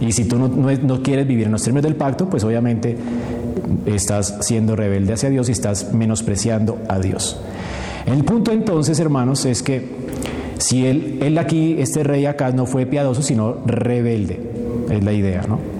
Y 0.00 0.10
si 0.10 0.24
tú 0.24 0.36
no, 0.36 1.02
quieres 1.02 1.28
vivir 1.28 1.46
en 1.46 1.52
los 1.52 1.62
términos 1.62 1.84
del 1.84 1.94
pacto, 1.94 2.28
pues 2.28 2.42
obviamente 2.42 2.98
estás 3.86 4.38
siendo 4.40 4.74
rebelde 4.74 5.12
hacia 5.12 5.30
Dios 5.30 5.48
y 5.48 5.52
estás 5.52 5.94
menospreciando 5.94 6.78
a 6.88 6.98
Dios. 6.98 7.40
El 8.04 8.24
punto 8.24 8.50
entonces, 8.50 8.98
hermanos, 8.98 9.44
es 9.44 9.62
que 9.62 9.88
si 10.58 10.86
él, 10.86 11.20
él 11.22 11.38
aquí, 11.38 11.76
este 11.78 12.02
rey 12.02 12.26
acá, 12.26 12.50
no 12.50 12.66
fue 12.66 12.84
piadoso, 12.84 13.22
sino 13.22 13.58
rebelde, 13.64 14.40
es 14.90 15.04
la 15.04 15.12
idea, 15.12 15.44
¿no? 15.48 15.78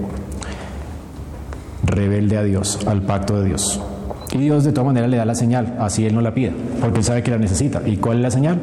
rebelde 1.88 2.36
a 2.36 2.42
Dios, 2.42 2.78
al 2.86 3.03
pacto 3.03 3.40
de 3.40 3.49
Dios. 3.49 3.80
Y 4.32 4.38
Dios 4.38 4.64
de 4.64 4.72
todas 4.72 4.86
maneras 4.86 5.08
le 5.10 5.16
da 5.16 5.24
la 5.24 5.34
señal, 5.34 5.76
así 5.80 6.04
Él 6.04 6.14
no 6.14 6.20
la 6.20 6.34
pida, 6.34 6.52
porque 6.80 6.98
Él 6.98 7.04
sabe 7.04 7.22
que 7.22 7.30
la 7.30 7.38
necesita. 7.38 7.82
¿Y 7.86 7.96
cuál 7.96 8.18
es 8.18 8.22
la 8.22 8.30
señal? 8.30 8.60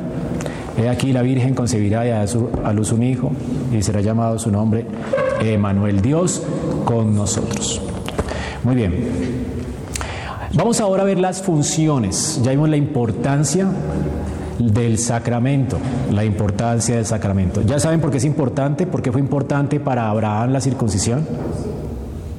He 0.78 0.90
aquí 0.90 1.14
la 1.14 1.22
Virgen 1.22 1.56
concebirá 1.56 2.06
y 2.06 2.12
a, 2.12 2.26
a 2.64 2.74
luz 2.74 2.92
un 2.92 3.04
hijo 3.04 3.32
y 3.72 3.82
será 3.82 4.02
llamado 4.02 4.38
su 4.38 4.52
nombre 4.52 4.86
Emanuel, 5.42 6.02
Dios 6.02 6.44
con 6.84 7.16
nosotros. 7.16 7.82
Muy 8.64 8.76
bien. 8.76 8.94
Vamos 10.54 10.80
ahora 10.80 11.04
a 11.04 11.06
ver 11.06 11.20
las 11.20 11.42
funciones. 11.42 12.40
Ya 12.44 12.52
vimos 12.52 12.70
la 12.70 12.78
importancia 12.78 13.68
del 14.60 14.98
sacramento, 14.98 15.78
la 16.12 16.24
importancia 16.24 16.96
del 16.96 17.06
sacramento. 17.06 17.62
¿Ya 17.62 17.80
saben 17.80 18.00
por 18.00 18.12
qué 18.12 18.18
es 18.18 18.26
importante? 18.26 18.88
¿Por 18.88 19.02
qué 19.02 19.12
fue 19.12 19.22
importante 19.22 19.80
para 19.80 20.10
Abraham 20.10 20.52
la 20.52 20.62
circuncisión? 20.62 21.28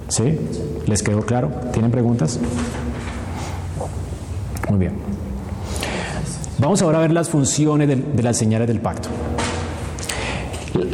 ¿Sí? 0.09 0.39
¿Les 0.87 1.03
quedó 1.03 1.23
claro? 1.23 1.51
¿Tienen 1.73 1.91
preguntas? 1.91 2.39
Muy 4.69 4.79
bien. 4.79 4.93
Vamos 6.59 6.81
ahora 6.83 6.99
a 6.99 7.01
ver 7.03 7.13
las 7.13 7.29
funciones 7.29 7.89
de, 7.89 8.23
las 8.23 8.37
señales 8.37 8.67
del 8.67 8.81
pacto. 8.81 9.09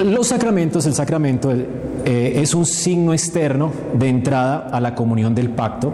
Los 0.05 0.29
sacramentos, 0.29 0.87
el 0.87 0.95
sacramento 0.95 1.53
eh, 1.53 2.33
es 2.37 2.55
un 2.55 2.67
signo 2.67 3.13
externo 3.13 3.73
de 3.95 4.09
entrada 4.09 4.69
a 4.73 4.81
la 4.81 4.95
comunión 4.95 5.35
del 5.35 5.51
pacto 5.51 5.93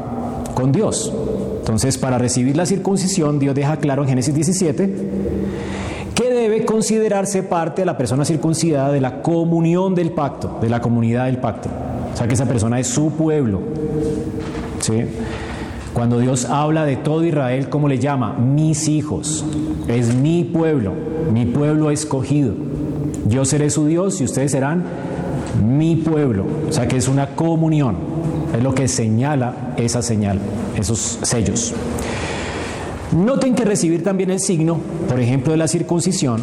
con 0.55 0.73
Dios. 0.73 1.13
Entonces, 1.59 1.99
para 1.99 2.19
recibir 2.19 2.57
la 2.57 2.65
circuncisión, 2.65 3.39
Dios 3.39 3.55
deja 3.55 3.77
claro 3.77 4.03
en 4.03 4.09
Génesis 4.09 4.35
17 4.35 4.95
que 6.15 6.33
debe 6.33 6.65
considerarse 6.65 7.43
parte 7.43 7.83
de 7.83 7.87
la 7.87 7.97
persona 7.97 8.25
circuncidada 8.25 8.91
de 8.91 9.01
la 9.01 9.23
comunión 9.23 9.95
del 9.95 10.13
pacto, 10.13 10.59
de 10.61 10.69
la 10.69 10.81
comunidad 10.81 11.27
del 11.27 11.37
pacto. 11.39 11.69
O 12.13 12.17
sea, 12.17 12.27
que 12.27 12.35
esa 12.35 12.47
persona 12.47 12.81
es 12.81 12.89
su 12.89 13.13
pueblo. 13.13 13.61
¿Sí? 14.81 15.05
Cuando 15.99 16.21
Dios 16.21 16.45
habla 16.45 16.85
de 16.85 16.95
todo 16.95 17.25
Israel, 17.25 17.71
¿cómo 17.71 17.89
le 17.89 17.99
llama? 17.99 18.35
Mis 18.35 18.87
hijos. 18.87 19.45
Es 19.89 20.15
mi 20.15 20.45
pueblo, 20.45 20.93
mi 21.33 21.45
pueblo 21.45 21.91
escogido. 21.91 22.55
Yo 23.27 23.45
seré 23.45 23.69
su 23.69 23.85
Dios 23.85 24.21
y 24.21 24.25
ustedes 24.25 24.53
serán 24.53 24.85
mi 25.61 25.97
pueblo. 25.97 26.45
O 26.69 26.73
sea 26.73 26.87
que 26.87 26.99
es 26.99 27.09
una 27.09 27.35
comunión. 27.35 27.97
Es 28.57 28.63
lo 28.63 28.77
que 28.77 28.87
señala 28.87 29.75
esa 29.77 30.01
señal, 30.01 30.39
esos 30.77 31.19
sellos. 31.23 31.75
Noten 33.11 33.57
que 33.57 33.65
recibir 33.65 34.05
también 34.05 34.31
el 34.31 34.39
signo, 34.39 34.79
por 35.09 35.19
ejemplo, 35.19 35.51
de 35.51 35.59
la 35.59 35.67
circuncisión, 35.67 36.41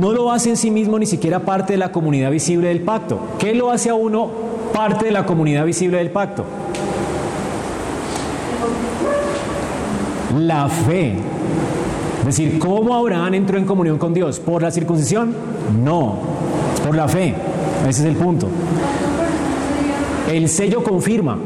no 0.00 0.12
lo 0.12 0.30
hace 0.30 0.50
en 0.50 0.56
sí 0.56 0.70
mismo 0.70 1.00
ni 1.00 1.06
siquiera 1.06 1.40
parte 1.40 1.72
de 1.72 1.78
la 1.78 1.90
comunidad 1.90 2.30
visible 2.30 2.68
del 2.68 2.82
pacto. 2.82 3.18
¿Qué 3.40 3.54
lo 3.54 3.72
hace 3.72 3.90
a 3.90 3.94
uno 3.94 4.30
parte 4.72 5.06
de 5.06 5.10
la 5.10 5.26
comunidad 5.26 5.64
visible 5.64 5.98
del 5.98 6.12
pacto? 6.12 6.44
La 10.38 10.68
fe. 10.68 11.14
Es 12.20 12.26
decir, 12.26 12.58
¿cómo 12.58 12.94
Abraham 12.94 13.34
entró 13.34 13.58
en 13.58 13.64
comunión 13.64 13.98
con 13.98 14.14
Dios? 14.14 14.38
¿Por 14.38 14.62
la 14.62 14.70
circuncisión? 14.70 15.34
No, 15.82 16.16
por 16.86 16.94
la 16.94 17.08
fe. 17.08 17.34
Ese 17.88 18.02
es 18.02 18.06
el 18.06 18.16
punto. 18.16 18.48
El 20.30 20.48
sello 20.48 20.84
confirma 20.84 21.38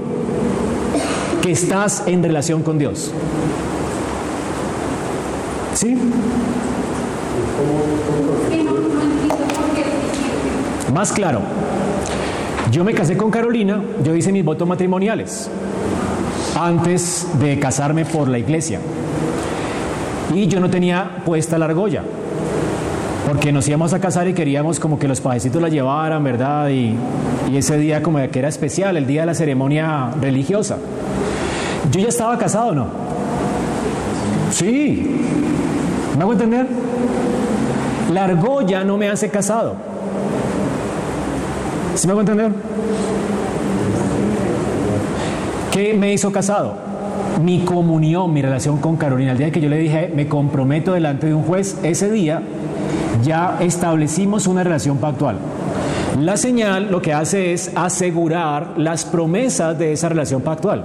que 1.40 1.53
estás 1.53 2.05
en 2.07 2.22
relación 2.22 2.62
con 2.62 2.78
Dios. 2.78 3.12
¿Sí? 5.74 5.97
Más 10.93 11.12
claro, 11.12 11.40
yo 12.70 12.84
me 12.84 12.93
casé 12.93 13.16
con 13.16 13.30
Carolina, 13.30 13.82
yo 14.05 14.14
hice 14.14 14.30
mis 14.32 14.45
votos 14.45 14.68
matrimoniales 14.68 15.49
antes 16.59 17.27
de 17.41 17.59
casarme 17.59 18.05
por 18.05 18.29
la 18.29 18.39
iglesia. 18.39 18.81
Y 20.35 20.47
yo 20.47 20.61
no 20.61 20.71
tenía 20.71 21.23
puesta 21.25 21.59
la 21.59 21.67
argolla, 21.67 22.03
porque 23.29 23.53
nos 23.53 23.69
íbamos 23.69 23.93
a 23.93 24.01
casar 24.01 24.29
y 24.29 24.35
queríamos 24.35 24.81
como 24.81 24.99
que 24.99 25.07
los 25.07 25.21
pajecitos 25.21 25.61
la 25.61 25.69
llevaran, 25.69 26.25
¿verdad? 26.25 26.69
Y, 26.71 26.97
ese 27.55 27.77
día 27.77 28.03
como 28.03 28.19
que 28.31 28.39
era 28.39 28.49
especial, 28.49 28.97
el 28.97 29.07
día 29.07 29.23
de 29.23 29.27
la 29.27 29.35
ceremonia 29.35 30.09
religiosa. 30.19 30.79
Yo 31.91 32.01
ya 32.01 32.09
estaba 32.09 32.39
casado, 32.39 32.75
¿no? 32.75 32.87
Sí. 34.51 35.21
¿Me 36.17 36.23
hago 36.23 36.33
entender? 36.33 36.67
La 38.11 38.25
argolla 38.25 38.85
no 38.85 38.97
me 38.97 39.11
hace 39.11 39.29
casado. 39.29 39.77
¿Sí 41.95 42.07
me 42.07 42.13
hago 42.13 42.21
entender? 42.21 42.53
¿Qué 45.83 45.95
me 45.95 46.12
hizo 46.12 46.30
casado? 46.30 46.74
Mi 47.43 47.64
comunión, 47.64 48.33
mi 48.33 48.41
relación 48.41 48.76
con 48.76 48.97
Carolina. 48.97 49.33
El 49.33 49.39
día 49.39 49.51
que 49.51 49.61
yo 49.61 49.68
le 49.68 49.78
dije, 49.78 50.12
me 50.14 50.28
comprometo 50.28 50.93
delante 50.93 51.26
de 51.26 51.35
un 51.35 51.43
juez, 51.43 51.76
ese 51.83 52.09
día 52.09 52.41
ya 53.24 53.57
establecimos 53.59 54.47
una 54.47 54.62
relación 54.62 54.99
pactual. 54.99 55.39
La 56.20 56.37
señal 56.37 56.89
lo 56.89 57.03
que 57.03 57.12
hace 57.12 57.53
es 57.53 57.72
asegurar 57.74 58.74
las 58.76 59.05
promesas 59.05 59.76
de 59.76 59.93
esa 59.93 60.09
relación 60.09 60.43
pactual. 60.43 60.85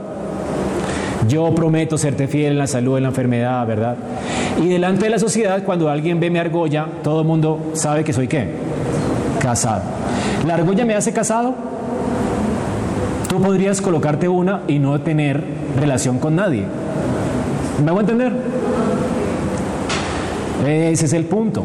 Yo 1.27 1.53
prometo 1.53 1.99
serte 1.99 2.27
fiel 2.27 2.53
en 2.53 2.57
la 2.57 2.65
salud, 2.65 2.97
en 2.97 3.03
la 3.03 3.09
enfermedad, 3.09 3.67
¿verdad? 3.67 3.97
Y 4.59 4.67
delante 4.67 5.03
de 5.03 5.11
la 5.11 5.19
sociedad, 5.19 5.61
cuando 5.63 5.91
alguien 5.91 6.19
ve 6.19 6.31
mi 6.31 6.39
argolla, 6.39 6.87
todo 7.03 7.21
el 7.21 7.27
mundo 7.27 7.59
sabe 7.73 8.03
que 8.03 8.13
soy 8.13 8.27
qué? 8.27 8.49
Casado. 9.39 9.83
¿La 10.47 10.55
argolla 10.55 10.85
me 10.85 10.95
hace 10.95 11.13
casado? 11.13 11.76
Tú 13.37 13.43
podrías 13.43 13.81
colocarte 13.81 14.27
una 14.27 14.63
y 14.67 14.79
no 14.79 14.99
tener 14.99 15.43
relación 15.79 16.17
con 16.17 16.35
nadie. 16.35 16.63
¿Me 17.83 17.91
hago 17.91 17.99
entender? 17.99 18.33
Ese 20.65 21.05
es 21.05 21.13
el 21.13 21.25
punto. 21.25 21.63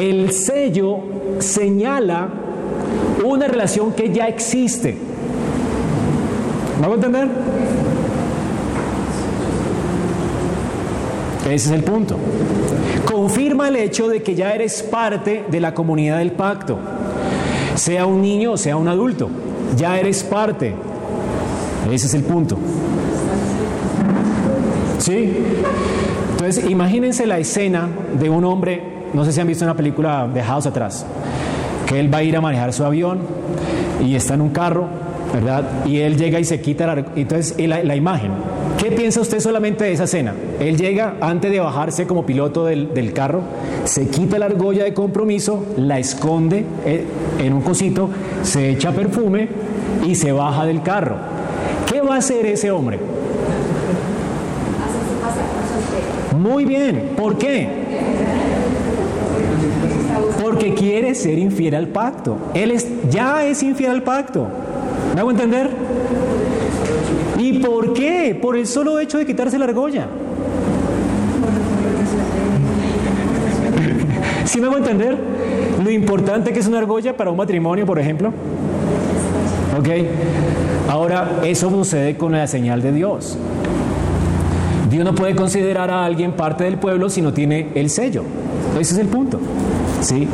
El 0.00 0.32
sello 0.32 1.00
señala 1.40 2.28
una 3.22 3.46
relación 3.48 3.92
que 3.92 4.14
ya 4.14 4.28
existe. 4.28 4.96
¿Me 6.80 6.86
hago 6.86 6.94
entender? 6.94 7.28
Ese 11.44 11.52
es 11.52 11.70
el 11.70 11.84
punto. 11.84 12.16
Confirma 13.04 13.68
el 13.68 13.76
hecho 13.76 14.08
de 14.08 14.22
que 14.22 14.34
ya 14.34 14.54
eres 14.54 14.82
parte 14.82 15.44
de 15.50 15.60
la 15.60 15.74
comunidad 15.74 16.16
del 16.16 16.32
pacto. 16.32 16.78
Sea 17.74 18.06
un 18.06 18.22
niño 18.22 18.52
o 18.52 18.56
sea 18.56 18.78
un 18.78 18.88
adulto. 18.88 19.28
Ya 19.76 19.98
eres 19.98 20.22
parte. 20.22 20.93
Ese 21.90 22.06
es 22.06 22.14
el 22.14 22.22
punto. 22.22 22.58
¿Sí? 24.98 25.36
Entonces, 26.32 26.70
imagínense 26.70 27.26
la 27.26 27.38
escena 27.38 27.88
de 28.18 28.30
un 28.30 28.44
hombre, 28.44 28.82
no 29.12 29.24
sé 29.24 29.32
si 29.32 29.40
han 29.40 29.46
visto 29.46 29.64
una 29.64 29.76
película 29.76 30.28
de 30.32 30.42
House 30.42 30.66
atrás, 30.66 31.06
que 31.86 32.00
él 32.00 32.12
va 32.12 32.18
a 32.18 32.22
ir 32.22 32.36
a 32.36 32.40
manejar 32.40 32.72
su 32.72 32.84
avión 32.84 33.18
y 34.04 34.14
está 34.14 34.34
en 34.34 34.40
un 34.40 34.50
carro, 34.50 34.86
¿verdad? 35.32 35.64
Y 35.86 35.98
él 35.98 36.16
llega 36.16 36.40
y 36.40 36.44
se 36.44 36.60
quita 36.60 36.86
la... 36.86 37.04
Entonces, 37.16 37.54
la, 37.66 37.82
la 37.82 37.96
imagen. 37.96 38.30
¿Qué 38.78 38.90
piensa 38.90 39.20
usted 39.20 39.40
solamente 39.40 39.84
de 39.84 39.92
esa 39.92 40.04
escena? 40.04 40.34
Él 40.60 40.76
llega 40.76 41.14
antes 41.20 41.50
de 41.50 41.60
bajarse 41.60 42.06
como 42.06 42.26
piloto 42.26 42.66
del, 42.66 42.92
del 42.92 43.12
carro, 43.12 43.40
se 43.84 44.08
quita 44.08 44.38
la 44.38 44.46
argolla 44.46 44.84
de 44.84 44.92
compromiso, 44.92 45.64
la 45.76 45.98
esconde 45.98 46.64
eh, 46.84 47.04
en 47.38 47.52
un 47.52 47.62
cosito, 47.62 48.10
se 48.42 48.70
echa 48.70 48.92
perfume 48.92 49.48
y 50.06 50.14
se 50.14 50.32
baja 50.32 50.66
del 50.66 50.82
carro. 50.82 51.33
¿Qué 52.04 52.10
va 52.10 52.16
a 52.16 52.18
hacer 52.18 52.44
ese 52.44 52.70
hombre? 52.70 52.98
Muy 56.38 56.66
bien, 56.66 57.12
¿por 57.16 57.38
qué? 57.38 57.66
Porque 60.42 60.74
quiere 60.74 61.14
ser 61.14 61.38
infiel 61.38 61.74
al 61.74 61.88
pacto. 61.88 62.36
Él 62.52 62.72
es, 62.72 62.86
ya 63.08 63.46
es 63.46 63.62
infiel 63.62 63.90
al 63.90 64.02
pacto. 64.02 64.46
¿Me 65.14 65.20
hago 65.22 65.30
entender? 65.30 65.70
¿Y 67.38 67.60
por 67.60 67.94
qué? 67.94 68.38
Por 68.38 68.58
el 68.58 68.66
solo 68.66 68.98
hecho 68.98 69.16
de 69.16 69.24
quitarse 69.24 69.58
la 69.58 69.64
argolla. 69.64 70.04
¿Sí 74.44 74.60
me 74.60 74.66
hago 74.66 74.76
entender? 74.76 75.16
Lo 75.82 75.90
importante 75.90 76.52
que 76.52 76.60
es 76.60 76.66
una 76.66 76.80
argolla 76.80 77.16
para 77.16 77.30
un 77.30 77.38
matrimonio, 77.38 77.86
por 77.86 77.98
ejemplo. 77.98 78.30
¿Ok? 79.78 79.88
Ahora, 80.88 81.40
eso 81.44 81.70
sucede 81.70 82.16
con 82.16 82.32
la 82.32 82.46
señal 82.46 82.82
de 82.82 82.92
Dios. 82.92 83.38
Dios 84.90 85.04
no 85.04 85.14
puede 85.14 85.34
considerar 85.34 85.90
a 85.90 86.04
alguien 86.04 86.32
parte 86.32 86.64
del 86.64 86.78
pueblo 86.78 87.08
si 87.10 87.20
no 87.20 87.32
tiene 87.32 87.68
el 87.74 87.90
sello. 87.90 88.22
Ese 88.78 88.94
es 88.94 88.98
el 88.98 89.08
punto. 89.08 89.40
¿Sí? 90.00 90.28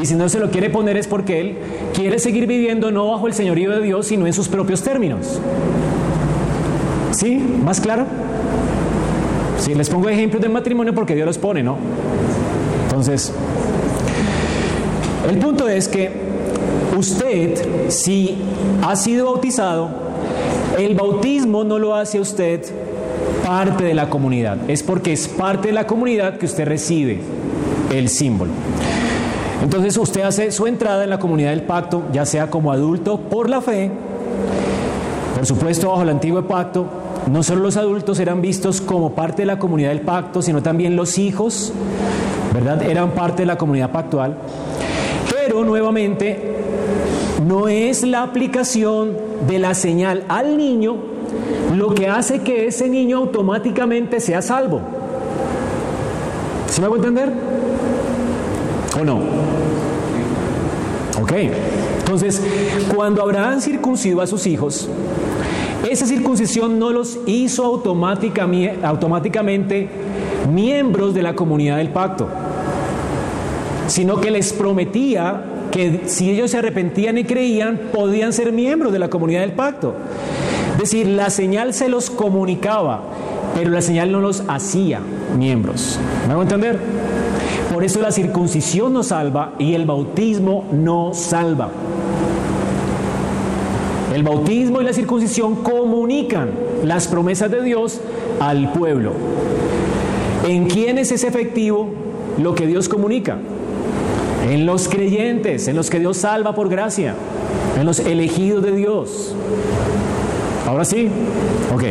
Y 0.00 0.06
si 0.06 0.14
no 0.14 0.28
se 0.28 0.38
lo 0.38 0.50
quiere 0.50 0.70
poner 0.70 0.96
es 0.96 1.08
porque 1.08 1.40
Él 1.40 1.58
quiere 1.94 2.18
seguir 2.18 2.46
viviendo 2.46 2.90
no 2.90 3.10
bajo 3.10 3.26
el 3.26 3.32
señorío 3.32 3.70
de 3.70 3.80
Dios, 3.80 4.06
sino 4.06 4.26
en 4.26 4.32
sus 4.32 4.48
propios 4.48 4.82
términos. 4.82 5.40
¿Sí? 7.12 7.42
¿Más 7.64 7.80
claro? 7.80 8.04
Sí, 9.58 9.74
les 9.74 9.90
pongo 9.90 10.08
ejemplos 10.08 10.40
del 10.40 10.52
matrimonio 10.52 10.94
porque 10.94 11.14
Dios 11.14 11.26
los 11.26 11.38
pone, 11.38 11.62
¿no? 11.62 11.76
Entonces, 12.84 13.32
el 15.28 15.38
punto 15.38 15.68
es 15.68 15.88
que 15.88 16.10
usted, 16.98 17.88
si 17.88 18.36
ha 18.82 18.96
sido 18.96 19.26
bautizado, 19.26 19.88
el 20.78 20.94
bautismo 20.94 21.64
no 21.64 21.78
lo 21.78 21.94
hace 21.94 22.20
usted 22.20 22.62
parte 23.44 23.84
de 23.84 23.94
la 23.94 24.10
comunidad, 24.10 24.58
es 24.68 24.82
porque 24.82 25.12
es 25.12 25.28
parte 25.28 25.68
de 25.68 25.74
la 25.74 25.86
comunidad 25.86 26.38
que 26.38 26.46
usted 26.46 26.66
recibe 26.66 27.20
el 27.92 28.08
símbolo. 28.08 28.50
Entonces 29.62 29.96
usted 29.96 30.22
hace 30.22 30.52
su 30.52 30.66
entrada 30.66 31.04
en 31.04 31.10
la 31.10 31.18
comunidad 31.18 31.50
del 31.50 31.62
pacto, 31.62 32.02
ya 32.12 32.26
sea 32.26 32.50
como 32.50 32.72
adulto 32.72 33.18
por 33.18 33.48
la 33.48 33.60
fe, 33.60 33.90
por 35.34 35.46
supuesto 35.46 35.88
bajo 35.88 36.02
el 36.02 36.10
antiguo 36.10 36.42
pacto, 36.42 36.86
no 37.30 37.42
solo 37.42 37.62
los 37.62 37.76
adultos 37.76 38.18
eran 38.20 38.40
vistos 38.40 38.80
como 38.80 39.12
parte 39.12 39.42
de 39.42 39.46
la 39.46 39.58
comunidad 39.58 39.90
del 39.90 40.00
pacto, 40.00 40.42
sino 40.42 40.62
también 40.62 40.96
los 40.96 41.18
hijos, 41.18 41.72
¿verdad? 42.54 42.82
Eran 42.82 43.10
parte 43.10 43.42
de 43.42 43.46
la 43.46 43.58
comunidad 43.58 43.90
pactual. 43.90 44.36
Pero 45.30 45.64
nuevamente, 45.64 46.54
no 47.46 47.68
es 47.68 48.04
la 48.04 48.22
aplicación 48.22 49.16
de 49.46 49.58
la 49.58 49.74
señal 49.74 50.24
al 50.28 50.56
niño 50.56 50.96
lo 51.76 51.94
que 51.94 52.08
hace 52.08 52.40
que 52.40 52.66
ese 52.66 52.88
niño 52.88 53.18
automáticamente 53.18 54.20
sea 54.20 54.42
salvo. 54.42 54.80
¿Sí 56.68 56.80
me 56.80 56.86
hago 56.86 56.96
entender? 56.96 57.32
¿O 59.00 59.04
no? 59.04 59.18
¿Ok? 61.20 61.32
Entonces, 61.98 62.42
cuando 62.94 63.22
Abraham 63.22 63.60
circuncidó 63.60 64.22
a 64.22 64.26
sus 64.26 64.46
hijos, 64.46 64.88
esa 65.88 66.06
circuncisión 66.06 66.78
no 66.78 66.90
los 66.90 67.18
hizo 67.26 67.64
automáticamente 67.64 69.88
miembros 70.52 71.14
de 71.14 71.22
la 71.22 71.34
comunidad 71.34 71.76
del 71.76 71.90
pacto, 71.90 72.28
sino 73.86 74.20
que 74.20 74.30
les 74.30 74.52
prometía 74.52 75.44
si 76.06 76.30
ellos 76.30 76.50
se 76.50 76.58
arrepentían 76.58 77.18
y 77.18 77.24
creían, 77.24 77.78
podían 77.92 78.32
ser 78.32 78.52
miembros 78.52 78.92
de 78.92 78.98
la 78.98 79.08
comunidad 79.08 79.40
del 79.42 79.52
pacto. 79.52 79.94
Es 80.72 80.78
decir, 80.78 81.06
la 81.08 81.30
señal 81.30 81.74
se 81.74 81.88
los 81.88 82.10
comunicaba, 82.10 83.02
pero 83.54 83.70
la 83.70 83.82
señal 83.82 84.12
no 84.12 84.20
los 84.20 84.44
hacía 84.48 85.00
miembros. 85.36 85.98
¿Me 86.26 86.32
hago 86.32 86.42
entender? 86.42 86.78
Por 87.72 87.84
eso 87.84 88.00
la 88.00 88.12
circuncisión 88.12 88.92
no 88.92 89.02
salva 89.02 89.54
y 89.58 89.74
el 89.74 89.84
bautismo 89.84 90.64
no 90.72 91.12
salva. 91.14 91.70
El 94.14 94.22
bautismo 94.22 94.80
y 94.80 94.84
la 94.84 94.92
circuncisión 94.92 95.56
comunican 95.56 96.50
las 96.84 97.08
promesas 97.08 97.50
de 97.50 97.62
Dios 97.62 98.00
al 98.40 98.72
pueblo. 98.72 99.12
¿En 100.46 100.66
quiénes 100.66 101.12
es 101.12 101.24
efectivo 101.24 101.90
lo 102.38 102.54
que 102.54 102.66
Dios 102.66 102.88
comunica? 102.88 103.36
En 104.48 104.64
los 104.64 104.88
creyentes, 104.88 105.68
en 105.68 105.76
los 105.76 105.90
que 105.90 105.98
Dios 105.98 106.16
salva 106.16 106.54
por 106.54 106.70
gracia, 106.70 107.14
en 107.78 107.84
los 107.84 107.98
elegidos 107.98 108.62
de 108.62 108.72
Dios. 108.72 109.34
Ahora 110.66 110.86
sí, 110.86 111.10
ok. 111.74 111.82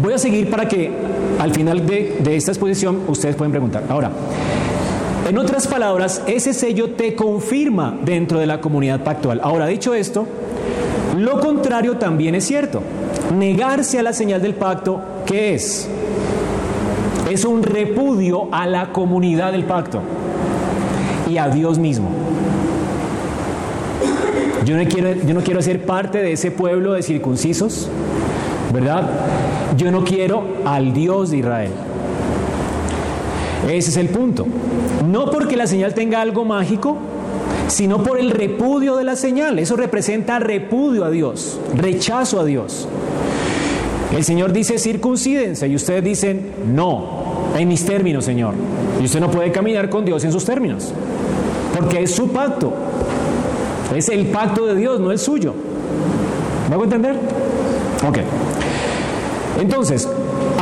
Voy 0.00 0.12
a 0.12 0.18
seguir 0.18 0.48
para 0.48 0.68
que 0.68 0.88
al 1.40 1.52
final 1.52 1.84
de, 1.84 2.18
de 2.22 2.36
esta 2.36 2.52
exposición 2.52 3.00
ustedes 3.08 3.34
pueden 3.34 3.50
preguntar. 3.50 3.84
Ahora, 3.88 4.12
en 5.28 5.36
otras 5.36 5.66
palabras, 5.66 6.22
ese 6.28 6.54
sello 6.54 6.90
te 6.90 7.16
confirma 7.16 7.98
dentro 8.04 8.38
de 8.38 8.46
la 8.46 8.60
comunidad 8.60 9.02
pactual. 9.02 9.40
Ahora, 9.42 9.66
dicho 9.66 9.94
esto, 9.94 10.26
lo 11.18 11.40
contrario 11.40 11.96
también 11.96 12.36
es 12.36 12.44
cierto. 12.46 12.82
Negarse 13.36 13.98
a 13.98 14.04
la 14.04 14.12
señal 14.12 14.42
del 14.42 14.54
pacto, 14.54 15.00
¿qué 15.26 15.54
es? 15.54 15.88
Es 17.28 17.44
un 17.44 17.64
repudio 17.64 18.48
a 18.52 18.68
la 18.68 18.92
comunidad 18.92 19.50
del 19.50 19.64
pacto 19.64 20.02
y 21.30 21.38
a 21.38 21.48
Dios 21.48 21.78
mismo. 21.78 22.10
Yo 24.64 24.76
no 24.76 24.84
quiero, 24.84 25.14
yo 25.26 25.34
no 25.34 25.40
quiero 25.40 25.62
ser 25.62 25.84
parte 25.84 26.18
de 26.18 26.32
ese 26.32 26.50
pueblo 26.50 26.92
de 26.92 27.02
circuncisos, 27.02 27.88
¿verdad? 28.72 29.08
Yo 29.76 29.90
no 29.90 30.04
quiero 30.04 30.44
al 30.64 30.92
Dios 30.92 31.30
de 31.30 31.38
Israel. 31.38 31.70
Ese 33.68 33.90
es 33.90 33.96
el 33.96 34.08
punto. 34.08 34.46
No 35.06 35.30
porque 35.30 35.56
la 35.56 35.66
señal 35.66 35.94
tenga 35.94 36.20
algo 36.20 36.44
mágico, 36.44 36.96
sino 37.68 38.02
por 38.02 38.18
el 38.18 38.30
repudio 38.30 38.96
de 38.96 39.04
la 39.04 39.16
señal. 39.16 39.58
Eso 39.58 39.76
representa 39.76 40.38
repudio 40.38 41.04
a 41.04 41.10
Dios, 41.10 41.58
rechazo 41.74 42.40
a 42.40 42.44
Dios. 42.44 42.88
El 44.14 44.24
Señor 44.24 44.52
dice 44.52 44.78
circuncídense 44.78 45.68
y 45.68 45.76
ustedes 45.76 46.02
dicen 46.02 46.50
no, 46.74 47.29
en 47.58 47.68
mis 47.68 47.84
términos, 47.84 48.24
Señor. 48.24 48.54
Y 49.00 49.04
usted 49.04 49.20
no 49.20 49.30
puede 49.30 49.50
caminar 49.52 49.88
con 49.88 50.04
Dios 50.04 50.24
en 50.24 50.32
sus 50.32 50.44
términos, 50.44 50.92
porque 51.76 52.02
es 52.02 52.14
su 52.14 52.28
pacto. 52.28 52.72
Es 53.94 54.08
el 54.08 54.26
pacto 54.26 54.66
de 54.66 54.76
Dios, 54.76 55.00
no 55.00 55.10
el 55.10 55.18
suyo. 55.18 55.54
¿Me 56.68 56.74
hago 56.74 56.84
entender? 56.84 57.16
Ok. 58.06 58.18
Entonces, 59.60 60.08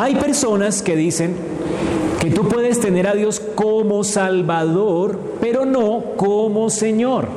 hay 0.01 0.15
personas 0.17 0.83
que 0.83 0.97
dicen 0.97 1.37
que 2.21 2.31
tú 2.31 2.49
puedes 2.49 2.81
tener 2.81 3.07
a 3.07 3.15
Dios 3.15 3.41
como 3.55 4.03
Salvador, 4.03 5.19
pero 5.41 5.65
no 5.65 6.03
como 6.17 6.71
Señor. 6.71 7.29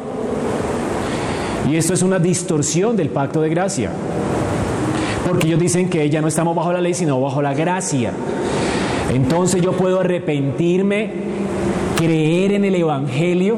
Y 1.69 1.75
esto 1.75 1.93
es 1.93 2.01
una 2.01 2.19
distorsión 2.19 2.97
del 2.97 3.09
pacto 3.09 3.41
de 3.41 3.49
gracia. 3.49 3.91
Porque 5.27 5.47
ellos 5.47 5.59
dicen 5.59 5.89
que 5.89 6.09
ya 6.09 6.21
no 6.21 6.27
estamos 6.27 6.55
bajo 6.55 6.73
la 6.73 6.81
ley, 6.81 6.93
sino 6.93 7.21
bajo 7.21 7.41
la 7.41 7.53
gracia. 7.53 8.11
Entonces 9.13 9.61
yo 9.61 9.73
puedo 9.73 9.99
arrepentirme, 9.99 11.11
creer 11.97 12.53
en 12.53 12.65
el 12.65 12.75
Evangelio 12.75 13.57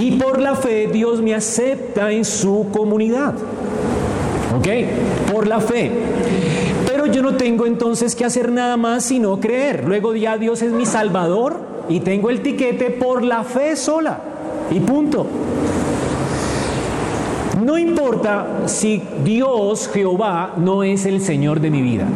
y 0.00 0.12
por 0.12 0.40
la 0.40 0.54
fe 0.56 0.88
Dios 0.92 1.22
me 1.22 1.34
acepta 1.34 2.10
en 2.10 2.24
su 2.24 2.66
comunidad. 2.72 3.34
¿Ok? 4.56 4.68
Por 5.32 5.46
la 5.46 5.60
fe. 5.60 5.90
Pero 6.86 7.06
yo 7.06 7.22
no 7.22 7.34
tengo 7.36 7.66
entonces 7.66 8.14
que 8.14 8.24
hacer 8.24 8.50
nada 8.50 8.76
más 8.76 9.04
sino 9.04 9.40
creer. 9.40 9.84
Luego 9.86 10.14
ya 10.14 10.38
Dios 10.38 10.62
es 10.62 10.72
mi 10.72 10.86
Salvador 10.86 11.56
y 11.88 12.00
tengo 12.00 12.30
el 12.30 12.40
tiquete 12.40 12.90
por 12.90 13.22
la 13.22 13.44
fe 13.44 13.76
sola. 13.76 14.18
Y 14.70 14.80
punto. 14.80 15.26
No 17.64 17.78
importa 17.78 18.62
si 18.66 19.02
Dios, 19.24 19.88
Jehová, 19.92 20.54
no 20.56 20.82
es 20.82 21.06
el 21.06 21.20
Señor 21.20 21.60
de 21.60 21.70
mi 21.70 21.82
vida. 21.82 22.06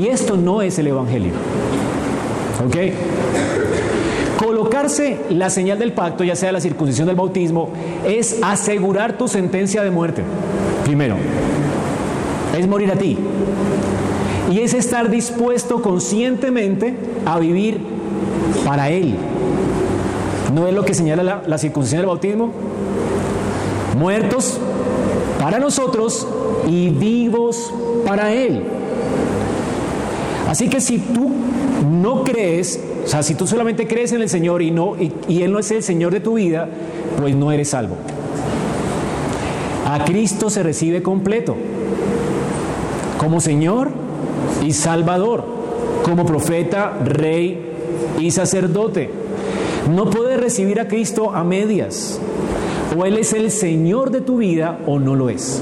Y 0.00 0.08
esto 0.08 0.36
no 0.36 0.62
es 0.62 0.78
el 0.78 0.88
Evangelio. 0.88 1.32
¿Ok? 2.66 2.76
Colocarse 4.38 5.18
la 5.30 5.50
señal 5.50 5.78
del 5.78 5.92
pacto, 5.92 6.24
ya 6.24 6.34
sea 6.34 6.52
la 6.52 6.60
circuncisión 6.60 7.06
del 7.06 7.16
bautismo, 7.16 7.68
es 8.06 8.38
asegurar 8.42 9.18
tu 9.18 9.28
sentencia 9.28 9.82
de 9.82 9.90
muerte. 9.90 10.22
Primero, 10.84 11.16
es 12.58 12.66
morir 12.66 12.90
a 12.90 12.96
ti. 12.96 13.18
Y 14.50 14.60
es 14.60 14.74
estar 14.74 15.10
dispuesto 15.10 15.82
conscientemente 15.82 16.96
a 17.26 17.38
vivir 17.38 17.80
para 18.64 18.90
Él. 18.90 19.14
¿No 20.54 20.66
es 20.66 20.74
lo 20.74 20.84
que 20.84 20.94
señala 20.94 21.22
la, 21.22 21.42
la 21.46 21.58
circuncisión 21.58 22.00
del 22.00 22.06
bautismo? 22.08 22.50
Muertos 23.98 24.58
para 25.38 25.58
nosotros 25.58 26.26
y 26.68 26.88
vivos 26.88 27.72
para 28.06 28.32
Él. 28.32 28.62
Así 30.48 30.68
que 30.68 30.80
si 30.80 30.98
tú 30.98 31.30
no 32.00 32.24
crees, 32.24 32.80
o 33.04 33.08
sea, 33.08 33.22
si 33.22 33.34
tú 33.34 33.46
solamente 33.46 33.86
crees 33.86 34.12
en 34.12 34.22
el 34.22 34.28
Señor 34.28 34.62
y, 34.62 34.70
no, 34.70 34.96
y, 34.96 35.42
Él 35.42 35.52
no 35.52 35.58
es 35.58 35.70
el 35.70 35.82
Señor 35.82 36.12
de 36.12 36.20
tu 36.20 36.34
vida, 36.34 36.68
pues 37.18 37.34
no 37.34 37.52
eres 37.52 37.70
salvo. 37.70 37.96
A 39.86 40.04
Cristo 40.04 40.50
se 40.50 40.62
recibe 40.62 41.02
completo, 41.02 41.56
como 43.18 43.40
Señor 43.40 43.90
y 44.64 44.72
Salvador, 44.72 45.44
como 46.02 46.24
profeta, 46.24 46.96
rey 47.04 47.60
y 48.18 48.30
sacerdote. 48.30 49.10
No 49.94 50.08
puedes 50.08 50.40
recibir 50.40 50.80
a 50.80 50.88
Cristo 50.88 51.32
a 51.34 51.42
medias. 51.42 52.20
O 52.96 53.04
Él 53.04 53.18
es 53.18 53.32
el 53.32 53.50
Señor 53.50 54.10
de 54.10 54.20
tu 54.20 54.38
vida 54.38 54.78
o 54.86 54.98
no 54.98 55.14
lo 55.14 55.28
es. 55.28 55.60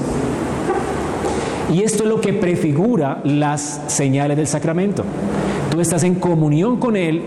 Y 1.73 1.83
esto 1.83 2.03
es 2.03 2.09
lo 2.09 2.21
que 2.21 2.33
prefigura 2.33 3.21
las 3.23 3.81
señales 3.87 4.37
del 4.37 4.47
sacramento. 4.47 5.03
Estás 5.81 6.03
en 6.03 6.15
comunión 6.15 6.77
con 6.77 6.95
Él 6.95 7.21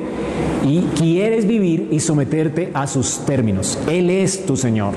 y 0.66 0.80
quieres 0.96 1.46
vivir 1.46 1.88
y 1.90 2.00
someterte 2.00 2.70
a 2.74 2.86
sus 2.86 3.18
términos. 3.20 3.78
Él 3.88 4.10
es 4.10 4.46
tu 4.46 4.56
Señor. 4.56 4.94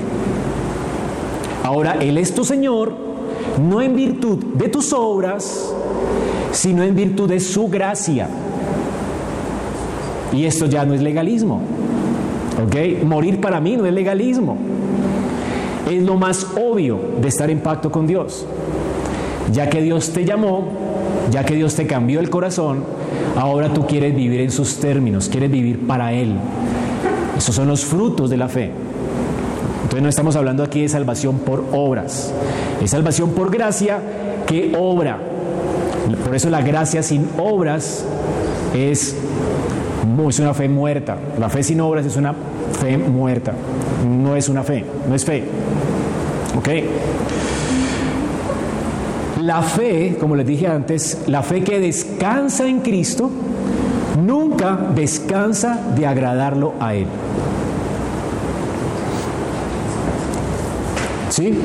Ahora, 1.64 1.96
Él 2.00 2.18
es 2.18 2.34
tu 2.34 2.44
Señor 2.44 3.06
no 3.58 3.80
en 3.80 3.96
virtud 3.96 4.38
de 4.54 4.68
tus 4.68 4.92
obras, 4.92 5.72
sino 6.52 6.82
en 6.82 6.94
virtud 6.94 7.28
de 7.28 7.40
su 7.40 7.68
gracia. 7.68 8.28
Y 10.32 10.44
esto 10.44 10.66
ya 10.66 10.84
no 10.84 10.94
es 10.94 11.02
legalismo. 11.02 11.60
¿Ok? 12.64 13.04
Morir 13.04 13.40
para 13.40 13.60
mí 13.60 13.76
no 13.76 13.86
es 13.86 13.92
legalismo. 13.92 14.56
Es 15.90 16.02
lo 16.02 16.16
más 16.16 16.46
obvio 16.56 16.98
de 17.20 17.28
estar 17.28 17.48
en 17.50 17.60
pacto 17.60 17.90
con 17.90 18.06
Dios. 18.06 18.44
Ya 19.52 19.70
que 19.70 19.80
Dios 19.80 20.10
te 20.10 20.24
llamó, 20.24 20.68
ya 21.30 21.44
que 21.44 21.54
Dios 21.54 21.74
te 21.74 21.86
cambió 21.86 22.20
el 22.20 22.28
corazón, 22.28 22.84
ahora 23.36 23.72
tú 23.72 23.86
quieres 23.86 24.14
vivir 24.14 24.40
en 24.40 24.50
sus 24.50 24.78
términos, 24.78 25.28
quieres 25.28 25.50
vivir 25.50 25.86
para 25.86 26.12
Él. 26.12 26.34
Esos 27.36 27.54
son 27.54 27.68
los 27.68 27.84
frutos 27.84 28.30
de 28.30 28.36
la 28.36 28.48
fe. 28.48 28.70
Entonces 29.82 30.02
no 30.02 30.08
estamos 30.08 30.34
hablando 30.36 30.64
aquí 30.64 30.82
de 30.82 30.88
salvación 30.88 31.38
por 31.38 31.64
obras, 31.72 32.32
es 32.82 32.90
salvación 32.90 33.30
por 33.30 33.50
gracia 33.50 34.00
que 34.46 34.74
obra. 34.76 35.18
Por 36.24 36.34
eso 36.34 36.50
la 36.50 36.60
gracia 36.62 37.02
sin 37.02 37.28
obras 37.38 38.04
es, 38.74 39.16
es 40.28 40.38
una 40.38 40.54
fe 40.54 40.68
muerta. 40.68 41.16
La 41.38 41.48
fe 41.48 41.62
sin 41.62 41.80
obras 41.80 42.06
es 42.06 42.16
una 42.16 42.34
fe 42.80 42.96
muerta. 42.96 43.52
No 44.08 44.36
es 44.36 44.48
una 44.48 44.62
fe, 44.62 44.84
no 45.08 45.14
es 45.14 45.24
fe. 45.24 45.44
¿Ok? 46.56 46.68
La 49.46 49.62
fe, 49.62 50.16
como 50.18 50.34
les 50.34 50.44
dije 50.44 50.66
antes, 50.66 51.22
la 51.28 51.40
fe 51.40 51.62
que 51.62 51.78
descansa 51.78 52.66
en 52.66 52.80
Cristo, 52.80 53.30
nunca 54.20 54.76
descansa 54.92 55.78
de 55.94 56.04
agradarlo 56.04 56.72
a 56.80 56.94
Él. 56.94 57.06
¿Sí? 61.30 61.56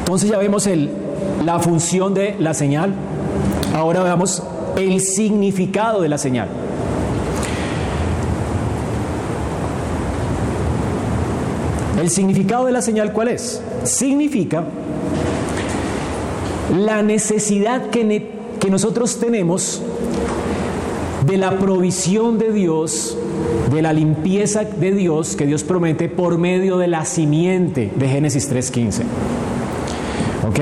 Entonces 0.00 0.28
ya 0.28 0.36
vemos 0.36 0.68
la 1.42 1.58
función 1.58 2.12
de 2.12 2.36
la 2.38 2.52
señal. 2.52 2.92
Ahora 3.74 4.02
veamos 4.02 4.42
el 4.76 5.00
significado 5.00 6.02
de 6.02 6.10
la 6.10 6.18
señal. 6.18 6.48
¿El 11.98 12.10
significado 12.10 12.66
de 12.66 12.72
la 12.72 12.82
señal 12.82 13.14
cuál 13.14 13.28
es? 13.28 13.62
Significa 13.86 14.64
la 16.76 17.02
necesidad 17.02 17.90
que, 17.90 18.28
que 18.58 18.70
nosotros 18.70 19.18
tenemos 19.18 19.82
de 21.26 21.36
la 21.36 21.58
provisión 21.58 22.38
de 22.38 22.52
Dios, 22.52 23.16
de 23.72 23.82
la 23.82 23.92
limpieza 23.92 24.64
de 24.64 24.92
Dios 24.92 25.34
que 25.36 25.46
Dios 25.46 25.64
promete 25.64 26.08
por 26.08 26.38
medio 26.38 26.78
de 26.78 26.86
la 26.86 27.04
simiente 27.04 27.92
de 27.94 28.08
Génesis 28.08 28.50
3.15. 28.52 29.02
¿Ok? 30.48 30.60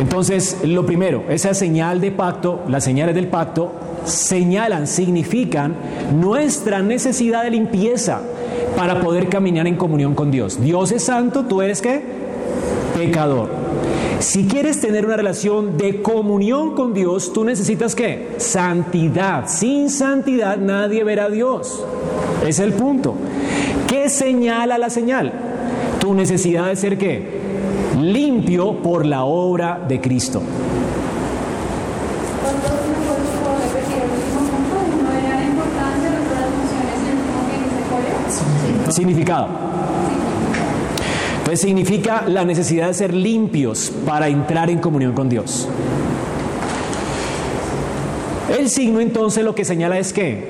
Entonces, 0.00 0.58
lo 0.64 0.84
primero, 0.84 1.24
esa 1.28 1.54
señal 1.54 2.00
de 2.00 2.10
pacto, 2.10 2.60
las 2.68 2.84
señales 2.84 3.14
del 3.14 3.28
pacto, 3.28 3.72
señalan, 4.04 4.86
significan 4.86 5.74
nuestra 6.18 6.82
necesidad 6.82 7.44
de 7.44 7.50
limpieza 7.50 8.22
para 8.76 9.00
poder 9.00 9.28
caminar 9.28 9.66
en 9.66 9.76
comunión 9.76 10.14
con 10.14 10.30
Dios. 10.30 10.60
Dios 10.60 10.92
es 10.92 11.04
santo, 11.04 11.44
tú 11.44 11.62
eres 11.62 11.82
qué? 11.82 12.02
Pecador. 12.94 13.48
Si 14.20 14.46
quieres 14.46 14.80
tener 14.80 15.04
una 15.04 15.16
relación 15.16 15.76
de 15.76 16.00
comunión 16.00 16.74
con 16.74 16.94
Dios, 16.94 17.32
tú 17.32 17.42
necesitas 17.44 17.96
qué? 17.96 18.34
Santidad. 18.36 19.48
Sin 19.48 19.90
santidad 19.90 20.58
nadie 20.58 21.02
verá 21.02 21.24
a 21.24 21.30
Dios. 21.30 21.84
Es 22.46 22.60
el 22.60 22.72
punto. 22.72 23.14
¿Qué 23.88 24.08
señala 24.08 24.78
la 24.78 24.90
señal? 24.90 25.32
Tu 25.98 26.14
necesidad 26.14 26.68
de 26.68 26.76
ser 26.76 26.98
qué? 26.98 27.40
Limpio 28.00 28.80
por 28.80 29.04
la 29.06 29.24
obra 29.24 29.84
de 29.88 30.00
Cristo. 30.00 30.40
Significado. 38.92 39.48
Entonces 41.38 41.60
significa 41.60 42.24
la 42.28 42.44
necesidad 42.44 42.88
de 42.88 42.94
ser 42.94 43.14
limpios 43.14 43.90
para 44.06 44.28
entrar 44.28 44.70
en 44.70 44.78
comunión 44.78 45.12
con 45.12 45.28
Dios. 45.28 45.68
El 48.56 48.68
signo 48.68 49.00
entonces 49.00 49.44
lo 49.44 49.54
que 49.54 49.64
señala 49.64 49.98
es 49.98 50.12
que, 50.12 50.46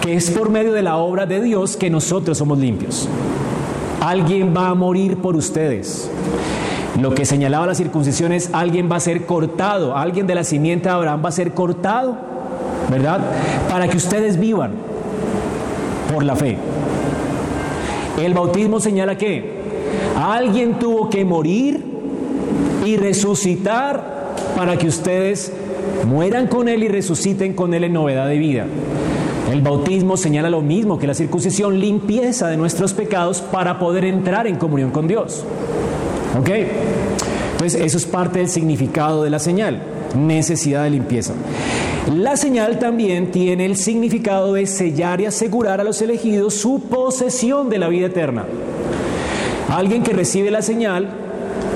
que 0.00 0.14
es 0.14 0.30
por 0.30 0.50
medio 0.50 0.72
de 0.72 0.82
la 0.82 0.96
obra 0.98 1.26
de 1.26 1.40
Dios 1.40 1.76
que 1.76 1.90
nosotros 1.90 2.38
somos 2.38 2.58
limpios. 2.58 3.08
Alguien 4.00 4.54
va 4.56 4.68
a 4.68 4.74
morir 4.74 5.16
por 5.16 5.34
ustedes. 5.34 6.10
Lo 7.00 7.14
que 7.14 7.24
señalaba 7.24 7.66
la 7.66 7.74
circuncisión 7.74 8.32
es 8.32 8.50
alguien 8.52 8.90
va 8.90 8.96
a 8.96 9.00
ser 9.00 9.24
cortado, 9.24 9.96
alguien 9.96 10.26
de 10.26 10.34
la 10.34 10.44
simiente 10.44 10.88
de 10.88 10.94
Abraham 10.94 11.22
va 11.24 11.30
a 11.30 11.32
ser 11.32 11.52
cortado, 11.52 12.16
¿verdad? 12.90 13.20
Para 13.68 13.88
que 13.88 13.96
ustedes 13.96 14.38
vivan 14.38 14.72
por 16.12 16.22
la 16.22 16.36
fe. 16.36 16.58
El 18.18 18.34
bautismo 18.34 18.80
señala 18.80 19.16
que 19.16 19.60
Alguien 20.16 20.78
tuvo 20.78 21.08
que 21.08 21.24
morir 21.24 21.82
y 22.84 22.96
resucitar 22.96 24.34
para 24.56 24.76
que 24.76 24.88
ustedes 24.88 25.52
mueran 26.06 26.46
con 26.46 26.68
Él 26.68 26.82
y 26.82 26.88
resuciten 26.88 27.54
con 27.54 27.74
Él 27.74 27.84
en 27.84 27.92
novedad 27.94 28.26
de 28.28 28.38
vida. 28.38 28.66
El 29.50 29.62
bautismo 29.62 30.16
señala 30.16 30.50
lo 30.50 30.60
mismo 30.60 30.98
que 30.98 31.06
la 31.06 31.14
circuncisión, 31.14 31.80
limpieza 31.80 32.48
de 32.48 32.56
nuestros 32.56 32.92
pecados 32.92 33.40
para 33.40 33.78
poder 33.78 34.04
entrar 34.04 34.46
en 34.46 34.56
comunión 34.56 34.90
con 34.90 35.08
Dios. 35.08 35.44
¿Ok? 36.38 36.50
Entonces 37.52 37.80
eso 37.80 37.96
es 37.96 38.06
parte 38.06 38.38
del 38.38 38.48
significado 38.48 39.22
de 39.22 39.30
la 39.30 39.38
señal, 39.38 39.82
necesidad 40.16 40.84
de 40.84 40.90
limpieza. 40.90 41.34
La 42.08 42.36
señal 42.36 42.78
también 42.78 43.30
tiene 43.30 43.66
el 43.66 43.76
significado 43.76 44.54
de 44.54 44.66
sellar 44.66 45.20
y 45.20 45.26
asegurar 45.26 45.80
a 45.80 45.84
los 45.84 46.00
elegidos 46.00 46.54
su 46.54 46.80
posesión 46.80 47.68
de 47.68 47.78
la 47.78 47.88
vida 47.88 48.06
eterna. 48.06 48.46
Alguien 49.68 50.02
que 50.02 50.12
recibe 50.12 50.50
la 50.50 50.62
señal, 50.62 51.08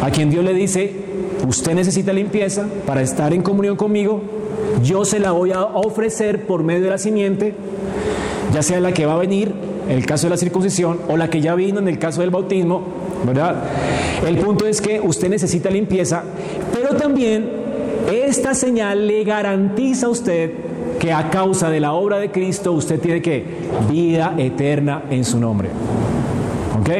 a 0.03 0.11
quien 0.11 0.31
Dios 0.31 0.45
le 0.45 0.55
dice, 0.55 0.93
usted 1.47 1.75
necesita 1.75 2.13
limpieza 2.13 2.67
para 2.87 3.03
estar 3.03 3.33
en 3.33 3.43
comunión 3.43 3.77
conmigo, 3.77 4.23
yo 4.83 5.05
se 5.05 5.21
la 5.21 5.31
voy 5.31 5.53
a 5.53 5.63
ofrecer 5.63 6.47
por 6.47 6.65
medio 6.65 6.85
de 6.85 6.91
la 6.91 6.99
simiente, 6.99 7.55
ya 8.53 8.63
sea 8.63 8.81
la 8.81 8.93
que 8.93 9.07
va 9.07 9.15
a 9.15 9.19
venir, 9.19 9.53
en 9.89 9.97
el 9.97 10.07
caso 10.07 10.27
de 10.27 10.31
la 10.31 10.37
circuncisión, 10.37 10.99
o 11.09 11.17
la 11.17 11.31
que 11.31 11.41
ya 11.41 11.55
vino 11.55 11.79
en 11.79 11.87
el 11.87 11.99
caso 11.99 12.23
del 12.23 12.31
bautismo, 12.31 12.83
¿verdad? 13.25 13.57
El 14.27 14.39
punto 14.39 14.67
es 14.67 14.81
que 14.81 15.01
usted 15.01 15.29
necesita 15.29 15.71
limpieza, 15.71 16.25
pero 16.73 16.97
también 16.97 17.64
esta 18.13 18.55
señal 18.55 19.07
le 19.07 19.25
garantiza 19.25 20.07
a 20.07 20.11
usted 20.11 20.53
que 20.99 21.13
a 21.13 21.31
causa 21.31 21.71
de 21.71 21.81
la 21.81 21.93
obra 21.93 22.19
de 22.19 22.31
Cristo 22.31 22.73
usted 22.73 23.01
tiene 23.01 23.23
que 23.23 23.45
vida 23.91 24.35
eterna 24.39 25.05
en 25.11 25.25
su 25.25 25.39
nombre. 25.39 25.69
¿Ok? 26.81 26.91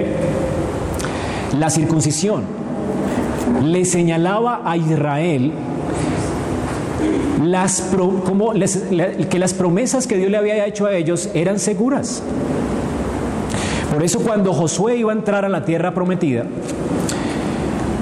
La 1.59 1.71
circuncisión 1.71 2.43
le 3.63 3.85
señalaba 3.85 4.63
a 4.65 4.77
Israel 4.77 5.53
que 9.31 9.39
las 9.39 9.55
promesas 9.55 10.07
que 10.07 10.17
Dios 10.17 10.31
le 10.31 10.37
había 10.37 10.67
hecho 10.67 10.87
a 10.87 10.95
ellos 10.95 11.29
eran 11.35 11.59
seguras. 11.59 12.23
Por 13.93 14.03
eso 14.03 14.21
cuando 14.21 14.53
Josué 14.53 14.97
iba 14.97 15.13
a 15.13 15.15
entrar 15.15 15.45
a 15.45 15.49
la 15.49 15.65
tierra 15.65 15.95
prometida, 15.95 16.45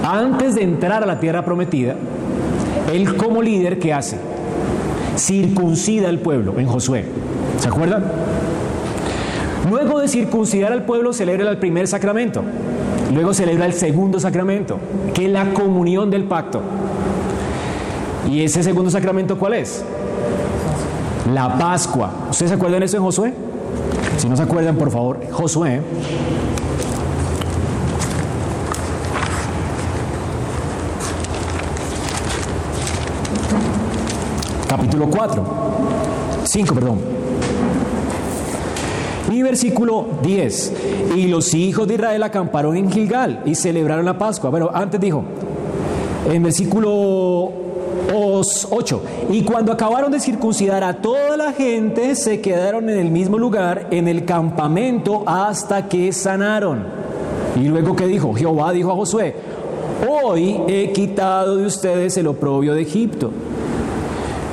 antes 0.05 0.55
de 0.55 0.63
entrar 0.63 1.03
a 1.03 1.07
la 1.07 1.21
tierra 1.21 1.45
prometida, 1.45 1.97
él 2.93 3.17
como 3.17 3.43
líder, 3.43 3.79
¿qué 3.79 3.93
hace? 3.93 4.19
Circuncida 5.17 6.09
al 6.09 6.19
pueblo 6.19 6.59
en 6.59 6.67
Josué. 6.67 7.05
¿Se 7.59 7.69
acuerdan? 7.69 8.05
Luego 9.71 10.01
de 10.01 10.09
circuncidar 10.09 10.73
al 10.73 10.85
pueblo, 10.85 11.13
celebra 11.13 11.49
el 11.51 11.59
primer 11.59 11.87
sacramento. 11.89 12.43
Luego 13.13 13.35
celebra 13.35 13.67
el 13.67 13.75
segundo 13.75 14.19
sacramento, 14.19 14.79
que 15.15 15.27
es 15.27 15.31
la 15.31 15.53
comunión 15.53 16.11
del 16.11 16.25
pacto. 16.25 16.61
¿Y 18.31 18.43
ese 18.43 18.63
segundo 18.63 18.91
sacramento 18.91 19.39
cuál 19.39 19.55
es? 19.55 19.85
La 21.33 21.59
Pascua. 21.59 22.11
¿Ustedes 22.31 22.51
se 22.51 22.57
acuerdan 22.57 22.81
de 22.81 22.87
eso 22.87 22.97
en 22.97 23.03
Josué? 23.03 23.35
Si 24.17 24.29
no 24.29 24.37
se 24.37 24.43
acuerdan, 24.43 24.77
por 24.77 24.91
favor, 24.91 25.21
Josué. 25.31 25.81
Capítulo 34.93 35.11
4. 35.11 35.45
5, 36.45 36.75
perdón. 36.75 36.99
Y 39.31 39.41
versículo 39.41 40.05
10. 40.23 40.73
Y 41.17 41.29
los 41.29 41.55
hijos 41.55 41.89
de 41.89 41.95
Israel 41.95 42.23
acamparon 42.23 42.77
en 42.77 42.93
Gilgal 42.93 43.41
y 43.47 43.55
celebraron 43.55 44.05
la 44.05 44.19
Pascua. 44.19 44.51
Bueno, 44.51 44.69
antes 44.71 45.01
dijo, 45.01 45.25
en 46.31 46.43
versículo 46.43 47.53
8. 48.13 49.03
Y 49.31 49.43
cuando 49.45 49.73
acabaron 49.73 50.13
de 50.13 50.21
circuncidar 50.21 50.85
a 50.85 51.01
toda 51.01 51.39
la 51.39 51.55
gente, 51.55 52.15
se 52.15 52.43
quedaron 52.43 52.91
en 52.91 52.99
el 52.99 53.11
mismo 53.11 53.39
lugar, 53.39 53.87
en 53.93 54.09
el 54.09 54.27
campamento, 54.27 55.25
hasta 55.27 55.89
que 55.89 56.13
sanaron. 56.13 56.85
Y 57.57 57.67
luego 57.67 57.97
que 57.97 58.07
dijo, 58.07 58.35
Jehová 58.35 58.73
dijo 58.73 58.93
a 58.93 58.97
Josué, 58.97 59.37
hoy 60.07 60.61
he 60.69 60.93
quitado 60.93 61.57
de 61.57 61.65
ustedes 61.65 62.15
el 62.19 62.27
oprobio 62.27 62.75
de 62.75 62.83
Egipto. 62.83 63.31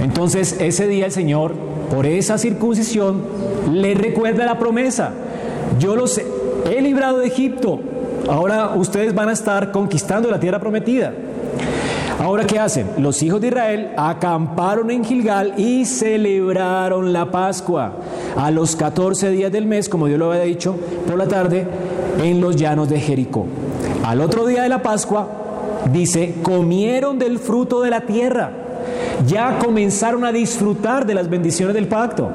Entonces 0.02 0.56
ese 0.60 0.88
día 0.88 1.06
el 1.06 1.12
Señor, 1.12 1.54
por 1.94 2.06
esa 2.06 2.38
circuncisión, 2.38 3.22
le 3.72 3.94
recuerda 3.94 4.46
la 4.46 4.60
promesa. 4.60 5.12
Yo 5.80 5.96
los 5.96 6.18
he 6.18 6.82
librado 6.82 7.20
de 7.20 7.28
Egipto. 7.28 7.80
Ahora 8.30 8.76
ustedes 8.76 9.14
van 9.14 9.30
a 9.30 9.34
estar 9.34 9.72
conquistando 9.72 10.30
la 10.30 10.40
tierra 10.40 10.60
prometida. 10.60 11.14
Ahora, 12.20 12.46
¿qué 12.46 12.60
hacen? 12.60 12.86
Los 12.98 13.24
hijos 13.24 13.40
de 13.40 13.48
Israel 13.48 13.92
acamparon 13.96 14.92
en 14.92 15.06
Gilgal 15.06 15.54
y 15.58 15.86
celebraron 15.86 17.14
la 17.14 17.32
Pascua 17.32 17.94
a 18.36 18.52
los 18.52 18.76
14 18.76 19.30
días 19.30 19.50
del 19.54 19.66
mes, 19.66 19.88
como 19.88 20.08
Dios 20.08 20.20
lo 20.20 20.30
había 20.30 20.44
dicho, 20.44 20.76
por 21.08 21.18
la 21.18 21.30
tarde, 21.30 21.66
en 22.22 22.42
los 22.42 22.58
llanos 22.58 22.90
de 22.90 23.00
Jericó. 23.00 23.48
Al 24.04 24.20
otro 24.20 24.46
día 24.46 24.64
de 24.64 24.70
la 24.70 24.82
Pascua, 24.82 25.30
dice, 25.94 26.36
comieron 26.44 27.20
del 27.20 27.40
fruto 27.40 27.82
de 27.82 27.90
la 27.90 28.02
tierra. 28.02 28.52
Ya 29.28 29.60
comenzaron 29.60 30.26
a 30.26 30.32
disfrutar 30.32 31.06
de 31.06 31.14
las 31.14 31.30
bendiciones 31.30 31.74
del 31.74 31.88
pacto. 31.88 32.30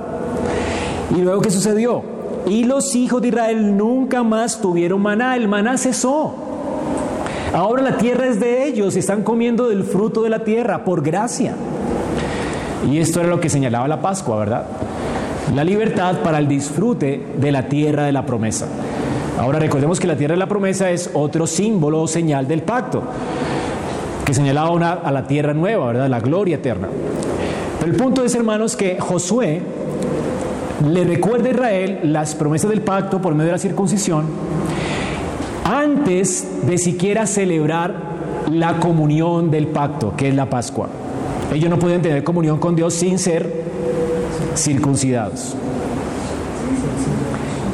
¿Y 1.16 1.20
luego 1.20 1.40
qué 1.40 1.50
sucedió? 1.50 2.02
Y 2.46 2.64
los 2.64 2.94
hijos 2.94 3.22
de 3.22 3.28
Israel 3.28 3.76
nunca 3.76 4.22
más 4.22 4.60
tuvieron 4.60 5.00
maná, 5.00 5.36
el 5.36 5.48
maná 5.48 5.78
cesó. 5.78 6.34
Ahora 7.54 7.82
la 7.82 7.96
tierra 7.96 8.26
es 8.26 8.40
de 8.40 8.66
ellos, 8.66 8.96
están 8.96 9.22
comiendo 9.22 9.68
del 9.68 9.84
fruto 9.84 10.22
de 10.22 10.30
la 10.30 10.40
tierra 10.40 10.84
por 10.84 11.02
gracia. 11.02 11.54
Y 12.90 12.98
esto 12.98 13.20
era 13.20 13.28
lo 13.28 13.40
que 13.40 13.48
señalaba 13.48 13.88
la 13.88 14.02
Pascua, 14.02 14.36
¿verdad? 14.36 14.64
La 15.54 15.64
libertad 15.64 16.18
para 16.22 16.38
el 16.38 16.48
disfrute 16.48 17.24
de 17.38 17.52
la 17.52 17.68
tierra 17.68 18.04
de 18.04 18.12
la 18.12 18.26
promesa. 18.26 18.66
Ahora 19.38 19.58
recordemos 19.58 20.00
que 20.00 20.06
la 20.06 20.16
tierra 20.16 20.34
de 20.34 20.38
la 20.38 20.48
promesa 20.48 20.90
es 20.90 21.10
otro 21.14 21.46
símbolo 21.46 22.02
o 22.02 22.08
señal 22.08 22.46
del 22.46 22.62
pacto, 22.62 23.02
que 24.24 24.34
señalaba 24.34 24.70
una, 24.70 24.92
a 24.92 25.12
la 25.12 25.26
tierra 25.26 25.54
nueva, 25.54 25.86
¿verdad? 25.86 26.08
La 26.08 26.20
gloria 26.20 26.56
eterna. 26.56 26.88
Pero 27.78 27.92
el 27.92 27.98
punto 27.98 28.24
es, 28.24 28.34
hermanos, 28.34 28.76
que 28.76 28.98
Josué 28.98 29.60
le 30.88 31.04
recuerda 31.04 31.48
a 31.48 31.52
Israel 31.52 32.00
las 32.04 32.34
promesas 32.34 32.70
del 32.70 32.80
pacto 32.80 33.20
por 33.20 33.34
medio 33.34 33.46
de 33.46 33.52
la 33.52 33.58
circuncisión 33.58 34.26
antes 35.64 36.66
de 36.66 36.78
siquiera 36.78 37.26
celebrar 37.26 37.94
la 38.50 38.78
comunión 38.78 39.50
del 39.50 39.68
pacto, 39.68 40.14
que 40.16 40.28
es 40.28 40.34
la 40.34 40.48
Pascua. 40.50 40.88
Ellos 41.52 41.70
no 41.70 41.78
podían 41.78 42.02
tener 42.02 42.22
comunión 42.24 42.58
con 42.58 42.76
Dios 42.76 42.94
sin 42.94 43.18
ser 43.18 43.64
circuncidados. 44.56 45.54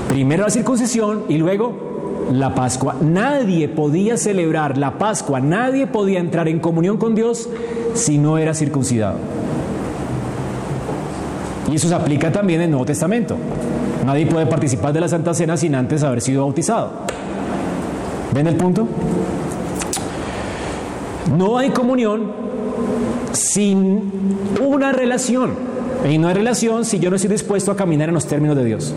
Primero 0.08 0.44
la 0.44 0.50
circuncisión 0.50 1.24
y 1.28 1.38
luego 1.38 1.89
la 2.32 2.54
Pascua. 2.54 2.96
Nadie 3.00 3.68
podía 3.68 4.16
celebrar 4.16 4.78
la 4.78 4.98
Pascua, 4.98 5.40
nadie 5.40 5.86
podía 5.86 6.20
entrar 6.20 6.48
en 6.48 6.60
comunión 6.60 6.96
con 6.96 7.14
Dios 7.14 7.48
si 7.94 8.18
no 8.18 8.38
era 8.38 8.54
circuncidado. 8.54 9.18
Y 11.70 11.76
eso 11.76 11.88
se 11.88 11.94
aplica 11.94 12.32
también 12.32 12.60
en 12.60 12.64
el 12.64 12.70
Nuevo 12.70 12.86
Testamento. 12.86 13.36
Nadie 14.04 14.26
puede 14.26 14.46
participar 14.46 14.92
de 14.92 15.00
la 15.00 15.08
Santa 15.08 15.34
Cena 15.34 15.56
sin 15.56 15.74
antes 15.74 16.02
haber 16.02 16.20
sido 16.20 16.42
bautizado. 16.42 16.90
¿Ven 18.32 18.46
el 18.46 18.56
punto? 18.56 18.86
No 21.36 21.58
hay 21.58 21.70
comunión 21.70 22.32
sin 23.32 24.10
una 24.60 24.92
relación. 24.92 25.52
Y 26.08 26.18
no 26.18 26.28
hay 26.28 26.34
relación 26.34 26.84
si 26.84 26.98
yo 26.98 27.10
no 27.10 27.16
estoy 27.16 27.30
dispuesto 27.30 27.70
a 27.70 27.76
caminar 27.76 28.08
en 28.08 28.14
los 28.14 28.26
términos 28.26 28.56
de 28.56 28.64
Dios. 28.64 28.94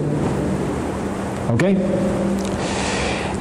¿Ok? 1.53 1.63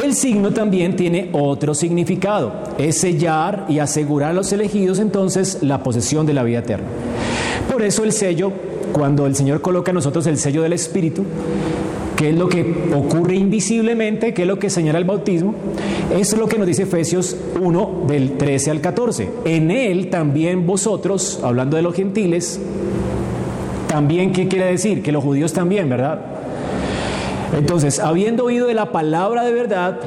El 0.03 0.14
signo 0.14 0.50
también 0.53 0.96
tiene 0.96 1.28
otro 1.30 1.76
significado. 1.76 2.53
Es 2.76 2.98
sellar 2.98 3.66
y 3.68 3.78
asegurar 3.78 4.30
a 4.30 4.32
los 4.32 4.53
elegidos 4.53 4.98
entonces 4.98 5.59
la 5.62 5.84
posesión 5.84 6.26
de 6.26 6.32
la 6.32 6.42
vida 6.42 6.59
eterna. 6.59 6.86
Por 7.70 7.82
eso 7.82 8.03
el 8.03 8.12
sello, 8.12 8.53
cuando 8.92 9.26
el 9.26 9.36
Señor 9.36 9.61
coloca 9.61 9.92
a 9.92 9.94
nosotros 9.94 10.26
el 10.26 10.38
sello 10.38 10.62
del 10.62 10.72
Espíritu, 10.72 11.22
que 12.16 12.30
es 12.30 12.36
lo 12.36 12.48
que 12.48 12.90
ocurre 12.92 13.36
invisiblemente, 13.36 14.34
que 14.34 14.42
es 14.42 14.48
lo 14.48 14.59
que 14.59 14.70
señala 14.70 14.98
el 14.98 15.05
bautismo, 15.05 15.55
es 16.18 16.36
lo 16.36 16.48
que 16.48 16.59
nos 16.59 16.66
dice 16.66 16.82
Efesios 16.82 17.36
1 17.61 18.05
del 18.09 18.36
13 18.36 18.72
al 18.72 18.80
14. 18.80 19.28
En 19.44 19.70
él 19.70 20.11
también 20.11 20.66
vosotros, 20.66 21.38
hablando 21.44 21.76
de 21.76 21.82
los 21.82 21.94
gentiles, 21.94 22.61
también, 23.86 24.32
¿qué 24.32 24.48
quiere 24.48 24.66
decir? 24.66 25.00
Que 25.00 25.12
los 25.12 25.22
judíos 25.22 25.53
también, 25.53 25.88
¿verdad? 25.88 26.41
Entonces, 27.53 27.98
habiendo 27.98 28.44
oído 28.44 28.66
de 28.66 28.74
la 28.74 28.92
palabra 28.92 29.44
de 29.44 29.53
verdad, 29.53 29.98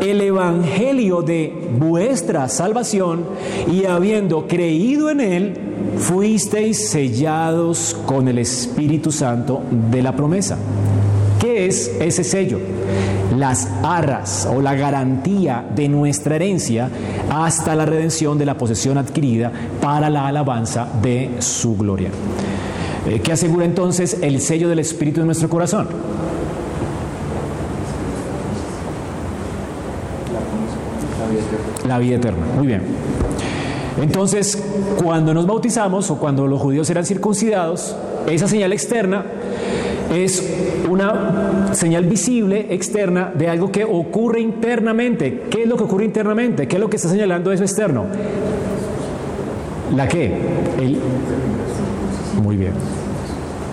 el 0.00 0.20
evangelio 0.20 1.22
de 1.22 1.52
vuestra 1.78 2.48
salvación 2.48 3.24
y 3.70 3.84
habiendo 3.84 4.46
creído 4.46 5.10
en 5.10 5.20
él, 5.20 5.54
fuisteis 5.98 6.90
sellados 6.90 7.96
con 8.06 8.28
el 8.28 8.38
Espíritu 8.38 9.12
Santo 9.12 9.62
de 9.90 10.02
la 10.02 10.14
promesa. 10.14 10.56
¿Qué 11.38 11.66
es 11.66 11.92
ese 12.00 12.24
sello? 12.24 12.58
Las 13.36 13.68
arras 13.84 14.48
o 14.52 14.60
la 14.60 14.74
garantía 14.74 15.64
de 15.74 15.88
nuestra 15.88 16.36
herencia 16.36 16.90
hasta 17.30 17.76
la 17.76 17.86
redención 17.86 18.38
de 18.38 18.46
la 18.46 18.58
posesión 18.58 18.98
adquirida 18.98 19.52
para 19.80 20.10
la 20.10 20.26
alabanza 20.26 20.88
de 21.00 21.30
su 21.38 21.76
gloria. 21.76 22.10
Eh, 23.06 23.20
¿Qué 23.20 23.32
asegura 23.32 23.64
entonces 23.64 24.18
el 24.20 24.40
sello 24.40 24.68
del 24.68 24.80
Espíritu 24.80 25.20
en 25.20 25.26
nuestro 25.26 25.48
corazón? 25.48 25.86
La 31.88 31.98
vida 31.98 32.16
eterna. 32.16 32.44
Muy 32.54 32.66
bien. 32.66 32.82
Entonces, 34.00 34.62
cuando 35.02 35.32
nos 35.32 35.46
bautizamos 35.46 36.10
o 36.10 36.18
cuando 36.18 36.46
los 36.46 36.60
judíos 36.60 36.88
eran 36.90 37.06
circuncidados, 37.06 37.96
esa 38.28 38.46
señal 38.46 38.74
externa 38.74 39.24
es 40.14 40.42
una 40.88 41.70
señal 41.72 42.04
visible 42.04 42.66
externa 42.70 43.32
de 43.34 43.48
algo 43.48 43.72
que 43.72 43.84
ocurre 43.84 44.40
internamente. 44.40 45.44
¿Qué 45.50 45.62
es 45.62 45.68
lo 45.68 45.78
que 45.78 45.84
ocurre 45.84 46.04
internamente? 46.04 46.68
¿Qué 46.68 46.76
es 46.76 46.80
lo 46.80 46.90
que 46.90 46.96
está 46.96 47.08
señalando 47.08 47.50
eso 47.52 47.64
externo? 47.64 48.04
¿La 49.96 50.06
qué? 50.06 50.26
El... 50.78 50.98
Muy 52.42 52.56
bien. 52.56 52.72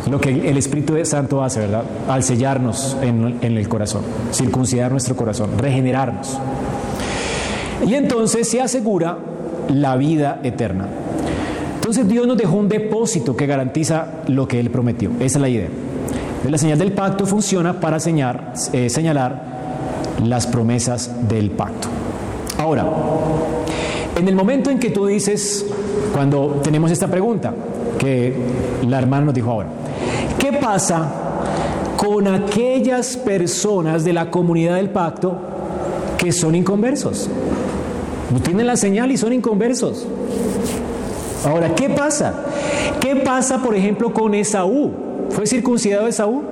Lo 0.09 0.22
que 0.22 0.49
el 0.49 0.57
Espíritu 0.57 0.93
Santo 1.03 1.43
hace, 1.43 1.59
¿verdad? 1.59 1.84
Al 2.07 2.24
sellarnos 2.24 2.95
en, 3.01 3.39
en 3.41 3.57
el 3.57 3.68
corazón, 3.68 4.03
circuncidar 4.32 4.91
nuestro 4.91 5.16
corazón, 5.16 5.57
regenerarnos. 5.57 6.39
Y 7.88 7.93
entonces 7.95 8.47
se 8.47 8.61
asegura 8.61 9.17
la 9.69 9.95
vida 9.95 10.39
eterna. 10.43 10.88
Entonces 11.76 12.07
Dios 12.07 12.26
nos 12.26 12.38
dejó 12.38 12.55
un 12.55 12.69
depósito 12.69 13.36
que 13.36 13.45
garantiza 13.45 14.07
lo 14.28 14.47
que 14.47 14.59
Él 14.59 14.69
prometió. 14.69 15.11
Esa 15.19 15.38
es 15.38 15.41
la 15.41 15.49
idea. 15.49 15.69
La 16.49 16.57
señal 16.57 16.78
del 16.78 16.91
pacto 16.91 17.26
funciona 17.26 17.80
para 17.80 17.99
señalar, 17.99 18.53
eh, 18.73 18.89
señalar 18.89 19.55
las 20.23 20.47
promesas 20.47 21.28
del 21.28 21.51
pacto. 21.51 21.88
Ahora, 22.57 22.88
en 24.15 24.28
el 24.28 24.36
momento 24.36 24.69
en 24.69 24.80
que 24.80 24.89
tú 24.91 25.07
dices, 25.07 25.65
cuando 26.13 26.61
tenemos 26.63 26.91
esta 26.91 27.07
pregunta, 27.07 27.53
que 27.97 28.34
la 28.88 28.99
hermana 28.99 29.26
nos 29.26 29.34
dijo 29.34 29.51
ahora, 29.51 29.69
¿qué 30.39 30.53
pasa 30.53 31.11
con 31.97 32.28
aquellas 32.28 33.17
personas 33.17 34.03
de 34.03 34.13
la 34.13 34.30
comunidad 34.30 34.76
del 34.76 34.89
pacto 34.89 35.38
que 36.17 36.32
son 36.32 36.55
inconversos? 36.55 37.30
No 38.32 38.39
tienen 38.39 38.67
la 38.67 38.76
señal 38.76 39.11
y 39.11 39.17
son 39.17 39.34
inconversos. 39.34 40.05
Ahora, 41.45 41.76
¿qué 41.76 41.89
pasa? 41.89 42.34
¿Qué 42.99 43.15
pasa, 43.17 43.61
por 43.61 43.76
ejemplo, 43.76 44.13
con 44.13 44.34
Esaú? 44.34 44.91
¿Fue 45.30 45.45
circuncidado 45.45 46.07
Esaú? 46.07 46.43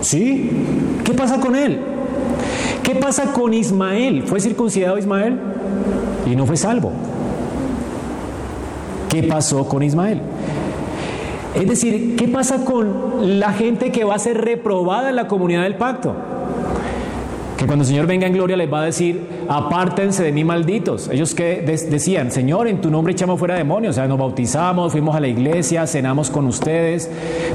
Sí. 0.00 0.50
¿Qué 1.04 1.14
pasa 1.14 1.38
con 1.38 1.54
él? 1.54 1.80
¿Qué 2.82 2.94
pasa 2.94 3.32
con 3.32 3.54
Ismael? 3.54 4.24
¿Fue 4.24 4.40
circuncidado 4.40 4.98
Ismael? 4.98 5.38
Y 6.26 6.34
no 6.34 6.46
fue 6.46 6.56
salvo. 6.56 6.90
¿Qué 9.08 9.22
pasó 9.22 9.68
con 9.68 9.82
Ismael? 9.82 10.20
Es 11.54 11.66
decir, 11.66 12.16
¿qué 12.16 12.28
pasa 12.28 12.64
con 12.64 13.38
la 13.38 13.52
gente 13.52 13.90
que 13.90 14.04
va 14.04 14.14
a 14.14 14.18
ser 14.18 14.38
reprobada 14.38 15.10
en 15.10 15.16
la 15.16 15.28
comunidad 15.28 15.62
del 15.62 15.76
pacto? 15.76 16.14
Que 17.58 17.66
cuando 17.66 17.82
el 17.82 17.88
Señor 17.88 18.06
venga 18.06 18.24
en 18.24 18.34
gloria 18.34 18.56
les 18.56 18.72
va 18.72 18.82
a 18.82 18.84
decir, 18.84 19.20
apártense 19.48 20.22
de 20.22 20.30
mí 20.30 20.44
malditos. 20.44 21.08
Ellos 21.08 21.34
que 21.34 21.60
decían, 21.90 22.30
Señor, 22.30 22.68
en 22.68 22.80
tu 22.80 22.88
nombre 22.88 23.12
echamos 23.12 23.36
fuera 23.36 23.56
demonios, 23.56 23.90
o 23.90 23.94
sea, 23.96 24.06
nos 24.06 24.16
bautizamos, 24.16 24.92
fuimos 24.92 25.16
a 25.16 25.20
la 25.20 25.26
iglesia, 25.26 25.84
cenamos 25.88 26.30
con 26.30 26.46
ustedes, 26.46 27.10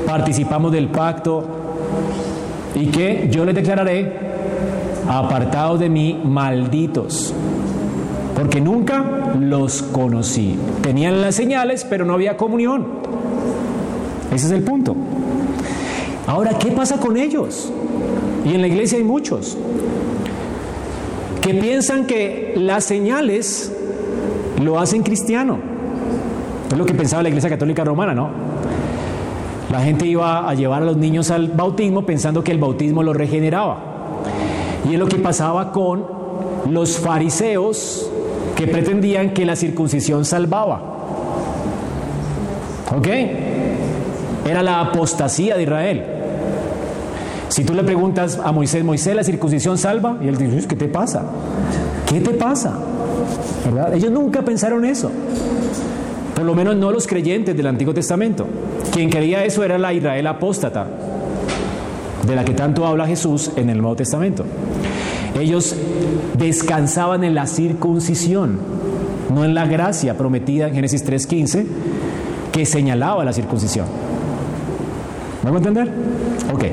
participamos 0.05 0.73
del 0.73 0.89
pacto. 0.89 1.47
Y 2.75 2.87
que 2.87 3.29
yo 3.31 3.45
les 3.45 3.55
declararé, 3.55 4.11
apartados 5.07 5.79
de 5.79 5.87
mí 5.87 6.19
malditos, 6.21 7.33
porque 8.35 8.59
nunca 8.59 9.05
los 9.39 9.83
conocí. 9.83 10.59
Tenían 10.81 11.21
las 11.21 11.35
señales, 11.35 11.85
pero 11.89 12.03
no 12.03 12.13
había 12.13 12.35
comunión. 12.35 12.87
Ese 14.33 14.47
es 14.47 14.51
el 14.51 14.63
punto. 14.63 14.97
Ahora, 16.27 16.57
¿qué 16.59 16.71
pasa 16.71 16.97
con 16.97 17.15
ellos? 17.15 17.71
Y 18.45 18.55
en 18.55 18.61
la 18.61 18.67
iglesia 18.67 18.97
hay 18.97 19.03
muchos 19.03 19.57
que 21.41 21.53
piensan 21.53 22.05
que 22.05 22.53
las 22.57 22.85
señales 22.85 23.71
lo 24.61 24.79
hacen 24.79 25.03
cristiano. 25.03 25.57
Es 26.71 26.77
lo 26.77 26.85
que 26.85 26.93
pensaba 26.93 27.21
la 27.21 27.29
Iglesia 27.29 27.49
Católica 27.49 27.83
Romana, 27.83 28.13
¿no? 28.13 28.29
La 29.69 29.81
gente 29.81 30.05
iba 30.05 30.47
a 30.47 30.53
llevar 30.53 30.83
a 30.83 30.85
los 30.85 30.97
niños 30.97 31.31
al 31.31 31.49
bautismo 31.49 32.05
pensando 32.05 32.43
que 32.43 32.51
el 32.51 32.59
bautismo 32.59 33.03
los 33.03 33.15
regeneraba. 33.15 33.77
Y 34.89 34.93
es 34.93 34.99
lo 34.99 35.07
que 35.07 35.17
pasaba 35.17 35.71
con 35.71 36.05
los 36.69 36.97
fariseos 36.97 38.09
que 38.55 38.67
pretendían 38.67 39.33
que 39.33 39.45
la 39.45 39.55
circuncisión 39.55 40.25
salvaba. 40.25 40.81
¿Ok? 42.95 43.07
Era 44.45 44.63
la 44.63 44.81
apostasía 44.81 45.57
de 45.57 45.63
Israel. 45.63 46.12
Si 47.53 47.63
tú 47.63 47.75
le 47.75 47.83
preguntas 47.83 48.39
a 48.43 48.51
Moisés, 48.51 48.83
Moisés, 48.83 49.15
¿la 49.15 49.23
circuncisión 49.23 49.77
salva? 49.77 50.17
Y 50.23 50.27
él 50.27 50.37
dice, 50.37 50.67
¿qué 50.67 50.75
te 50.75 50.87
pasa? 50.87 51.21
¿Qué 52.09 52.19
te 52.19 52.31
pasa? 52.31 52.79
¿Verdad? 53.63 53.93
Ellos 53.93 54.09
nunca 54.09 54.41
pensaron 54.41 54.83
eso. 54.83 55.11
Por 56.33 56.45
lo 56.45 56.55
menos 56.55 56.75
no 56.77 56.89
los 56.89 57.05
creyentes 57.05 57.55
del 57.55 57.67
Antiguo 57.67 57.93
Testamento. 57.93 58.47
Quien 58.91 59.11
quería 59.11 59.45
eso 59.45 59.63
era 59.63 59.77
la 59.77 59.93
Israel 59.93 60.25
apóstata, 60.25 60.87
de 62.25 62.35
la 62.35 62.43
que 62.43 62.55
tanto 62.55 62.87
habla 62.87 63.05
Jesús 63.05 63.51
en 63.55 63.69
el 63.69 63.77
Nuevo 63.77 63.97
Testamento. 63.97 64.45
Ellos 65.39 65.75
descansaban 66.35 67.23
en 67.23 67.35
la 67.35 67.45
circuncisión, 67.45 68.57
no 69.31 69.45
en 69.45 69.53
la 69.53 69.67
gracia 69.67 70.17
prometida 70.17 70.69
en 70.69 70.73
Génesis 70.73 71.05
3.15, 71.05 71.65
que 72.51 72.65
señalaba 72.65 73.23
la 73.23 73.31
circuncisión. 73.31 73.85
¿Me 75.43 75.51
a 75.51 75.53
entender? 75.53 75.91
Ok. 76.51 76.63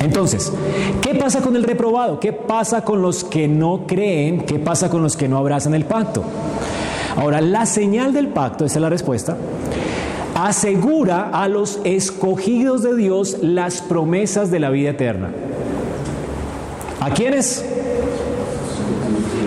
Entonces, 0.00 0.52
¿qué 1.00 1.14
pasa 1.14 1.40
con 1.40 1.56
el 1.56 1.64
reprobado? 1.64 2.20
¿Qué 2.20 2.32
pasa 2.32 2.84
con 2.84 3.00
los 3.00 3.24
que 3.24 3.48
no 3.48 3.86
creen? 3.86 4.42
¿Qué 4.42 4.58
pasa 4.58 4.90
con 4.90 5.02
los 5.02 5.16
que 5.16 5.28
no 5.28 5.38
abrazan 5.38 5.74
el 5.74 5.84
pacto? 5.84 6.22
Ahora, 7.16 7.40
la 7.40 7.64
señal 7.64 8.12
del 8.12 8.28
pacto, 8.28 8.66
esa 8.66 8.78
es 8.78 8.82
la 8.82 8.90
respuesta, 8.90 9.36
asegura 10.34 11.30
a 11.30 11.48
los 11.48 11.80
escogidos 11.84 12.82
de 12.82 12.94
Dios 12.94 13.38
las 13.40 13.80
promesas 13.80 14.50
de 14.50 14.60
la 14.60 14.68
vida 14.68 14.90
eterna. 14.90 15.30
¿A 17.00 17.10
quiénes? 17.10 17.64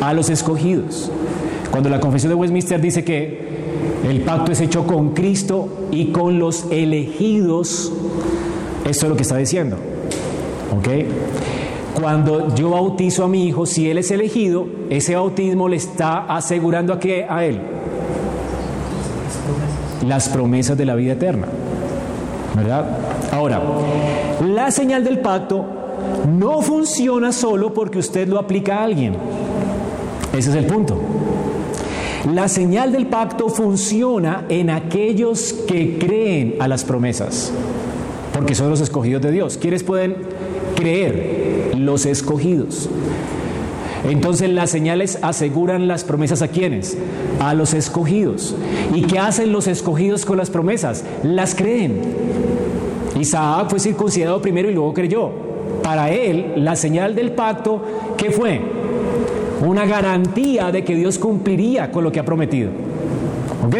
A 0.02 0.14
los 0.14 0.30
escogidos. 0.30 1.12
Cuando 1.70 1.90
la 1.90 2.00
confesión 2.00 2.32
de 2.32 2.36
Westminster 2.36 2.82
dice 2.82 3.04
que 3.04 3.50
el 4.10 4.22
pacto 4.22 4.52
es 4.52 4.62
hecho 4.62 4.88
con 4.88 5.14
Cristo 5.14 5.70
y 5.92 6.08
con 6.08 6.40
los 6.40 6.66
elegidos, 6.72 7.92
esto 8.86 9.06
es 9.06 9.10
lo 9.10 9.16
que 9.16 9.22
está 9.22 9.38
diciendo. 9.38 9.78
¿Ok? 10.78 10.88
Cuando 12.00 12.56
yo 12.56 12.70
bautizo 12.70 13.24
a 13.24 13.28
mi 13.28 13.48
hijo, 13.48 13.66
si 13.66 13.90
él 13.90 13.98
es 13.98 14.12
elegido, 14.12 14.68
ese 14.90 15.16
bautismo 15.16 15.68
le 15.68 15.78
está 15.78 16.26
asegurando 16.34 16.94
a 16.94 17.00
qué 17.00 17.26
a 17.28 17.46
él 17.46 17.60
las 20.08 20.30
promesas 20.30 20.78
de 20.78 20.86
la 20.86 20.96
vida 20.96 21.14
eterna. 21.14 21.48
¿Verdad? 22.56 22.98
Ahora, 23.32 23.62
la 24.46 24.72
señal 24.72 25.04
del 25.04 25.20
pacto 25.20 25.66
no 26.28 26.62
funciona 26.62 27.32
solo 27.32 27.74
porque 27.74 28.00
usted 28.00 28.28
lo 28.28 28.40
aplica 28.40 28.78
a 28.78 28.84
alguien. 28.84 29.16
Ese 30.36 30.50
es 30.50 30.56
el 30.56 30.66
punto. 30.66 30.98
La 32.34 32.48
señal 32.48 32.92
del 32.92 33.08
pacto 33.08 33.50
funciona 33.50 34.46
en 34.50 34.70
aquellos 34.70 35.54
que 35.54 35.98
creen 35.98 36.56
a 36.60 36.68
las 36.68 36.84
promesas, 36.84 37.52
porque 38.34 38.56
son 38.56 38.70
los 38.70 38.82
escogidos 38.82 39.22
de 39.22 39.32
Dios. 39.32 39.58
¿Quiénes 39.58 39.84
pueden 39.84 40.18
creer? 40.80 41.74
Los 41.78 42.06
escogidos. 42.06 42.90
Entonces 44.08 44.50
las 44.50 44.70
señales 44.70 45.20
aseguran 45.22 45.88
las 45.88 46.04
promesas 46.04 46.42
a 46.42 46.48
quienes? 46.48 46.98
A 47.40 47.54
los 47.54 47.74
escogidos. 47.74 48.56
¿Y 48.96 49.02
qué 49.04 49.20
hacen 49.20 49.52
los 49.52 49.68
escogidos 49.68 50.26
con 50.26 50.38
las 50.38 50.50
promesas? 50.50 51.04
Las 51.24 51.54
creen. 51.54 52.02
Isaac 53.20 53.68
fue 53.70 53.80
circuncidado 53.80 54.42
primero 54.42 54.70
y 54.70 54.74
luego 54.74 54.94
creyó. 54.94 55.30
Para 55.84 56.12
él, 56.12 56.54
la 56.58 56.76
señal 56.76 57.14
del 57.14 57.32
pacto, 57.32 57.82
¿qué 58.18 58.32
fue? 58.32 58.62
Una 59.66 59.86
garantía 59.86 60.72
de 60.72 60.84
que 60.84 60.96
Dios 60.96 61.20
cumpliría 61.20 61.92
con 61.92 62.04
lo 62.04 62.12
que 62.12 62.20
ha 62.20 62.26
prometido. 62.26 62.70
¿Ok? 63.66 63.76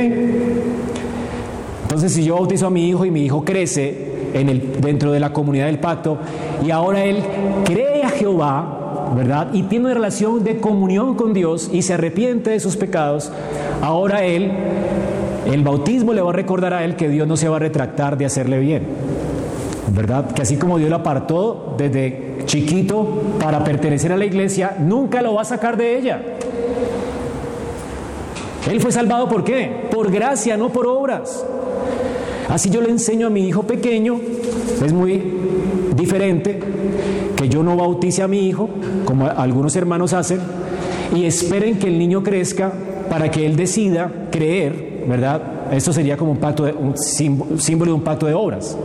Entonces, 1.84 2.14
si 2.14 2.24
yo 2.26 2.36
bautizo 2.36 2.68
a 2.68 2.70
mi 2.70 2.90
hijo 2.90 3.06
y 3.06 3.12
mi 3.12 3.24
hijo 3.24 3.44
crece 3.44 4.09
en 4.34 4.50
el, 4.50 4.82
dentro 4.82 5.12
de 5.12 5.20
la 5.20 5.34
comunidad 5.34 5.66
del 5.66 5.80
pacto 5.80 6.18
y 6.66 6.72
ahora 6.72 7.04
él 7.04 7.24
cree 7.66 8.04
a 8.04 8.10
Jehová, 8.10 9.14
¿verdad? 9.16 9.50
Y 9.54 9.64
tiene 9.64 9.86
una 9.86 9.94
relación 9.94 10.44
de 10.44 10.60
comunión 10.60 11.16
con 11.16 11.34
Dios 11.34 11.70
y 11.72 11.82
se 11.82 11.94
arrepiente 11.94 12.52
de 12.52 12.60
sus 12.60 12.78
pecados, 12.78 13.32
ahora 13.82 14.24
él, 14.24 14.52
el 15.46 15.64
bautismo 15.64 16.14
le 16.14 16.22
va 16.22 16.30
a 16.30 16.34
recordar 16.34 16.74
a 16.74 16.84
él 16.84 16.96
que 16.96 17.10
Dios 17.10 17.28
no 17.28 17.38
se 17.38 17.50
va 17.50 17.58
a 17.58 17.60
retractar 17.60 18.18
de 18.18 18.26
hacerle 18.26 18.60
bien, 18.60 18.84
¿verdad? 19.94 20.32
Que 20.32 20.42
así 20.42 20.58
como 20.58 20.78
Dios 20.78 20.90
lo 20.90 20.98
apartó 20.98 21.76
desde 21.78 22.40
chiquito 22.46 23.22
para 23.40 23.64
pertenecer 23.64 24.12
a 24.12 24.18
la 24.18 24.26
iglesia, 24.26 24.76
nunca 24.80 25.22
lo 25.22 25.36
va 25.36 25.42
a 25.42 25.46
sacar 25.46 25.78
de 25.78 25.98
ella. 25.98 26.22
Él 28.70 28.82
fue 28.82 28.92
salvado 28.92 29.28
por 29.28 29.44
qué? 29.44 29.88
Por 29.90 30.12
gracia, 30.12 30.58
no 30.58 30.70
por 30.70 30.86
obras. 30.86 31.44
Así 32.50 32.70
yo 32.70 32.82
le 32.82 32.90
enseño 32.90 33.28
a 33.28 33.30
mi 33.30 33.48
hijo 33.48 33.64
pequeño, 33.64 34.20
es 34.84 34.92
muy 34.92 35.22
diferente 35.96 36.60
que 37.36 37.48
yo 37.48 37.62
no 37.62 37.76
bautice 37.76 38.24
a 38.24 38.28
mi 38.28 38.48
hijo, 38.48 38.70
como 39.06 39.28
algunos 39.28 39.76
hermanos 39.76 40.14
hacen, 40.14 40.40
y 41.16 41.26
esperen 41.26 41.78
que 41.78 41.88
el 41.88 42.00
niño 42.00 42.24
crezca 42.24 42.72
para 43.10 43.30
que 43.30 43.46
él 43.46 43.56
decida 43.56 44.12
creer, 44.32 45.04
¿verdad? 45.08 45.42
Esto 45.72 45.94
sería 45.94 46.18
como 46.18 46.32
un 46.32 46.38
pacto, 46.38 46.66
de, 46.66 46.74
un 46.74 46.98
símbolo 46.98 47.92
de 47.92 47.96
un 47.96 48.04
pacto 48.04 48.26
de 48.26 48.34
obras. 48.34 48.76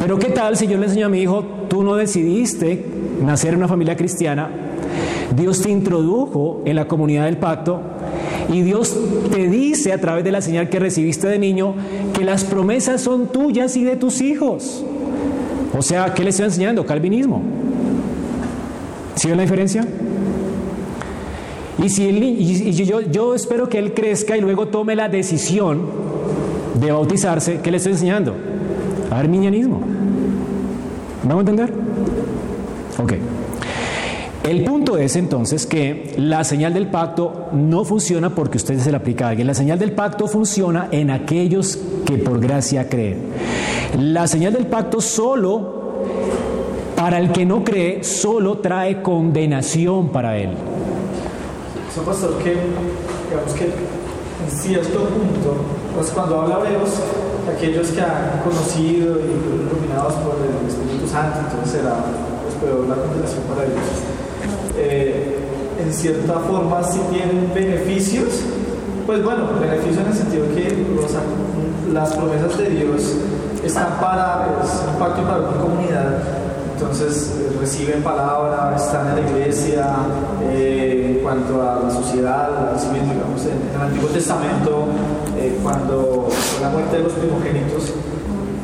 Pero 0.00 0.18
¿qué 0.18 0.30
tal 0.30 0.56
si 0.56 0.66
yo 0.66 0.78
le 0.78 0.86
enseño 0.86 1.06
a 1.06 1.10
mi 1.10 1.20
hijo, 1.20 1.44
tú 1.68 1.82
no 1.82 1.96
decidiste 1.96 2.82
nacer 3.22 3.50
en 3.50 3.56
una 3.56 3.68
familia 3.68 3.96
cristiana, 3.96 4.50
Dios 5.36 5.60
te 5.60 5.70
introdujo 5.70 6.62
en 6.64 6.76
la 6.76 6.88
comunidad 6.88 7.26
del 7.26 7.36
pacto 7.36 7.80
y 8.48 8.62
Dios 8.62 8.96
te 9.30 9.48
dice 9.48 9.92
a 9.92 10.00
través 10.00 10.24
de 10.24 10.32
la 10.32 10.40
señal 10.40 10.68
que 10.68 10.78
recibiste 10.78 11.28
de 11.28 11.38
niño 11.38 11.74
que 12.14 12.24
las 12.24 12.44
promesas 12.44 13.00
son 13.00 13.28
tuyas 13.28 13.76
y 13.76 13.84
de 13.84 13.96
tus 13.96 14.20
hijos. 14.20 14.84
O 15.76 15.82
sea, 15.82 16.14
¿qué 16.14 16.24
le 16.24 16.30
estoy 16.30 16.46
enseñando? 16.46 16.84
Calvinismo. 16.84 17.42
¿Sí 19.14 19.28
ven 19.28 19.36
la 19.36 19.42
diferencia? 19.42 19.86
Y, 21.82 21.88
si 21.88 22.04
y 22.04 22.72
yo, 23.10 23.34
espero 23.34 23.68
que 23.68 23.78
él 23.78 23.94
crezca 23.94 24.36
y 24.36 24.40
luego 24.40 24.68
tome 24.68 24.96
la 24.96 25.08
decisión 25.08 25.86
de 26.80 26.92
bautizarse, 26.92 27.60
¿qué 27.62 27.70
le 27.70 27.78
estoy 27.78 27.92
enseñando? 27.92 28.34
Arminianismo. 29.10 29.80
¿Me 31.26 31.34
a 31.34 31.38
entender? 31.38 31.72
Ok. 32.98 33.14
El 34.50 34.64
punto 34.64 34.98
es 34.98 35.14
entonces 35.14 35.64
que 35.64 36.12
la 36.16 36.42
señal 36.42 36.74
del 36.74 36.88
pacto 36.88 37.50
no 37.52 37.84
funciona 37.84 38.34
porque 38.34 38.56
usted 38.56 38.80
se 38.80 38.90
la 38.90 38.96
aplica 38.98 39.26
a 39.26 39.28
alguien. 39.28 39.46
La 39.46 39.54
señal 39.54 39.78
del 39.78 39.92
pacto 39.92 40.26
funciona 40.26 40.88
en 40.90 41.12
aquellos 41.12 41.78
que 42.04 42.18
por 42.18 42.40
gracia 42.40 42.88
creen. 42.88 43.26
La 43.96 44.26
señal 44.26 44.52
del 44.52 44.66
pacto 44.66 45.00
solo, 45.00 46.02
para 46.96 47.20
el 47.20 47.30
que 47.30 47.46
no 47.46 47.62
cree, 47.62 48.02
solo 48.02 48.58
trae 48.58 49.02
condenación 49.02 50.08
para 50.08 50.36
él. 50.36 50.50
Eso 51.88 52.02
pastor 52.02 52.36
que, 52.38 52.56
digamos 53.30 53.52
que 53.56 53.66
en 53.66 54.50
cierto 54.50 54.98
punto, 54.98 55.58
pues 55.94 56.10
cuando 56.10 56.40
habla 56.40 56.58
los, 56.70 56.90
aquellos 57.56 57.86
que 57.90 58.00
han 58.00 58.42
conocido 58.42 59.16
y 59.20 59.70
iluminados 59.70 60.14
por 60.14 60.34
el 60.42 60.68
Espíritu 60.68 61.06
Santo, 61.06 61.38
entonces 61.38 61.70
será 61.70 62.04
pues, 62.42 62.56
peor 62.56 62.88
la 62.88 62.96
condenación 62.96 63.44
para 63.44 63.62
ellos 63.62 64.19
eh, 64.80 65.36
en 65.82 65.92
cierta 65.92 66.34
forma 66.40 66.82
si 66.82 66.98
tienen 67.12 67.50
beneficios, 67.54 68.42
pues 69.06 69.22
bueno, 69.24 69.48
beneficios 69.60 69.98
en 69.98 70.06
el 70.06 70.14
sentido 70.14 70.44
que 70.54 71.92
las 71.92 72.14
promesas 72.14 72.56
de 72.58 72.70
Dios 72.70 73.16
están 73.64 73.98
para, 74.00 74.46
es 74.62 74.70
un 74.92 74.98
pacto 74.98 75.22
para 75.22 75.38
una 75.38 75.60
comunidad, 75.60 76.18
entonces 76.74 77.36
eh, 77.38 77.56
reciben 77.60 78.02
palabra, 78.02 78.74
están 78.76 79.08
en 79.08 79.24
la 79.24 79.30
iglesia, 79.30 79.86
eh, 80.42 81.14
en 81.16 81.22
cuanto 81.22 81.62
a 81.62 81.80
la 81.84 81.90
sociedad, 81.90 82.72
reciben, 82.72 83.10
digamos, 83.10 83.44
en, 83.44 83.74
el 83.74 83.80
Antiguo 83.80 84.08
Testamento, 84.10 84.86
cuando 85.62 86.28
la 86.62 86.70
muerte 86.70 86.96
de 86.98 87.02
los 87.02 87.12
primogénitos, 87.12 87.92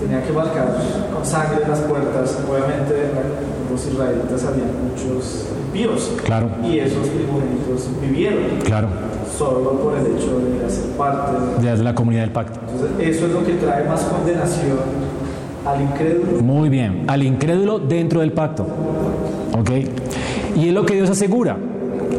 tenía 0.06 0.22
que 0.22 0.32
marcar 0.32 0.76
con 1.12 1.24
sangre 1.24 1.66
las 1.68 1.80
puertas, 1.80 2.38
obviamente 2.48 2.94
los 3.70 3.86
israelitas 3.86 4.44
habían 4.44 4.68
muchos 4.88 5.48
impíos. 5.66 6.12
Claro. 6.24 6.48
Y 6.64 6.78
esos 6.78 7.08
primogénitos 7.08 7.90
vivieron. 8.00 8.60
Claro. 8.64 8.88
Solo 9.36 9.72
por 9.72 9.98
el 9.98 10.06
hecho 10.06 10.38
de 10.38 10.64
hacer 10.64 10.90
parte 10.96 11.60
de, 11.60 11.76
la 11.82 11.94
comunidad 11.94 12.22
del 12.22 12.32
pacto. 12.32 12.60
Entonces, 12.72 13.16
eso 13.16 13.26
es 13.26 13.32
lo 13.32 13.44
que 13.44 13.54
trae 13.54 13.84
más 13.84 14.02
condenación 14.04 14.78
al 15.66 15.82
incrédulo. 15.82 16.42
Muy 16.42 16.68
bien, 16.68 17.04
al 17.08 17.22
incrédulo 17.22 17.80
dentro 17.80 18.20
del 18.20 18.32
pacto. 18.32 18.66
¿Ok? 19.58 19.70
Y 20.56 20.68
es 20.68 20.74
lo 20.74 20.86
que 20.86 20.94
Dios 20.94 21.10
asegura. 21.10 21.56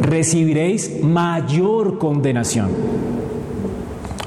Recibiréis 0.01 1.03
mayor 1.03 1.97
condenación. 1.97 2.67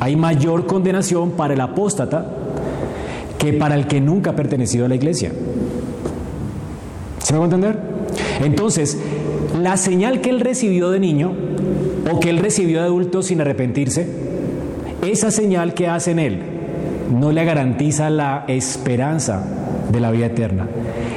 Hay 0.00 0.16
mayor 0.16 0.66
condenación 0.66 1.32
para 1.32 1.52
el 1.52 1.60
apóstata 1.60 2.39
que 3.40 3.54
para 3.54 3.74
el 3.74 3.86
que 3.86 4.00
nunca 4.00 4.30
ha 4.30 4.36
pertenecido 4.36 4.84
a 4.84 4.88
la 4.88 4.94
iglesia. 4.94 5.32
¿Se 7.18 7.32
me 7.32 7.38
va 7.38 7.46
a 7.46 7.48
entender? 7.48 7.78
Entonces, 8.44 8.98
la 9.60 9.76
señal 9.78 10.20
que 10.20 10.28
él 10.28 10.40
recibió 10.40 10.90
de 10.90 11.00
niño 11.00 11.32
o 12.12 12.20
que 12.20 12.28
él 12.28 12.38
recibió 12.38 12.80
de 12.80 12.84
adulto 12.84 13.22
sin 13.22 13.40
arrepentirse, 13.40 14.06
esa 15.02 15.30
señal 15.30 15.72
que 15.72 15.88
hace 15.88 16.10
en 16.10 16.18
él 16.18 16.42
no 17.18 17.32
le 17.32 17.44
garantiza 17.44 18.10
la 18.10 18.44
esperanza 18.46 19.42
de 19.90 20.00
la 20.00 20.10
vida 20.10 20.26
eterna, 20.26 20.68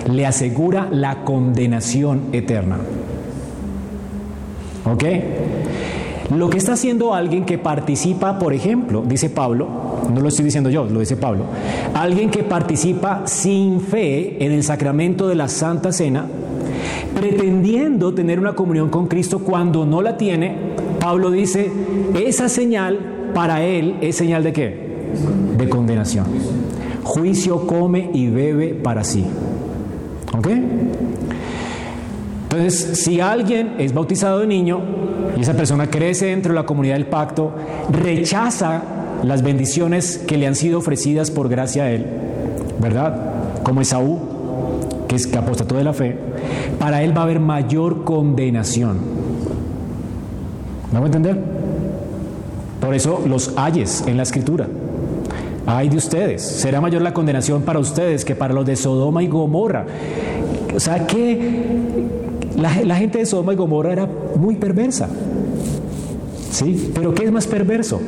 le 0.10 0.26
asegura 0.26 0.88
la 0.92 1.24
condenación 1.26 2.30
eterna. 2.32 2.78
¿Ok? 4.86 5.04
Lo 6.36 6.50
que 6.50 6.58
está 6.58 6.74
haciendo 6.74 7.14
alguien 7.14 7.44
que 7.46 7.58
participa, 7.58 8.40
por 8.40 8.54
ejemplo, 8.54 9.04
dice 9.06 9.30
Pablo, 9.30 9.93
no 10.12 10.22
lo 10.22 10.28
estoy 10.28 10.46
diciendo 10.46 10.70
yo, 10.70 10.86
lo 10.86 11.00
dice 11.00 11.18
Pablo, 11.18 11.46
alguien 11.94 12.30
que 12.30 12.44
participa 12.44 13.24
sin 13.26 13.82
fe 13.82 14.44
en 14.44 14.52
el 14.52 14.64
sacramento 14.64 15.28
de 15.28 15.36
la 15.36 15.48
Santa 15.48 15.92
Cena, 15.92 16.26
pretendiendo 17.16 18.14
tener 18.14 18.40
una 18.40 18.54
comunión 18.54 18.90
con 18.90 19.08
Cristo 19.08 19.40
cuando 19.40 19.86
no 19.86 20.02
la 20.02 20.18
tiene, 20.18 20.56
Pablo 21.00 21.32
dice, 21.32 21.72
esa 22.26 22.50
señal 22.50 23.32
para 23.34 23.64
él 23.64 23.98
es 24.02 24.16
señal 24.16 24.44
de 24.44 24.54
qué? 24.54 24.94
De 25.58 25.70
condenación. 25.70 26.26
Juicio 27.04 27.68
come 27.68 28.10
y 28.14 28.30
bebe 28.30 28.74
para 28.74 29.04
sí. 29.04 29.26
¿Ok? 30.36 30.48
Entonces, 32.44 33.04
si 33.04 33.20
alguien 33.20 33.76
es 33.80 33.94
bautizado 33.94 34.40
de 34.40 34.48
niño 34.48 34.80
y 35.36 35.42
esa 35.42 35.54
persona 35.54 35.88
crece 35.88 36.28
dentro 36.28 36.54
de 36.54 36.60
la 36.60 36.66
comunidad 36.66 36.96
del 36.96 37.08
pacto, 37.08 37.52
rechaza 37.92 38.82
las 39.24 39.44
bendiciones 39.44 40.18
que 40.18 40.38
le 40.38 40.48
han 40.48 40.56
sido 40.56 40.80
ofrecidas 40.80 41.32
por 41.32 41.50
gracia 41.50 41.84
a 41.84 41.92
él, 41.92 42.06
¿verdad? 42.82 43.62
Como 43.64 43.82
Esaú, 43.82 44.20
que 45.08 45.16
es 45.16 45.28
que 45.28 45.38
apostató 45.38 45.76
de 45.76 45.84
la 45.84 45.94
fe, 45.94 46.18
para 46.80 47.04
él 47.04 47.16
va 47.16 47.22
a 47.22 47.24
haber 47.26 47.40
mayor 47.40 48.04
condenación. 48.04 48.98
¿Me 50.92 51.00
voy 51.00 51.04
a 51.04 51.08
entender? 51.08 51.40
Por 52.82 52.94
eso 52.94 53.24
los 53.26 53.54
ayes 53.56 54.04
en 54.08 54.18
la 54.18 54.24
escritura. 54.24 54.68
Ay 55.66 55.88
de 55.88 55.98
ustedes, 55.98 56.42
será 56.42 56.82
mayor 56.82 57.02
la 57.02 57.14
condenación 57.14 57.62
para 57.62 57.80
ustedes 57.80 58.26
que 58.26 58.36
para 58.36 58.54
los 58.54 58.66
de 58.66 58.76
Sodoma 58.76 59.24
y 59.24 59.28
Gomorra. 59.28 59.86
O 60.76 60.80
sea 60.80 61.08
que 61.08 61.64
la, 62.58 62.84
la 62.84 62.96
gente 62.98 63.20
de 63.20 63.26
Sodoma 63.26 63.54
y 63.54 63.56
Gomorra 63.56 63.94
era 63.94 64.10
muy 64.36 64.56
perversa. 64.56 65.08
¿Sí? 66.52 66.92
Pero 66.94 67.14
¿qué 67.14 67.24
es 67.26 67.32
más 67.32 67.48
perverso? 67.48 68.00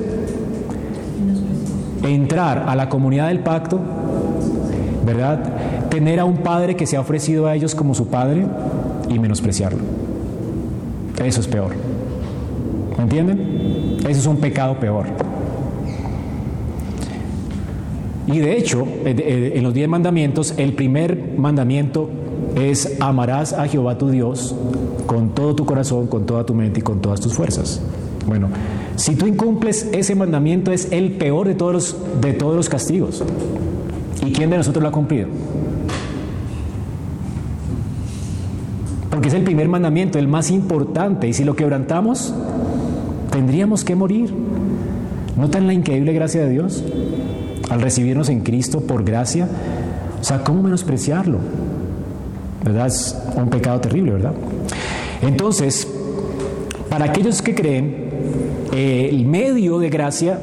Entrar 2.06 2.66
a 2.68 2.76
la 2.76 2.88
comunidad 2.88 3.30
del 3.30 3.40
pacto, 3.40 3.80
¿verdad? 5.06 5.40
Tener 5.90 6.20
a 6.20 6.26
un 6.26 6.38
padre 6.38 6.76
que 6.76 6.86
se 6.86 6.98
ha 6.98 7.02
ofrecido 7.02 7.48
a 7.48 7.56
ellos 7.56 7.76
como 7.76 7.94
su 7.94 8.08
padre 8.08 8.46
y 9.10 9.20
menospreciarlo. 9.20 9.80
Eso 11.24 11.42
es 11.42 11.48
peor. 11.48 11.72
¿Me 12.98 13.04
entienden? 13.04 13.98
Eso 14.02 14.20
es 14.20 14.26
un 14.26 14.38
pecado 14.38 14.80
peor. 14.80 15.06
Y 18.28 18.40
de 18.40 18.58
hecho, 18.58 18.88
en 19.06 19.64
los 19.64 19.74
diez 19.74 19.88
mandamientos, 19.88 20.54
el 20.58 20.74
primer 20.74 21.36
mandamiento 21.38 22.10
es 22.56 22.98
amarás 23.00 23.54
a 23.54 23.68
Jehová 23.68 23.98
tu 23.98 24.10
Dios 24.10 24.56
con 25.06 25.30
todo 25.30 25.56
tu 25.56 25.66
corazón, 25.66 26.08
con 26.08 26.26
toda 26.26 26.46
tu 26.46 26.54
mente 26.54 26.80
y 26.80 26.84
con 26.84 27.02
todas 27.02 27.20
tus 27.20 27.34
fuerzas. 27.34 27.82
Bueno, 28.26 28.50
si 28.96 29.16
tú 29.16 29.28
incumples 29.28 29.90
ese 29.92 30.16
mandamiento 30.16 30.72
es 30.72 30.92
el 30.92 31.14
peor 31.14 31.48
de 31.48 31.56
todos 31.56 31.74
los, 31.74 32.22
de 32.22 32.34
todos 32.34 32.56
los 32.56 32.70
castigos. 32.70 33.24
¿Y 34.26 34.32
quién 34.32 34.50
de 34.50 34.58
nosotros 34.58 34.82
lo 34.82 34.90
ha 34.90 34.92
cumplido? 34.92 35.28
Porque 39.10 39.28
es 39.28 39.34
el 39.34 39.44
primer 39.44 39.68
mandamiento, 39.68 40.18
el 40.18 40.28
más 40.28 40.50
importante. 40.50 41.28
Y 41.28 41.34
si 41.34 41.44
lo 41.44 41.56
quebrantamos, 41.56 42.34
tendríamos 43.32 43.84
que 43.84 43.96
morir. 43.96 44.34
¿Notan 45.38 45.68
la 45.68 45.74
increíble 45.74 46.14
gracia 46.14 46.42
de 46.42 46.50
Dios? 46.50 46.84
Al 47.70 47.82
recibirnos 47.82 48.30
en 48.30 48.42
Cristo 48.42 48.82
por 48.82 49.04
gracia. 49.04 49.48
O 50.22 50.24
sea, 50.24 50.44
¿cómo 50.44 50.64
menospreciarlo? 50.64 51.40
¿Verdad? 52.64 52.88
Es 52.88 53.16
un 53.36 53.50
pecado 53.50 53.80
terrible, 53.80 54.14
¿verdad? 54.14 54.34
Entonces, 55.22 55.88
para 56.90 57.06
aquellos 57.06 57.42
que 57.42 57.54
creen, 57.54 58.05
el 58.76 59.26
medio 59.26 59.80
de 59.80 59.90
gracia 59.90 60.40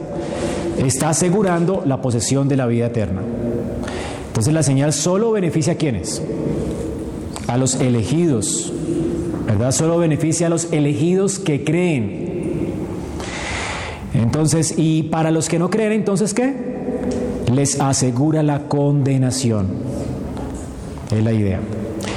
está 0.78 1.11
asegurando 1.11 1.83
la 1.85 2.01
posesión 2.01 2.49
de 2.49 2.57
la 2.57 2.66
vida 2.66 2.87
eterna. 2.87 3.20
Entonces 4.28 4.55
la 4.55 4.62
señal 4.62 4.93
solo 4.93 5.30
beneficia 5.33 5.74
a 5.74 5.76
quienes? 5.76 6.22
A 7.47 7.59
los 7.59 7.74
elegidos, 7.74 8.72
¿verdad? 9.47 9.72
Solo 9.72 9.99
beneficia 9.99 10.47
a 10.47 10.51
los 10.51 10.72
elegidos 10.72 11.39
que 11.39 11.64
creen. 11.64 12.22
Entonces, 14.14 14.74
y 14.76 15.05
para 15.05 15.30
los 15.30 15.49
que 15.49 15.59
no 15.59 15.70
creen, 15.70 15.93
entonces 15.93 16.33
¿qué? 16.33 16.55
Les 17.53 17.80
asegura 17.80 18.43
la 18.43 18.68
condenación. 18.68 19.66
Es 21.14 21.22
la 21.22 21.33
idea. 21.33 21.61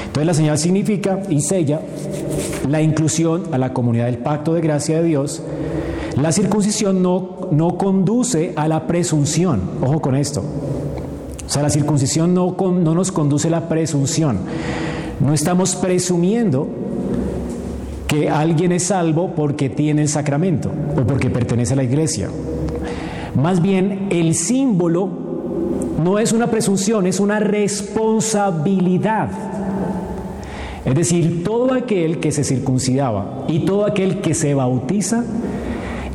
Entonces 0.06 0.26
la 0.26 0.34
señal 0.34 0.58
significa 0.58 1.24
y 1.30 1.42
sella 1.42 1.82
la 2.70 2.82
inclusión 2.82 3.44
a 3.52 3.58
la 3.58 3.74
comunidad 3.74 4.06
del 4.06 4.20
pacto 4.20 4.54
de 4.54 4.62
gracia 4.62 5.02
de 5.02 5.04
Dios 5.04 5.42
la 6.22 6.32
circuncisión 6.32 7.02
no, 7.02 7.50
no 7.52 7.78
conduce 7.78 8.54
a 8.56 8.68
la 8.68 8.88
presunción. 8.88 9.62
Ojo 9.82 10.02
con 10.02 10.16
esto. 10.16 10.44
O 11.46 11.50
sea, 11.50 11.62
la 11.62 11.70
circuncisión 11.70 12.34
no, 12.34 12.56
no 12.58 12.96
nos 12.96 13.12
conduce 13.12 13.50
a 13.50 13.52
la 13.52 13.68
presunción. 13.68 14.40
No 15.20 15.34
estamos 15.34 15.76
presumiendo 15.76 16.68
que 18.08 18.30
alguien 18.30 18.72
es 18.72 18.84
salvo 18.84 19.34
porque 19.36 19.70
tiene 19.70 20.04
el 20.04 20.10
sacramento 20.10 20.72
o 20.98 21.02
porque 21.06 21.30
pertenece 21.30 21.74
a 21.74 21.76
la 21.78 21.84
iglesia. 21.84 22.30
Más 23.36 23.62
bien, 23.62 24.08
el 24.10 24.34
símbolo 24.36 25.10
no 26.02 26.18
es 26.20 26.32
una 26.32 26.48
presunción, 26.48 27.08
es 27.08 27.20
una 27.20 27.40
responsabilidad. 27.40 29.30
Es 30.86 30.96
decir, 30.96 31.44
todo 31.44 31.74
aquel 31.74 32.20
que 32.20 32.32
se 32.32 32.44
circuncidaba 32.44 33.46
y 33.48 33.66
todo 33.66 33.86
aquel 33.86 34.22
que 34.22 34.34
se 34.34 34.54
bautiza 34.54 35.26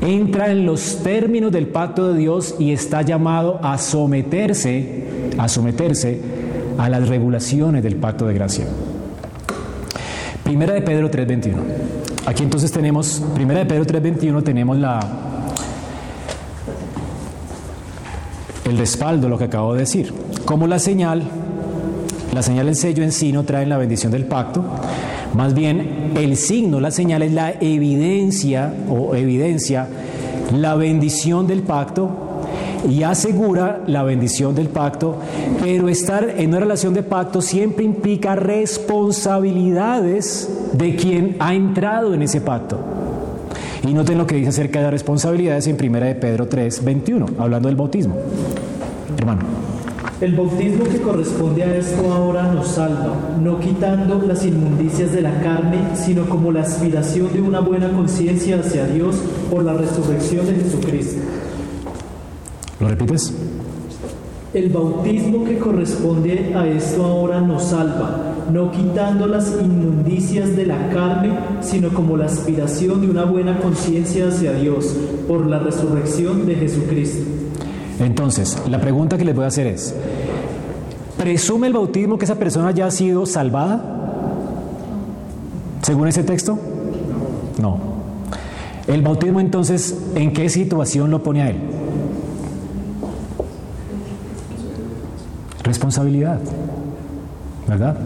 entra 0.00 0.50
en 0.50 0.66
los 0.66 1.02
términos 1.02 1.52
del 1.52 1.66
pacto 1.66 2.12
de 2.12 2.18
Dios 2.18 2.54
y 2.58 2.72
está 2.72 3.02
llamado 3.02 3.60
a 3.62 3.78
someterse, 3.78 5.04
a 5.38 5.48
someterse 5.48 6.20
a 6.78 6.88
las 6.88 7.08
regulaciones 7.08 7.82
del 7.82 7.96
pacto 7.96 8.26
de 8.26 8.34
gracia. 8.34 8.66
Primera 10.42 10.72
de 10.72 10.82
Pedro 10.82 11.10
3:21. 11.10 11.56
Aquí 12.26 12.42
entonces 12.42 12.72
tenemos, 12.72 13.22
Primera 13.34 13.60
de 13.60 13.66
Pedro 13.66 13.84
3:21 13.84 14.42
tenemos 14.42 14.78
la 14.78 15.00
el 18.64 18.78
respaldo, 18.78 19.28
lo 19.28 19.36
que 19.36 19.44
acabo 19.44 19.74
de 19.74 19.80
decir. 19.80 20.14
Como 20.44 20.66
la 20.66 20.78
señal, 20.78 21.22
la 22.32 22.42
señal 22.42 22.66
del 22.66 22.76
sello 22.76 23.02
en 23.02 23.12
sí 23.12 23.32
no 23.32 23.44
trae 23.44 23.66
la 23.66 23.76
bendición 23.76 24.12
del 24.12 24.24
pacto, 24.26 24.64
más 25.34 25.54
bien, 25.54 26.12
el 26.16 26.36
signo, 26.36 26.80
la 26.80 26.90
señal 26.90 27.22
es 27.22 27.32
la 27.32 27.54
evidencia 27.60 28.74
o 28.88 29.14
evidencia 29.14 29.86
la 30.52 30.74
bendición 30.74 31.46
del 31.46 31.62
pacto 31.62 32.10
y 32.88 33.02
asegura 33.02 33.82
la 33.86 34.02
bendición 34.02 34.54
del 34.54 34.68
pacto, 34.68 35.16
pero 35.60 35.88
estar 35.88 36.34
en 36.36 36.50
una 36.50 36.60
relación 36.60 36.92
de 36.94 37.02
pacto 37.02 37.42
siempre 37.42 37.84
implica 37.84 38.34
responsabilidades 38.34 40.48
de 40.72 40.96
quien 40.96 41.36
ha 41.38 41.54
entrado 41.54 42.14
en 42.14 42.22
ese 42.22 42.40
pacto. 42.40 42.80
Y 43.86 43.92
noten 43.94 44.18
lo 44.18 44.26
que 44.26 44.34
dice 44.34 44.48
acerca 44.50 44.80
de 44.80 44.84
las 44.84 44.92
responsabilidades 44.92 45.66
en 45.66 45.76
1 45.80 46.00
de 46.00 46.14
Pedro 46.14 46.48
3, 46.48 46.84
21, 46.84 47.26
hablando 47.38 47.68
del 47.68 47.76
bautismo. 47.76 48.16
Hermano. 49.16 49.69
El 50.20 50.34
bautismo 50.34 50.84
que 50.84 51.00
corresponde 51.00 51.62
a 51.62 51.76
esto 51.76 52.12
ahora 52.12 52.52
nos 52.52 52.68
salva, 52.68 53.38
no 53.42 53.58
quitando 53.58 54.20
las 54.20 54.44
inmundicias 54.44 55.12
de 55.12 55.22
la 55.22 55.40
carne, 55.40 55.78
sino 55.94 56.28
como 56.28 56.52
la 56.52 56.60
aspiración 56.60 57.32
de 57.32 57.40
una 57.40 57.60
buena 57.60 57.90
conciencia 57.90 58.60
hacia 58.60 58.86
Dios 58.86 59.16
por 59.50 59.64
la 59.64 59.72
resurrección 59.72 60.44
de 60.44 60.56
Jesucristo. 60.56 61.22
¿Lo 62.80 62.88
repites? 62.88 63.32
El 64.52 64.68
bautismo 64.68 65.46
que 65.46 65.58
corresponde 65.58 66.54
a 66.54 66.66
esto 66.66 67.02
ahora 67.02 67.40
nos 67.40 67.64
salva, 67.64 68.34
no 68.52 68.70
quitando 68.72 69.26
las 69.26 69.56
inmundicias 69.58 70.54
de 70.54 70.66
la 70.66 70.90
carne, 70.90 71.32
sino 71.62 71.94
como 71.94 72.18
la 72.18 72.26
aspiración 72.26 73.00
de 73.00 73.08
una 73.08 73.24
buena 73.24 73.58
conciencia 73.58 74.28
hacia 74.28 74.52
Dios 74.52 74.94
por 75.26 75.46
la 75.46 75.60
resurrección 75.60 76.44
de 76.44 76.56
Jesucristo. 76.56 77.49
Entonces, 78.00 78.56
la 78.68 78.80
pregunta 78.80 79.18
que 79.18 79.24
les 79.24 79.34
voy 79.34 79.44
a 79.44 79.48
hacer 79.48 79.66
es, 79.66 79.94
¿presume 81.18 81.66
el 81.66 81.74
bautismo 81.74 82.18
que 82.18 82.24
esa 82.24 82.36
persona 82.36 82.70
ya 82.70 82.86
ha 82.86 82.90
sido 82.90 83.26
salvada? 83.26 83.84
Según 85.82 86.08
ese 86.08 86.24
texto? 86.24 86.58
No. 87.60 87.78
El 88.86 89.02
bautismo 89.02 89.38
entonces, 89.40 89.94
¿en 90.14 90.32
qué 90.32 90.48
situación 90.48 91.10
lo 91.10 91.22
pone 91.22 91.42
a 91.42 91.50
él? 91.50 91.56
Responsabilidad. 95.62 96.40
¿Verdad? 97.68 97.98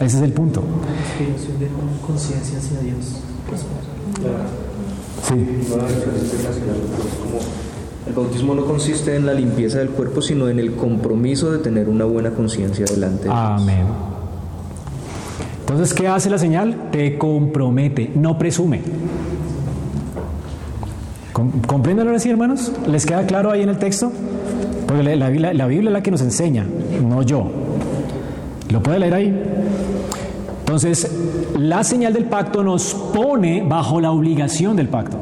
Ese 0.00 0.16
es 0.16 0.22
el 0.22 0.32
punto. 0.32 0.60
de 0.60 1.68
conciencia 2.04 2.58
hacia 2.58 2.80
Dios. 2.80 3.16
Sí. 5.22 5.34
El 8.10 8.16
bautismo 8.16 8.56
no 8.56 8.64
consiste 8.64 9.14
en 9.14 9.24
la 9.24 9.32
limpieza 9.32 9.78
del 9.78 9.90
cuerpo, 9.90 10.20
sino 10.20 10.48
en 10.48 10.58
el 10.58 10.74
compromiso 10.74 11.52
de 11.52 11.58
tener 11.58 11.88
una 11.88 12.04
buena 12.04 12.30
conciencia 12.30 12.84
delante 12.84 13.28
de 13.28 13.28
Dios. 13.28 13.38
Amén. 13.38 13.86
Entonces, 15.60 15.94
¿qué 15.94 16.08
hace 16.08 16.28
la 16.28 16.36
señal? 16.36 16.88
Te 16.90 17.16
compromete, 17.18 18.10
no 18.16 18.36
presume. 18.36 18.80
¿Compréndanlo 21.68 22.16
así, 22.16 22.28
hermanos? 22.28 22.72
¿Les 22.88 23.06
queda 23.06 23.24
claro 23.26 23.52
ahí 23.52 23.62
en 23.62 23.68
el 23.68 23.78
texto? 23.78 24.10
Porque 24.88 25.04
la, 25.04 25.30
la 25.54 25.66
Biblia 25.68 25.90
es 25.90 25.92
la 25.92 26.02
que 26.02 26.10
nos 26.10 26.20
enseña, 26.20 26.66
no 27.08 27.22
yo. 27.22 27.48
¿Lo 28.70 28.82
puede 28.82 28.98
leer 28.98 29.14
ahí? 29.14 29.42
Entonces, 30.58 31.08
la 31.56 31.84
señal 31.84 32.12
del 32.12 32.24
pacto 32.24 32.64
nos 32.64 32.92
pone 32.92 33.62
bajo 33.62 34.00
la 34.00 34.10
obligación 34.10 34.74
del 34.74 34.88
pacto 34.88 35.16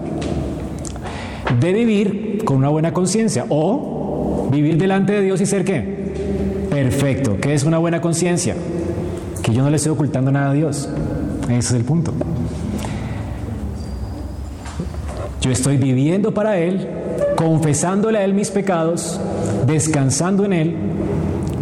de 1.61 1.73
vivir 1.73 2.28
con 2.45 2.57
una 2.57 2.69
buena 2.69 2.93
conciencia 2.93 3.47
o 3.49 4.49
vivir 4.51 4.79
delante 4.79 5.13
de 5.13 5.23
Dios 5.23 5.41
y 5.41 5.47
ser 5.47 5.65
qué? 5.65 6.09
Perfecto. 6.71 7.37
¿Qué 7.41 7.55
es 7.55 7.65
una 7.65 7.79
buena 7.79 8.01
conciencia? 8.01 8.55
Que 9.43 9.53
yo 9.53 9.63
no 9.63 9.71
le 9.71 9.77
estoy 9.77 9.93
ocultando 9.93 10.31
nada 10.31 10.51
a 10.51 10.55
Dios. 10.55 10.89
Ese 11.45 11.59
es 11.59 11.73
el 11.73 11.85
punto. 11.85 12.13
Yo 15.41 15.51
estoy 15.51 15.77
viviendo 15.77 16.35
para 16.35 16.59
Él, 16.59 16.89
confesándole 17.37 18.19
a 18.19 18.25
Él 18.25 18.35
mis 18.35 18.51
pecados, 18.51 19.21
descansando 19.67 20.45
en 20.45 20.53
Él, 20.53 20.77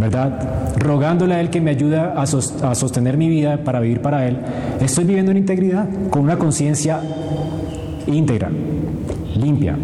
¿verdad? 0.00 0.74
Rogándole 0.78 1.34
a 1.34 1.40
Él 1.40 1.50
que 1.50 1.60
me 1.60 1.70
ayude 1.70 1.98
a, 1.98 2.26
sostener 2.26 3.16
mi 3.16 3.28
vida 3.28 3.58
para 3.58 3.80
vivir 3.80 4.00
para 4.00 4.26
Él. 4.26 4.38
Estoy 4.80 5.04
viviendo 5.04 5.30
en 5.30 5.36
integridad, 5.38 5.86
con 6.10 6.22
una 6.22 6.38
conciencia 6.38 7.00
íntegra, 8.06 8.50
limpia. 9.36 9.76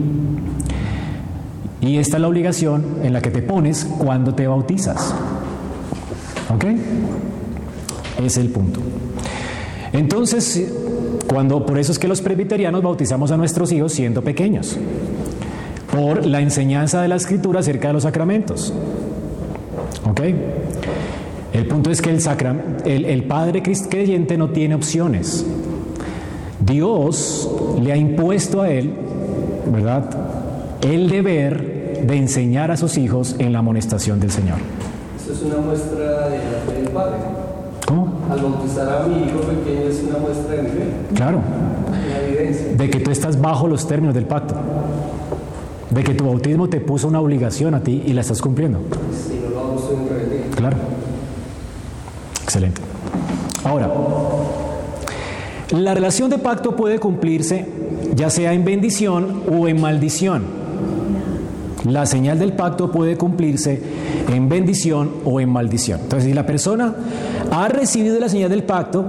Y 1.83 1.99
esta 1.99 2.17
es 2.17 2.21
la 2.21 2.29
obligación 2.29 2.85
en 3.03 3.13
la 3.13 3.21
que 3.21 3.31
te 3.31 3.43
pones 3.43 3.85
cuando 3.85 4.35
te 4.35 4.47
bautizas. 4.47 5.13
¿Ok? 6.55 6.65
Es 8.23 8.37
el 8.37 8.51
punto. 8.51 8.79
Entonces, 9.93 10.73
cuando, 11.29 11.67
por 11.67 11.79
eso 11.79 11.91
es 11.91 11.99
que 11.99 12.07
los 12.07 12.23
presbiterianos 12.23 12.83
bautizamos 12.83 13.33
a 13.33 13.37
nuestros 13.37 13.73
hijos 13.73 13.93
siendo 13.93 14.23
pequeños, 14.23 14.77
por 15.91 16.25
la 16.25 16.41
enseñanza 16.41 17.03
de 17.03 17.09
la 17.09 17.17
escritura 17.17 17.61
acerca 17.61 17.89
de 17.89 17.95
los 17.95 18.05
sacramentos. 18.05 18.73
¿Ok? 20.09 20.21
El 21.53 21.67
punto 21.67 21.91
es 21.91 22.01
que 22.01 22.11
el, 22.11 22.21
el, 22.85 23.05
el 23.05 23.25
padre 23.25 23.61
creyente 23.63 24.39
no 24.39 24.51
tiene 24.51 24.77
opciones. 24.77 25.45
Dios 26.65 27.51
le 27.83 27.93
ha 27.93 27.97
impuesto 27.97 28.63
a 28.63 28.71
él, 28.71 28.95
¿verdad? 29.71 30.32
El 30.83 31.09
deber 31.09 32.03
de 32.05 32.17
enseñar 32.17 32.73
a 32.73 32.77
sus 32.77 32.99
hijos 32.99 33.37
en 33.39 33.53
la 33.53 33.61
amonestación 33.61 34.19
del 34.19 34.33
Señor. 34.33 34.59
Esto 35.17 35.33
es 35.33 35.43
una 35.43 35.59
muestra 35.59 36.29
de 36.29 36.39
la 36.39 36.59
fe 36.67 36.83
del 36.83 36.89
Padre. 36.89 37.19
¿Cómo? 37.87 38.13
Al 38.29 38.41
bautizar 38.41 38.89
a 38.89 39.07
mi 39.07 39.25
hijo 39.25 39.39
pequeño 39.41 39.89
es 39.89 40.03
una 40.03 40.19
muestra 40.19 40.57
de 40.57 40.63
mi 40.63 40.69
fe. 40.71 40.85
Claro. 41.15 41.41
Evidencia. 42.27 42.75
De 42.77 42.91
que 42.91 42.99
tú 42.99 43.13
estás 43.13 43.41
bajo 43.41 43.69
los 43.69 43.87
términos 43.87 44.13
del 44.15 44.25
pacto. 44.25 44.57
De 45.91 46.03
que 46.03 46.15
tu 46.15 46.25
bautismo 46.25 46.69
te 46.69 46.81
puso 46.81 47.07
una 47.07 47.21
obligación 47.21 47.75
a 47.75 47.81
ti 47.81 48.03
y 48.05 48.13
la 48.13 48.23
estás 48.23 48.43
cumpliendo. 48.43 48.81
Si 49.13 49.35
no 49.35 49.51
lo 49.51 49.61
hago, 49.61 49.91
en 49.93 50.09
rebeldía. 50.09 50.51
Claro. 50.57 50.77
Excelente. 52.43 52.81
Ahora, 53.63 53.89
la 55.71 55.95
relación 55.95 56.29
de 56.29 56.39
pacto 56.39 56.75
puede 56.75 56.99
cumplirse 56.99 57.67
ya 58.15 58.31
sea 58.31 58.53
en 58.53 58.65
bendición 58.65 59.43
o 59.51 59.69
en 59.69 59.81
maldición. 59.81 60.62
La 61.85 62.07
señal 62.07 62.39
del 62.39 62.53
pacto 62.53 62.91
puede 62.93 63.17
cumplirse 63.17 63.83
en 64.29 64.49
bendición 64.49 65.11
o 65.25 65.41
en 65.41 65.49
maldición. 65.49 66.01
Entonces, 66.03 66.29
si 66.29 66.35
la 66.35 66.47
persona 66.47 66.95
ha 67.51 67.69
recibido 67.69 68.19
la 68.21 68.29
señal 68.29 68.51
del 68.51 68.63
pacto 68.63 69.05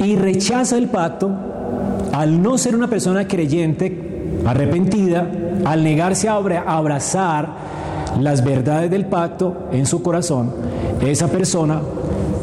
y 0.00 0.16
rechaza 0.16 0.76
el 0.78 0.88
pacto, 0.88 1.30
al 2.12 2.42
no 2.42 2.58
ser 2.58 2.74
una 2.74 2.88
persona 2.88 3.28
creyente, 3.28 4.40
arrepentida, 4.44 5.30
al 5.64 5.84
negarse 5.84 6.28
a 6.28 6.34
abrazar 6.34 7.48
las 8.20 8.44
verdades 8.44 8.90
del 8.90 9.06
pacto 9.06 9.68
en 9.70 9.86
su 9.86 10.02
corazón, 10.02 10.52
esa 11.00 11.28
persona, 11.28 11.80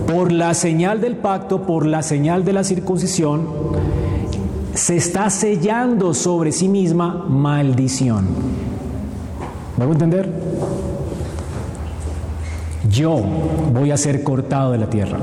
por 0.08 0.32
la 0.32 0.54
señal 0.54 1.02
del 1.02 1.18
pacto, 1.18 1.64
por 1.64 1.86
la 1.86 2.02
señal 2.02 2.44
de 2.44 2.54
la 2.54 2.64
circuncisión, 2.64 3.48
se 4.80 4.96
está 4.96 5.30
sellando 5.30 6.14
sobre 6.14 6.54
sí 6.54 6.70
misma 6.70 7.26
maldición. 7.28 8.26
¿Me 9.78 9.84
a 9.84 9.88
entender? 9.88 10.32
Yo 12.90 13.22
voy 13.74 13.92
a 13.92 13.98
ser 13.98 14.24
cortado 14.24 14.72
de 14.72 14.78
la 14.78 14.90
tierra. 14.90 15.18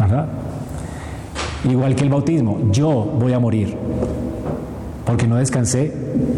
¿Verdad? 0.00 0.28
Igual 1.68 1.94
que 1.94 2.04
el 2.04 2.10
bautismo, 2.10 2.58
yo 2.70 3.04
voy 3.20 3.34
a 3.34 3.38
morir. 3.38 3.76
Porque 5.04 5.26
no 5.26 5.36
descansé 5.36 5.94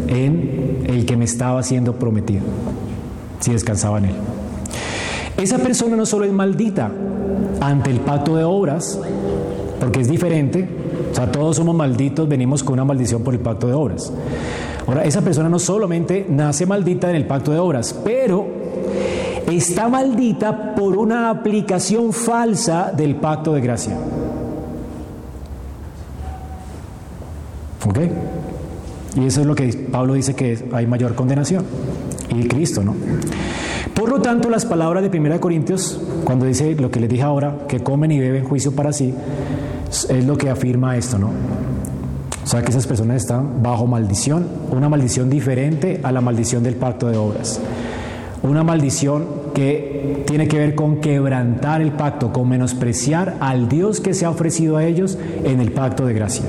en 0.08 0.84
el 0.88 1.06
que 1.06 1.16
me 1.16 1.26
estaba 1.26 1.62
siendo 1.62 1.94
prometido. 1.94 2.42
Si 3.38 3.52
descansaba 3.52 3.98
en 3.98 4.06
él. 4.06 4.14
Esa 5.36 5.58
persona 5.58 5.94
no 5.94 6.06
solo 6.06 6.24
es 6.24 6.32
maldita 6.32 6.90
ante 7.60 7.90
el 7.90 8.00
pacto 8.00 8.34
de 8.36 8.42
obras, 8.42 8.98
porque 9.84 10.00
es 10.00 10.08
diferente. 10.08 10.66
O 11.12 11.14
sea, 11.14 11.30
todos 11.30 11.56
somos 11.56 11.74
malditos, 11.76 12.26
venimos 12.26 12.64
con 12.64 12.72
una 12.72 12.86
maldición 12.86 13.22
por 13.22 13.34
el 13.34 13.40
pacto 13.40 13.66
de 13.66 13.74
obras. 13.74 14.10
Ahora, 14.86 15.04
esa 15.04 15.20
persona 15.20 15.50
no 15.50 15.58
solamente 15.58 16.26
nace 16.26 16.64
maldita 16.64 17.10
en 17.10 17.16
el 17.16 17.26
pacto 17.26 17.52
de 17.52 17.58
obras, 17.58 17.94
pero 18.02 18.46
está 19.46 19.88
maldita 19.88 20.74
por 20.74 20.96
una 20.96 21.28
aplicación 21.28 22.14
falsa 22.14 22.92
del 22.96 23.16
pacto 23.16 23.52
de 23.52 23.60
gracia. 23.60 23.98
¿Ok? 27.86 27.98
Y 29.16 29.26
eso 29.26 29.42
es 29.42 29.46
lo 29.46 29.54
que 29.54 29.68
Pablo 29.92 30.14
dice 30.14 30.34
que 30.34 30.66
hay 30.72 30.86
mayor 30.86 31.14
condenación. 31.14 31.62
Y 32.34 32.48
Cristo, 32.48 32.82
¿no? 32.82 32.96
Por 33.94 34.08
lo 34.08 34.20
tanto, 34.20 34.48
las 34.48 34.64
palabras 34.64 35.08
de 35.08 35.16
1 35.16 35.40
Corintios, 35.40 36.00
cuando 36.24 36.46
dice 36.46 36.74
lo 36.74 36.90
que 36.90 37.00
les 37.00 37.08
dije 37.08 37.22
ahora, 37.22 37.58
que 37.68 37.80
comen 37.80 38.10
y 38.10 38.18
beben 38.18 38.44
juicio 38.44 38.72
para 38.72 38.92
sí, 38.92 39.14
es 40.10 40.24
lo 40.24 40.36
que 40.36 40.50
afirma 40.50 40.96
esto, 40.96 41.18
¿no? 41.18 41.30
O 42.42 42.46
sea 42.46 42.62
que 42.62 42.70
esas 42.70 42.86
personas 42.86 43.22
están 43.22 43.62
bajo 43.62 43.86
maldición, 43.86 44.46
una 44.70 44.88
maldición 44.88 45.30
diferente 45.30 46.00
a 46.02 46.12
la 46.12 46.20
maldición 46.20 46.62
del 46.62 46.74
pacto 46.74 47.08
de 47.08 47.16
obras. 47.16 47.60
Una 48.42 48.62
maldición 48.62 49.24
que 49.54 50.24
tiene 50.26 50.48
que 50.48 50.58
ver 50.58 50.74
con 50.74 51.00
quebrantar 51.00 51.80
el 51.80 51.92
pacto, 51.92 52.32
con 52.32 52.48
menospreciar 52.48 53.36
al 53.40 53.68
Dios 53.68 54.00
que 54.00 54.12
se 54.12 54.26
ha 54.26 54.30
ofrecido 54.30 54.76
a 54.76 54.84
ellos 54.84 55.16
en 55.44 55.60
el 55.60 55.72
pacto 55.72 56.04
de 56.04 56.12
gracia. 56.12 56.46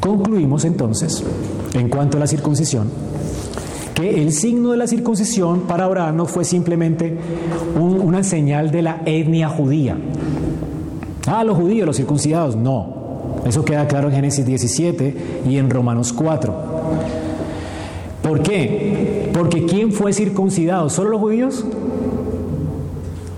Concluimos 0.00 0.64
entonces, 0.64 1.22
en 1.74 1.88
cuanto 1.88 2.16
a 2.16 2.20
la 2.20 2.26
circuncisión, 2.26 2.88
que 3.94 4.20
el 4.20 4.32
signo 4.32 4.72
de 4.72 4.78
la 4.78 4.88
circuncisión 4.88 5.60
para 5.60 5.84
Abraham 5.84 6.16
no 6.16 6.26
fue 6.26 6.44
simplemente 6.44 7.16
una 7.78 8.24
señal 8.24 8.72
de 8.72 8.82
la 8.82 9.02
etnia 9.04 9.48
judía. 9.48 9.96
Ah, 11.34 11.44
los 11.44 11.56
judíos, 11.56 11.86
los 11.86 11.96
circuncidados, 11.96 12.56
no. 12.56 12.88
Eso 13.46 13.64
queda 13.64 13.88
claro 13.88 14.08
en 14.08 14.16
Génesis 14.16 14.44
17 14.44 15.42
y 15.48 15.56
en 15.56 15.70
Romanos 15.70 16.12
4. 16.12 16.54
¿Por 18.22 18.42
qué? 18.42 19.30
Porque 19.32 19.64
¿quién 19.64 19.92
fue 19.92 20.12
circuncidado? 20.12 20.90
¿Solo 20.90 21.08
los 21.08 21.20
judíos? 21.22 21.64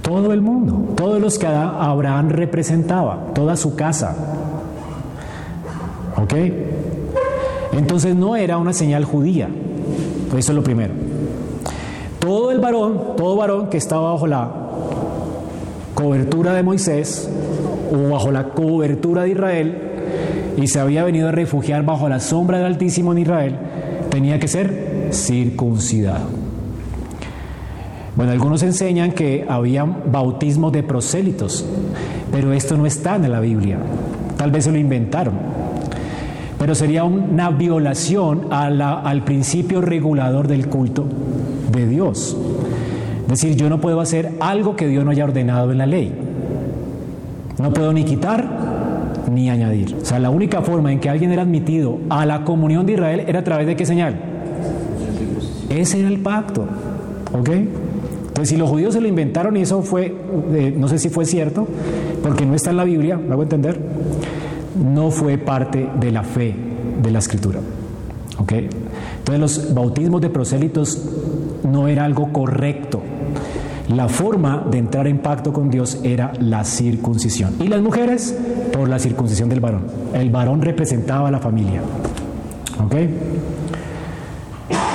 Todo 0.03 0.33
el 0.33 0.41
mundo, 0.41 0.93
todos 0.97 1.21
los 1.21 1.39
que 1.39 1.47
Abraham 1.47 2.31
representaba, 2.31 3.27
toda 3.33 3.57
su 3.57 3.77
casa. 3.77 4.16
¿Ok? 6.21 6.35
Entonces 7.75 8.16
no 8.16 8.35
era 8.35 8.59
una 8.59 8.73
señal 8.73 9.05
judía. 9.05 9.49
Eso 10.37 10.51
es 10.51 10.57
lo 10.57 10.65
primero. 10.65 10.95
Todo 12.19 12.51
el 12.51 12.59
varón, 12.59 13.01
todo 13.16 13.37
varón 13.37 13.69
que 13.69 13.77
estaba 13.77 14.11
bajo 14.15 14.27
la 14.27 14.51
cobertura 15.95 16.55
de 16.55 16.65
Moisés 16.65 17.31
o 17.93 18.11
bajo 18.11 18.31
la 18.31 18.51
cobertura 18.51 19.23
de 19.23 19.31
Israel 19.31 19.78
y 20.56 20.66
se 20.66 20.81
había 20.81 21.05
venido 21.05 21.28
a 21.28 21.32
refugiar 21.32 21.85
bajo 21.85 22.09
la 22.09 22.20
sombra 22.20 22.59
del 22.59 22.66
Altísimo 22.66 23.12
en 23.12 23.19
Israel, 23.19 23.56
tenía 24.11 24.39
que 24.39 24.48
ser 24.48 25.09
circuncidado. 25.12 26.44
Bueno, 28.16 28.31
algunos 28.31 28.62
enseñan 28.62 29.11
que 29.12 29.44
había 29.48 29.85
bautismos 29.85 30.73
de 30.73 30.85
prosélitos, 30.85 31.65
pero 32.31 32.52
esto 32.52 32.77
no 32.77 32.86
está 32.86 33.16
en 33.16 33.31
la 33.31 33.40
Biblia. 33.40 33.78
Tal 34.36 34.52
vez 34.52 34.65
se 34.65 34.73
lo 34.73 34.78
inventaron. 34.78 35.35
Pero 36.59 36.77
sería 36.77 37.02
una 37.02 37.51
violación 37.51 38.52
al 38.52 39.24
principio 39.24 39.81
regulador 39.81 40.47
del 40.47 40.69
culto 40.69 41.06
de 41.73 41.89
Dios. 41.89 42.36
Es 43.23 43.28
decir, 43.28 43.56
yo 43.56 43.69
no 43.69 43.81
puedo 43.81 44.01
hacer 44.01 44.32
algo 44.39 44.77
que 44.77 44.86
Dios 44.86 45.05
no 45.05 45.11
haya 45.11 45.24
ordenado 45.24 45.73
en 45.73 45.78
la 45.78 45.86
ley. 45.86 46.24
No 47.59 47.73
puedo 47.73 47.93
ni 47.93 48.05
quitar 48.05 48.49
ni 49.31 49.49
añadir. 49.49 49.97
O 50.01 50.05
sea, 50.05 50.19
la 50.19 50.31
única 50.31 50.63
forma 50.63 50.93
en 50.93 51.01
que 51.01 51.09
alguien 51.09 51.33
era 51.33 51.43
admitido 51.43 51.99
a 52.11 52.27
la 52.27 52.45
comunión 52.45 52.87
de 52.87 52.95
Israel 52.95 53.25
era 53.27 53.41
a 53.41 53.45
través 53.45 53.67
de 53.67 53.77
qué 53.77 53.87
señal? 53.87 54.21
Ese 55.69 56.01
era 56.01 56.09
el 56.09 56.21
pacto. 56.21 56.67
¿Ok? 57.33 57.49
Entonces, 57.49 58.49
si 58.49 58.57
los 58.57 58.69
judíos 58.69 58.95
se 58.95 59.01
lo 59.01 59.09
inventaron 59.09 59.57
y 59.57 59.63
eso 59.63 59.83
fue, 59.83 60.15
eh, 60.53 60.75
no 60.77 60.89
sé 60.89 60.99
si 60.99 61.09
fue 61.09 61.25
cierto, 61.25 61.67
porque 62.23 62.45
no 62.45 62.55
está 62.55 62.71
en 62.71 62.77
la 62.77 62.85
Biblia, 62.85 63.17
¿me 63.17 63.33
hago 63.33 63.43
entender? 63.43 63.81
No 64.93 65.11
fue 65.11 65.39
parte 65.39 65.89
de 66.01 66.11
la 66.11 66.25
fe 66.25 66.55
de 67.03 67.11
la 67.11 67.21
escritura. 67.21 67.61
¿Ok? 68.39 68.53
Entonces, 68.53 69.41
los 69.41 69.75
bautismos 69.75 70.21
de 70.21 70.31
prosélitos 70.31 71.01
no 71.63 71.87
era 71.87 72.05
algo 72.05 72.33
correcto. 72.33 73.01
La 73.89 74.09
forma 74.09 74.65
de 74.70 74.78
entrar 74.78 75.06
en 75.06 75.19
pacto 75.19 75.52
con 75.52 75.70
Dios 75.70 75.98
era 76.02 76.32
la 76.40 76.65
circuncisión. 76.65 77.55
Y 77.61 77.69
las 77.69 77.82
mujeres, 77.82 78.35
por 78.73 78.89
la 78.89 78.98
circuncisión 78.98 79.48
del 79.48 79.61
varón. 79.61 79.85
El 80.15 80.31
varón 80.31 80.62
representaba 80.62 81.28
a 81.28 81.31
la 81.31 81.39
familia. 81.39 81.82
¿Ok? 82.82 82.94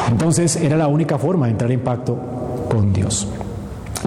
Entonces 0.10 0.56
era 0.56 0.76
la 0.76 0.88
única 0.88 1.20
forma 1.20 1.46
de 1.46 1.52
entrar 1.52 1.72
en 1.72 1.82
pacto 1.82 2.18
con 2.68 2.92
Dios. 2.92 3.28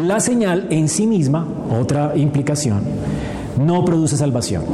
La 0.02 0.18
señal 0.18 0.66
en 0.70 0.88
sí 0.88 1.06
misma, 1.06 1.46
otra 1.78 2.16
implicación, 2.16 2.82
no 3.64 3.84
produce 3.84 4.16
salvación. 4.16 4.64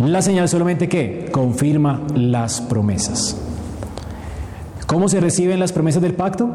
La 0.00 0.20
señal 0.20 0.48
solamente 0.48 0.88
que 0.88 1.30
confirma 1.32 2.02
las 2.14 2.60
promesas. 2.60 3.36
¿Cómo 4.86 5.08
se 5.08 5.20
reciben 5.20 5.58
las 5.58 5.72
promesas 5.72 6.02
del 6.02 6.14
pacto? 6.14 6.50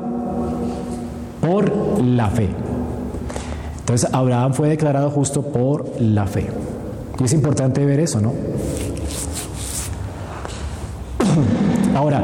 Por 1.50 2.04
la 2.04 2.30
fe. 2.30 2.48
Entonces 3.80 4.08
Abraham 4.14 4.54
fue 4.54 4.70
declarado 4.70 5.10
justo 5.10 5.42
por 5.42 6.00
la 6.00 6.28
fe. 6.28 6.46
Y 7.20 7.24
es 7.24 7.34
importante 7.34 7.84
ver 7.86 8.00
eso, 8.00 8.22
¿no? 8.22 8.34
Ahora, 11.96 12.24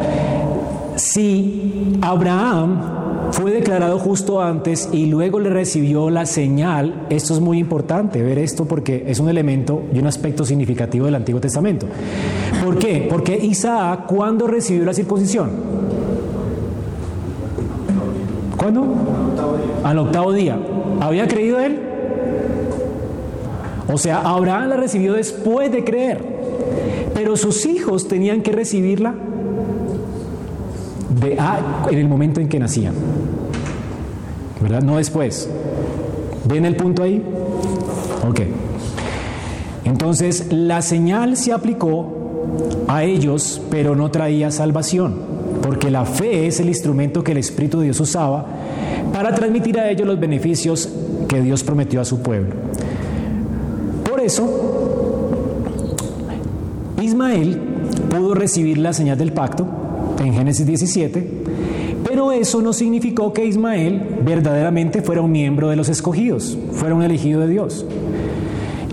si 0.96 1.98
Abraham 2.02 3.32
fue 3.32 3.52
declarado 3.52 3.98
justo 3.98 4.42
antes 4.42 4.90
y 4.92 5.08
luego 5.08 5.40
le 5.40 5.50
recibió 5.50 6.12
la 6.12 6.28
señal, 6.28 7.08
esto 7.10 7.34
es 7.34 7.40
muy 7.40 7.58
importante 7.58 8.22
ver 8.22 8.38
esto 8.38 8.66
porque 8.66 9.06
es 9.08 9.20
un 9.20 9.28
elemento 9.28 9.82
y 9.92 9.98
un 9.98 10.06
aspecto 10.06 10.46
significativo 10.46 11.08
del 11.08 11.16
Antiguo 11.16 11.42
Testamento. 11.42 11.88
¿Por 12.64 12.78
qué? 12.78 13.08
Porque 13.10 13.36
Isaac, 13.36 14.06
¿cuándo 14.06 14.46
recibió 14.46 14.86
la 14.86 14.94
circuncisión? 14.94 15.85
¿Cuándo? 18.66 18.84
Al 19.84 20.00
octavo 20.00 20.34
día. 20.34 20.58
¿Había 21.00 21.28
creído 21.28 21.60
él? 21.60 21.80
O 23.88 23.96
sea, 24.00 24.22
Abraham 24.22 24.70
la 24.70 24.78
recibió 24.78 25.14
después 25.14 25.72
de 25.72 25.84
creer, 25.84 26.20
pero 27.14 27.38
sus 27.38 27.68
hijos 27.68 28.08
tenían 28.08 28.42
que 28.42 28.52
recibirla 28.52 29.14
de, 31.22 31.38
ah, 31.40 31.86
en 31.92 32.00
el 32.00 32.08
momento 32.08 32.42
en 32.42 32.50
que 32.50 32.58
nacían. 32.58 32.96
¿Verdad? 34.60 34.82
No 34.82 34.98
después. 34.98 35.48
¿Ven 36.46 36.66
el 36.66 36.76
punto 36.76 37.04
ahí? 37.04 37.22
Ok. 38.28 38.42
Entonces, 39.84 40.48
la 40.50 40.82
señal 40.82 41.38
se 41.38 41.54
aplicó 41.54 42.08
a 42.88 43.04
ellos, 43.04 43.62
pero 43.70 43.96
no 43.96 44.10
traía 44.10 44.50
salvación, 44.50 45.35
porque 45.66 45.90
la 45.90 46.06
fe 46.06 46.46
es 46.46 46.60
el 46.60 46.68
instrumento 46.68 47.24
que 47.24 47.32
el 47.32 47.40
Espíritu 47.40 47.80
de 47.80 47.86
Dios 47.86 48.00
usaba 48.00 48.46
para 49.12 49.34
transmitir 49.34 49.80
a 49.80 49.90
ellos 49.90 50.06
los 50.06 50.20
beneficios 50.20 50.88
que 51.28 51.42
Dios 51.42 51.64
prometió 51.64 52.02
a 52.02 52.06
su 52.06 52.22
pueblo. 52.22 52.54
Por 54.08 54.20
eso, 54.20 54.48
Ismael 57.02 57.60
pudo 58.10 58.36
recibir 58.36 58.78
la 58.78 58.94
señal 58.94 59.18
del 59.18 59.34
pacto 59.34 59.66
en 60.24 60.36
Génesis 60.36 60.68
17, 60.68 61.44
pero 62.08 62.32
eso 62.32 62.62
no 62.62 62.72
significó 62.72 63.34
que 63.34 63.46
Ismael 63.46 64.20
verdaderamente 64.24 65.02
fuera 65.02 65.22
un 65.22 65.32
miembro 65.32 65.70
de 65.70 65.78
los 65.78 65.90
escogidos, 65.90 66.60
fuera 66.74 66.94
un 66.94 67.02
elegido 67.02 67.42
de 67.42 67.48
Dios. 67.48 67.88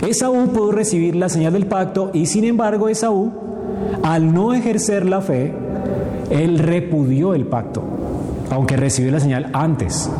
Esaú 0.06 0.48
pudo 0.48 0.72
recibir 0.72 1.16
la 1.16 1.28
señal 1.28 1.52
del 1.52 1.66
pacto 1.66 2.10
y 2.14 2.24
sin 2.26 2.44
embargo 2.44 2.88
Esaú, 2.88 3.30
al 4.02 4.32
no 4.32 4.54
ejercer 4.54 5.04
la 5.04 5.20
fe, 5.20 5.61
él 6.32 6.58
repudió 6.58 7.34
el 7.34 7.46
pacto, 7.46 7.82
aunque 8.50 8.76
recibió 8.76 9.12
la 9.12 9.20
señal 9.20 9.50
antes. 9.52 10.10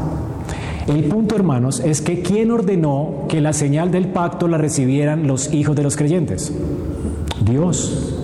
El 0.86 1.04
punto, 1.04 1.36
hermanos, 1.36 1.80
es 1.80 2.02
que 2.02 2.22
¿quién 2.22 2.50
ordenó 2.50 3.26
que 3.28 3.40
la 3.40 3.52
señal 3.52 3.90
del 3.90 4.08
pacto 4.08 4.48
la 4.48 4.58
recibieran 4.58 5.26
los 5.26 5.52
hijos 5.52 5.76
de 5.76 5.82
los 5.82 5.96
creyentes? 5.96 6.52
Dios. 7.44 8.18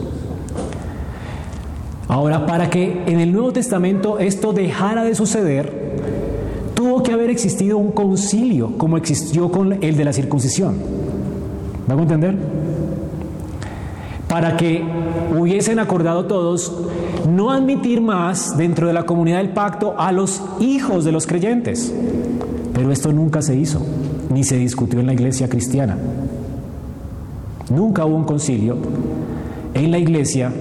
Ahora, 2.08 2.46
para 2.46 2.68
que 2.68 3.02
en 3.06 3.20
el 3.20 3.32
Nuevo 3.32 3.52
Testamento 3.52 4.18
esto 4.18 4.52
dejara 4.52 5.04
de 5.04 5.14
suceder, 5.14 5.88
tuvo 6.74 7.02
que 7.02 7.12
haber 7.12 7.30
existido 7.30 7.78
un 7.78 7.92
concilio 7.92 8.76
como 8.76 8.96
existió 8.96 9.50
con 9.50 9.82
el 9.82 9.96
de 9.96 10.04
la 10.04 10.12
circuncisión. 10.12 10.76
¿Vamos 11.86 12.10
a 12.10 12.14
entender? 12.14 12.36
Para 14.26 14.56
que 14.56 14.84
hubiesen 15.38 15.78
acordado 15.78 16.26
todos 16.26 16.72
no 17.28 17.50
admitir 17.50 18.00
más 18.00 18.56
dentro 18.56 18.86
de 18.86 18.92
la 18.92 19.04
comunidad 19.04 19.38
del 19.38 19.50
pacto 19.50 19.94
a 19.98 20.12
los 20.12 20.42
hijos 20.60 21.04
de 21.04 21.12
los 21.12 21.26
creyentes. 21.26 21.92
Pero 22.72 22.92
esto 22.92 23.12
nunca 23.12 23.42
se 23.42 23.56
hizo, 23.56 23.80
ni 24.30 24.44
se 24.44 24.56
discutió 24.56 25.00
en 25.00 25.06
la 25.06 25.12
iglesia 25.12 25.48
cristiana. 25.48 25.96
Nunca 27.70 28.04
hubo 28.04 28.16
un 28.16 28.24
concilio 28.24 28.76
en 29.74 29.90
la 29.90 29.98
iglesia 29.98 30.52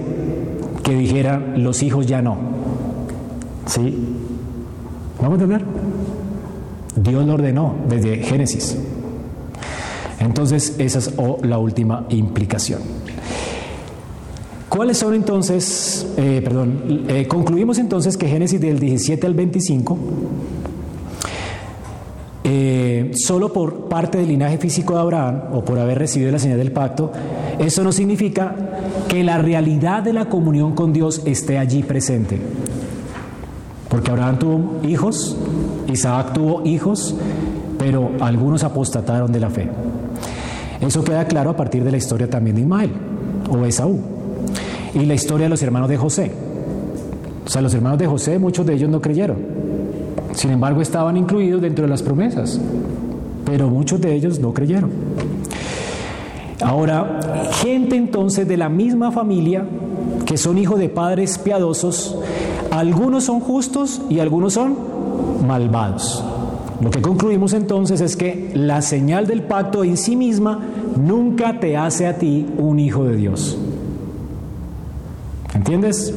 que 0.82 0.94
dijera 0.94 1.38
los 1.56 1.82
hijos 1.82 2.06
ya 2.06 2.22
no. 2.22 2.36
¿Sí? 3.66 3.96
¿Vamos 5.20 5.38
a 5.38 5.42
entender? 5.42 5.64
Dios 6.96 7.26
lo 7.26 7.34
ordenó 7.34 7.74
desde 7.88 8.18
Génesis. 8.18 8.76
Entonces, 10.20 10.74
esa 10.78 10.98
es 10.98 11.14
la 11.42 11.58
última 11.58 12.06
implicación. 12.08 12.80
¿Cuáles 14.78 14.98
son 14.98 15.12
entonces, 15.14 16.06
eh, 16.16 16.40
perdón, 16.40 17.02
eh, 17.08 17.26
concluimos 17.26 17.78
entonces 17.78 18.16
que 18.16 18.28
Génesis 18.28 18.60
del 18.60 18.78
17 18.78 19.26
al 19.26 19.34
25, 19.34 19.98
eh, 22.44 23.10
solo 23.16 23.52
por 23.52 23.88
parte 23.88 24.18
del 24.18 24.28
linaje 24.28 24.56
físico 24.58 24.94
de 24.94 25.00
Abraham 25.00 25.42
o 25.52 25.64
por 25.64 25.80
haber 25.80 25.98
recibido 25.98 26.30
la 26.30 26.38
señal 26.38 26.58
del 26.58 26.70
pacto, 26.70 27.10
eso 27.58 27.82
no 27.82 27.90
significa 27.90 28.54
que 29.08 29.24
la 29.24 29.38
realidad 29.38 30.04
de 30.04 30.12
la 30.12 30.26
comunión 30.26 30.76
con 30.76 30.92
Dios 30.92 31.22
esté 31.24 31.58
allí 31.58 31.82
presente. 31.82 32.38
Porque 33.88 34.12
Abraham 34.12 34.38
tuvo 34.38 34.80
hijos, 34.86 35.36
Isaac 35.92 36.34
tuvo 36.34 36.64
hijos, 36.64 37.16
pero 37.80 38.12
algunos 38.20 38.62
apostataron 38.62 39.32
de 39.32 39.40
la 39.40 39.50
fe. 39.50 39.68
Eso 40.80 41.02
queda 41.02 41.26
claro 41.26 41.50
a 41.50 41.56
partir 41.56 41.82
de 41.82 41.90
la 41.90 41.96
historia 41.96 42.30
también 42.30 42.54
de 42.54 42.62
Ismael 42.62 42.92
o 43.50 43.66
Esaú 43.66 44.17
y 44.94 45.04
la 45.04 45.14
historia 45.14 45.46
de 45.46 45.50
los 45.50 45.62
hermanos 45.62 45.88
de 45.88 45.96
José. 45.96 46.30
O 47.46 47.48
sea, 47.50 47.62
los 47.62 47.72
hermanos 47.74 47.98
de 47.98 48.06
José, 48.06 48.38
muchos 48.38 48.66
de 48.66 48.74
ellos 48.74 48.90
no 48.90 49.00
creyeron. 49.00 49.38
Sin 50.34 50.50
embargo, 50.50 50.82
estaban 50.82 51.16
incluidos 51.16 51.62
dentro 51.62 51.84
de 51.84 51.90
las 51.90 52.02
promesas, 52.02 52.60
pero 53.44 53.68
muchos 53.68 54.00
de 54.00 54.14
ellos 54.14 54.38
no 54.38 54.52
creyeron. 54.52 54.90
Ahora, 56.60 57.20
gente 57.62 57.96
entonces 57.96 58.46
de 58.46 58.56
la 58.56 58.68
misma 58.68 59.12
familia, 59.12 59.64
que 60.26 60.36
son 60.36 60.58
hijos 60.58 60.78
de 60.78 60.88
padres 60.88 61.38
piadosos, 61.38 62.18
algunos 62.70 63.24
son 63.24 63.40
justos 63.40 64.02
y 64.10 64.18
algunos 64.18 64.54
son 64.54 64.76
malvados. 65.46 66.22
Lo 66.80 66.90
que 66.90 67.00
concluimos 67.00 67.54
entonces 67.54 68.00
es 68.00 68.16
que 68.16 68.52
la 68.54 68.82
señal 68.82 69.26
del 69.26 69.42
pacto 69.42 69.82
en 69.82 69.96
sí 69.96 70.14
misma 70.14 70.60
nunca 70.96 71.58
te 71.58 71.76
hace 71.76 72.06
a 72.06 72.18
ti 72.18 72.46
un 72.58 72.78
hijo 72.78 73.04
de 73.04 73.16
Dios. 73.16 73.58
¿Entiendes? 75.58 76.14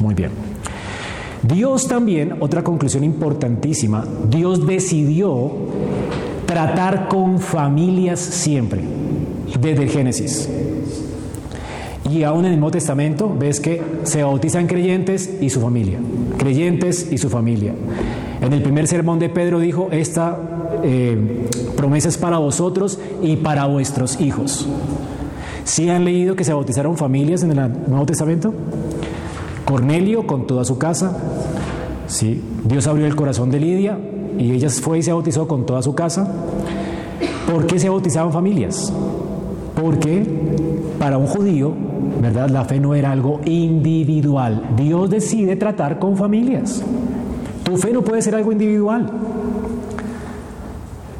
Muy 0.00 0.14
bien. 0.14 0.30
Dios 1.42 1.86
también, 1.86 2.36
otra 2.40 2.64
conclusión 2.64 3.04
importantísima, 3.04 4.06
Dios 4.30 4.66
decidió 4.66 5.52
tratar 6.46 7.08
con 7.08 7.38
familias 7.38 8.18
siempre, 8.18 8.80
desde 9.60 9.82
el 9.82 9.90
Génesis. 9.90 10.48
Y 12.10 12.22
aún 12.22 12.46
en 12.46 12.54
el 12.54 12.58
Nuevo 12.58 12.70
Testamento 12.70 13.36
ves 13.38 13.60
que 13.60 13.82
se 14.04 14.22
bautizan 14.22 14.66
creyentes 14.66 15.30
y 15.42 15.50
su 15.50 15.60
familia, 15.60 15.98
creyentes 16.38 17.12
y 17.12 17.18
su 17.18 17.28
familia. 17.28 17.74
En 18.40 18.50
el 18.50 18.62
primer 18.62 18.86
sermón 18.86 19.18
de 19.18 19.28
Pedro 19.28 19.60
dijo, 19.60 19.88
esta 19.92 20.38
eh, 20.82 21.18
promesa 21.76 22.08
es 22.08 22.16
para 22.16 22.38
vosotros 22.38 22.98
y 23.22 23.36
para 23.36 23.66
vuestros 23.66 24.18
hijos. 24.22 24.66
¿Sí 25.66 25.90
han 25.90 26.04
leído 26.04 26.36
que 26.36 26.44
se 26.44 26.52
bautizaron 26.52 26.96
familias 26.96 27.42
en 27.42 27.50
el 27.50 27.88
Nuevo 27.88 28.06
Testamento? 28.06 28.54
Cornelio 29.64 30.24
con 30.24 30.46
toda 30.46 30.64
su 30.64 30.78
casa. 30.78 31.18
¿sí? 32.06 32.40
Dios 32.62 32.86
abrió 32.86 33.04
el 33.04 33.16
corazón 33.16 33.50
de 33.50 33.58
Lidia 33.58 33.98
y 34.38 34.52
ella 34.52 34.70
fue 34.70 35.00
y 35.00 35.02
se 35.02 35.12
bautizó 35.12 35.48
con 35.48 35.66
toda 35.66 35.82
su 35.82 35.92
casa. 35.92 36.32
¿Por 37.50 37.66
qué 37.66 37.80
se 37.80 37.88
bautizaban 37.88 38.32
familias? 38.32 38.92
Porque 39.74 40.24
para 41.00 41.18
un 41.18 41.26
judío, 41.26 41.72
¿verdad? 42.22 42.48
La 42.48 42.64
fe 42.64 42.78
no 42.78 42.94
era 42.94 43.10
algo 43.10 43.40
individual. 43.44 44.68
Dios 44.76 45.10
decide 45.10 45.56
tratar 45.56 45.98
con 45.98 46.16
familias. 46.16 46.80
Tu 47.64 47.76
fe 47.76 47.92
no 47.92 48.02
puede 48.02 48.22
ser 48.22 48.36
algo 48.36 48.52
individual. 48.52 49.10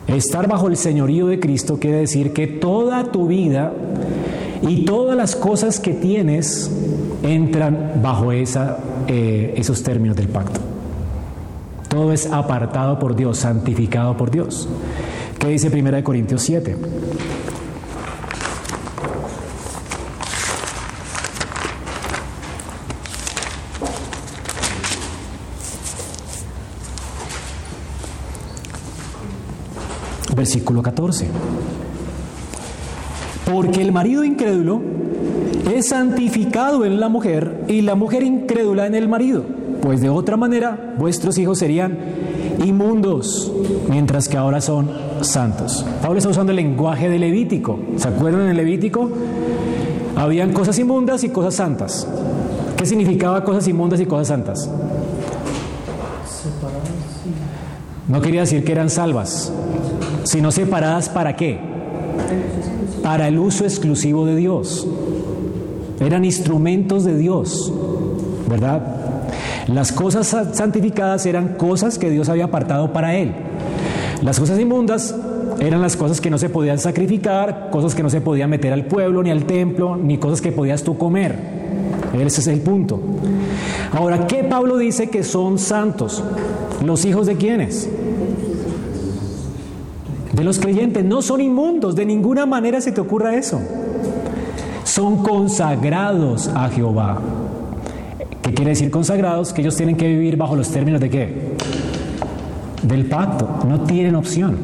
Estar 0.06 0.46
bajo 0.46 0.68
el 0.68 0.76
señorío 0.76 1.26
de 1.26 1.40
Cristo 1.40 1.80
quiere 1.80 1.96
decir 1.98 2.32
que 2.32 2.46
toda 2.46 3.10
tu 3.10 3.26
vida 3.26 3.72
y 4.68 4.84
todas 4.84 5.16
las 5.16 5.36
cosas 5.36 5.78
que 5.78 5.92
tienes 5.92 6.70
entran 7.22 8.00
bajo 8.02 8.32
eh, 8.32 9.54
esos 9.56 9.82
términos 9.82 10.16
del 10.16 10.28
pacto. 10.28 10.60
Todo 11.88 12.12
es 12.12 12.26
apartado 12.26 12.98
por 12.98 13.14
Dios, 13.14 13.38
santificado 13.38 14.16
por 14.16 14.30
Dios. 14.30 14.68
¿Qué 15.38 15.48
dice 15.48 15.68
1 15.68 16.02
Corintios 16.02 16.42
7? 16.42 16.76
Versículo 30.34 30.82
14. 30.82 31.28
Porque 33.46 33.80
el 33.80 33.92
marido 33.92 34.24
incrédulo 34.24 34.82
es 35.72 35.88
santificado 35.88 36.84
en 36.84 36.98
la 36.98 37.08
mujer 37.08 37.64
y 37.68 37.80
la 37.82 37.94
mujer 37.94 38.24
incrédula 38.24 38.86
en 38.86 38.94
el 38.96 39.08
marido, 39.08 39.44
pues 39.80 40.00
de 40.00 40.08
otra 40.08 40.36
manera 40.36 40.94
vuestros 40.98 41.38
hijos 41.38 41.58
serían 41.58 41.96
inmundos, 42.64 43.52
mientras 43.88 44.28
que 44.28 44.36
ahora 44.36 44.60
son 44.60 44.90
santos. 45.20 45.86
Pablo 46.02 46.18
está 46.18 46.30
usando 46.30 46.50
el 46.50 46.56
lenguaje 46.56 47.08
de 47.08 47.20
Levítico. 47.20 47.78
¿Se 47.96 48.08
acuerdan 48.08 48.48
en 48.48 48.56
Levítico? 48.56 49.10
Habían 50.16 50.52
cosas 50.52 50.76
inmundas 50.80 51.22
y 51.22 51.28
cosas 51.28 51.54
santas. 51.54 52.08
¿Qué 52.76 52.84
significaba 52.84 53.44
cosas 53.44 53.68
inmundas 53.68 54.00
y 54.00 54.06
cosas 54.06 54.28
santas? 54.28 54.68
No 58.08 58.20
quería 58.20 58.40
decir 58.40 58.64
que 58.64 58.72
eran 58.72 58.90
salvas, 58.90 59.52
sino 60.24 60.50
separadas 60.50 61.08
para 61.08 61.36
qué? 61.36 61.75
Para 63.02 63.28
el 63.28 63.38
uso 63.38 63.64
exclusivo 63.64 64.26
de 64.26 64.36
Dios. 64.36 64.86
Eran 66.00 66.24
instrumentos 66.24 67.04
de 67.04 67.16
Dios, 67.16 67.72
¿verdad? 68.48 68.82
Las 69.68 69.92
cosas 69.92 70.36
santificadas 70.52 71.26
eran 71.26 71.54
cosas 71.54 71.98
que 71.98 72.10
Dios 72.10 72.28
había 72.28 72.44
apartado 72.44 72.92
para 72.92 73.16
Él. 73.16 73.32
Las 74.22 74.38
cosas 74.38 74.58
inmundas 74.60 75.14
eran 75.60 75.80
las 75.80 75.96
cosas 75.96 76.20
que 76.20 76.30
no 76.30 76.38
se 76.38 76.48
podían 76.48 76.78
sacrificar, 76.78 77.70
cosas 77.70 77.94
que 77.94 78.02
no 78.02 78.10
se 78.10 78.20
podían 78.20 78.50
meter 78.50 78.72
al 78.72 78.84
pueblo, 78.86 79.22
ni 79.22 79.30
al 79.30 79.44
templo, 79.44 79.96
ni 79.96 80.18
cosas 80.18 80.40
que 80.40 80.52
podías 80.52 80.82
tú 80.82 80.98
comer. 80.98 81.34
Ese 82.14 82.40
es 82.40 82.46
el 82.46 82.60
punto. 82.60 83.00
Ahora, 83.92 84.26
¿qué 84.26 84.44
Pablo 84.44 84.78
dice 84.78 85.08
que 85.08 85.22
son 85.22 85.58
santos? 85.58 86.22
¿Los 86.84 87.04
hijos 87.04 87.26
de 87.26 87.36
quiénes? 87.36 87.88
De 90.36 90.44
los 90.44 90.58
creyentes. 90.58 91.02
No 91.04 91.22
son 91.22 91.40
inmundos, 91.40 91.96
de 91.96 92.04
ninguna 92.04 92.44
manera 92.44 92.80
se 92.80 92.92
te 92.92 93.00
ocurra 93.00 93.34
eso. 93.34 93.58
Son 94.84 95.22
consagrados 95.22 96.48
a 96.48 96.68
Jehová. 96.68 97.18
¿Qué 98.42 98.52
quiere 98.52 98.70
decir 98.70 98.90
consagrados? 98.90 99.52
Que 99.52 99.62
ellos 99.62 99.76
tienen 99.76 99.96
que 99.96 100.06
vivir 100.06 100.36
bajo 100.36 100.54
los 100.54 100.70
términos 100.70 101.00
de 101.00 101.10
qué? 101.10 101.56
Del 102.82 103.06
pacto. 103.06 103.48
No 103.66 103.80
tienen 103.80 104.14
opción. 104.14 104.58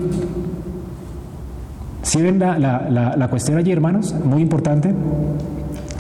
¿Sí 2.03 2.21
ven 2.21 2.39
la, 2.39 2.59
la, 2.59 3.17
la 3.17 3.29
cuestión 3.29 3.57
allí, 3.57 3.73
hermanos? 3.73 4.15
Muy 4.25 4.43
importante. 4.43 4.95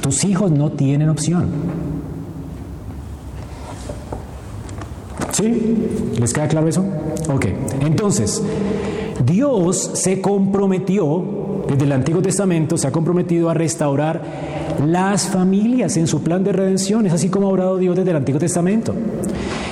Tus 0.02 0.22
hijos 0.24 0.50
no 0.50 0.70
tienen 0.70 1.08
opción. 1.08 1.48
¿Sí? 5.32 5.88
¿Les 6.20 6.32
queda 6.32 6.46
claro 6.46 6.68
eso? 6.68 6.84
Ok. 7.32 7.46
Entonces, 7.80 8.42
Dios 9.24 9.90
se 9.94 10.20
comprometió, 10.20 11.64
desde 11.68 11.84
el 11.84 11.92
Antiguo 11.92 12.22
Testamento, 12.22 12.76
se 12.76 12.88
ha 12.88 12.92
comprometido 12.92 13.50
a 13.50 13.54
restaurar 13.54 14.22
las 14.86 15.28
familias 15.28 15.96
en 15.96 16.06
su 16.06 16.22
plan 16.22 16.44
de 16.44 16.52
redención. 16.52 17.06
Es 17.06 17.12
así 17.12 17.28
como 17.28 17.46
ha 17.46 17.50
obrado 17.50 17.78
Dios 17.78 17.96
desde 17.96 18.10
el 18.10 18.16
Antiguo 18.16 18.40
Testamento. 18.40 18.94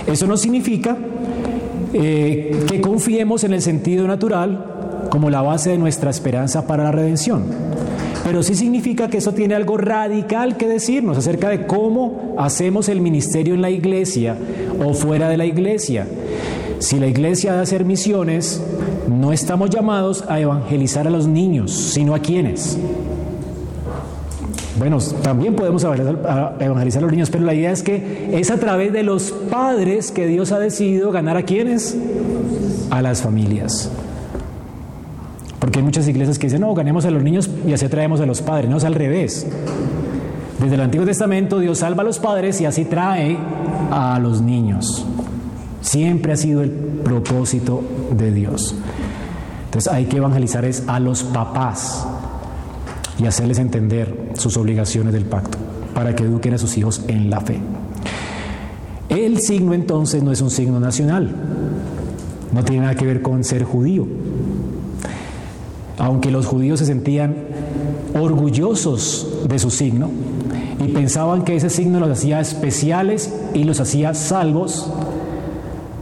Eso 0.07 0.27
no 0.27 0.37
significa 0.37 0.97
eh, 1.93 2.65
que 2.69 2.81
confiemos 2.81 3.45
en 3.45 3.53
el 3.53 3.63
sentido 3.63 4.07
natural 4.07 5.09
como 5.11 5.31
la 5.31 5.43
base 5.43 5.71
de 5.71 5.79
nuestra 5.79 6.11
esperanza 6.11 6.67
para 6.67 6.85
la 6.85 6.93
redención. 6.93 7.45
Pero 8.25 8.43
sí 8.43 8.55
significa 8.55 9.09
que 9.09 9.19
eso 9.19 9.33
tiene 9.33 9.55
algo 9.55 9.77
radical 9.77 10.57
que 10.57 10.69
decirnos 10.69 11.17
acerca 11.17 11.49
de 11.49 11.67
cómo 11.67 12.35
hacemos 12.39 12.89
el 12.89 13.01
ministerio 13.01 13.55
en 13.55 13.63
la 13.63 13.71
iglesia 13.71 14.37
o 14.85 14.93
fuera 14.95 15.29
de 15.29 15.37
la 15.37 15.47
iglesia. 15.47 16.07
Si 16.79 16.99
la 16.99 17.07
iglesia 17.07 17.53
ha 17.53 17.57
de 17.57 17.63
hacer 17.63 17.85
misiones, 17.85 18.63
no 19.17 19.33
estamos 19.33 19.71
llamados 19.71 20.25
a 20.29 20.41
evangelizar 20.41 21.07
a 21.07 21.11
los 21.11 21.27
niños, 21.27 21.73
sino 21.73 22.15
a 22.15 22.21
quienes. 22.21 22.79
Bueno, 24.79 24.99
también 25.23 25.55
podemos 25.55 25.85
evangelizar 25.85 27.03
a 27.03 27.03
los 27.03 27.13
niños, 27.13 27.29
pero 27.31 27.45
la 27.45 27.53
idea 27.53 27.73
es 27.73 27.83
que 27.83 28.31
es 28.33 28.51
a 28.51 28.59
través 28.59 28.93
de 28.93 29.03
los 29.03 29.31
padres 29.51 30.11
que 30.11 30.27
Dios 30.27 30.53
ha 30.53 30.59
decidido 30.59 31.11
ganar 31.13 31.37
a 31.37 31.43
quienes? 31.43 31.97
A 32.91 33.03
las 33.03 33.21
familias. 33.21 33.91
Porque 35.59 35.81
hay 35.81 35.85
muchas 35.85 36.09
iglesias 36.09 36.39
que 36.39 36.47
dicen, 36.47 36.63
no, 36.63 36.73
ganemos 36.73 37.05
a 37.05 37.11
los 37.11 37.23
niños 37.23 37.51
y 37.67 37.75
así 37.75 37.87
traemos 37.89 38.21
a 38.21 38.27
los 38.27 38.41
padres. 38.41 38.71
No, 38.71 38.79
es 38.79 38.85
al 38.85 38.95
revés. 38.95 39.47
Desde 40.61 40.75
el 40.75 40.81
Antiguo 40.81 41.07
Testamento 41.07 41.59
Dios 41.59 41.79
salva 41.79 42.03
a 42.03 42.07
los 42.07 42.19
padres 42.19 42.61
y 42.61 42.65
así 42.65 42.85
trae 42.85 43.37
a 43.91 44.19
los 44.19 44.41
niños. 44.41 45.05
Siempre 45.83 46.33
ha 46.33 46.37
sido 46.37 46.63
el 46.63 46.71
propósito 46.71 47.83
de 48.17 48.33
Dios. 48.33 48.75
Entonces 49.71 49.93
hay 49.93 50.07
que 50.07 50.17
evangelizar 50.17 50.65
es 50.65 50.83
a 50.89 50.99
los 50.99 51.23
papás 51.23 52.05
y 53.21 53.27
hacerles 53.27 53.61
entender 53.61 54.33
sus 54.35 54.57
obligaciones 54.57 55.13
del 55.13 55.27
pacto 55.27 55.59
para 55.95 56.17
que 56.17 56.25
eduquen 56.25 56.55
a 56.55 56.59
sus 56.59 56.77
hijos 56.77 57.05
en 57.07 57.31
la 57.31 57.41
fe. 57.41 57.61
El 59.09 59.39
signo 59.39 59.73
entonces 59.73 60.25
no 60.25 60.33
es 60.33 60.41
un 60.41 60.51
signo 60.51 60.81
nacional, 60.81 61.33
no 62.51 62.65
tiene 62.65 62.83
nada 62.83 62.97
que 62.97 63.07
ver 63.07 63.23
con 63.23 63.45
ser 63.45 63.63
judío. 63.63 64.09
Aunque 65.99 66.33
los 66.33 66.47
judíos 66.47 66.81
se 66.81 66.87
sentían 66.87 67.37
orgullosos 68.21 69.45
de 69.49 69.61
su 69.61 69.71
signo 69.71 70.11
y 70.85 70.89
pensaban 70.89 71.45
que 71.45 71.55
ese 71.55 71.71
signo 71.71 72.01
los 72.01 72.11
hacía 72.11 72.41
especiales 72.41 73.33
y 73.55 73.63
los 73.63 73.79
hacía 73.79 74.15
salvos, 74.15 74.91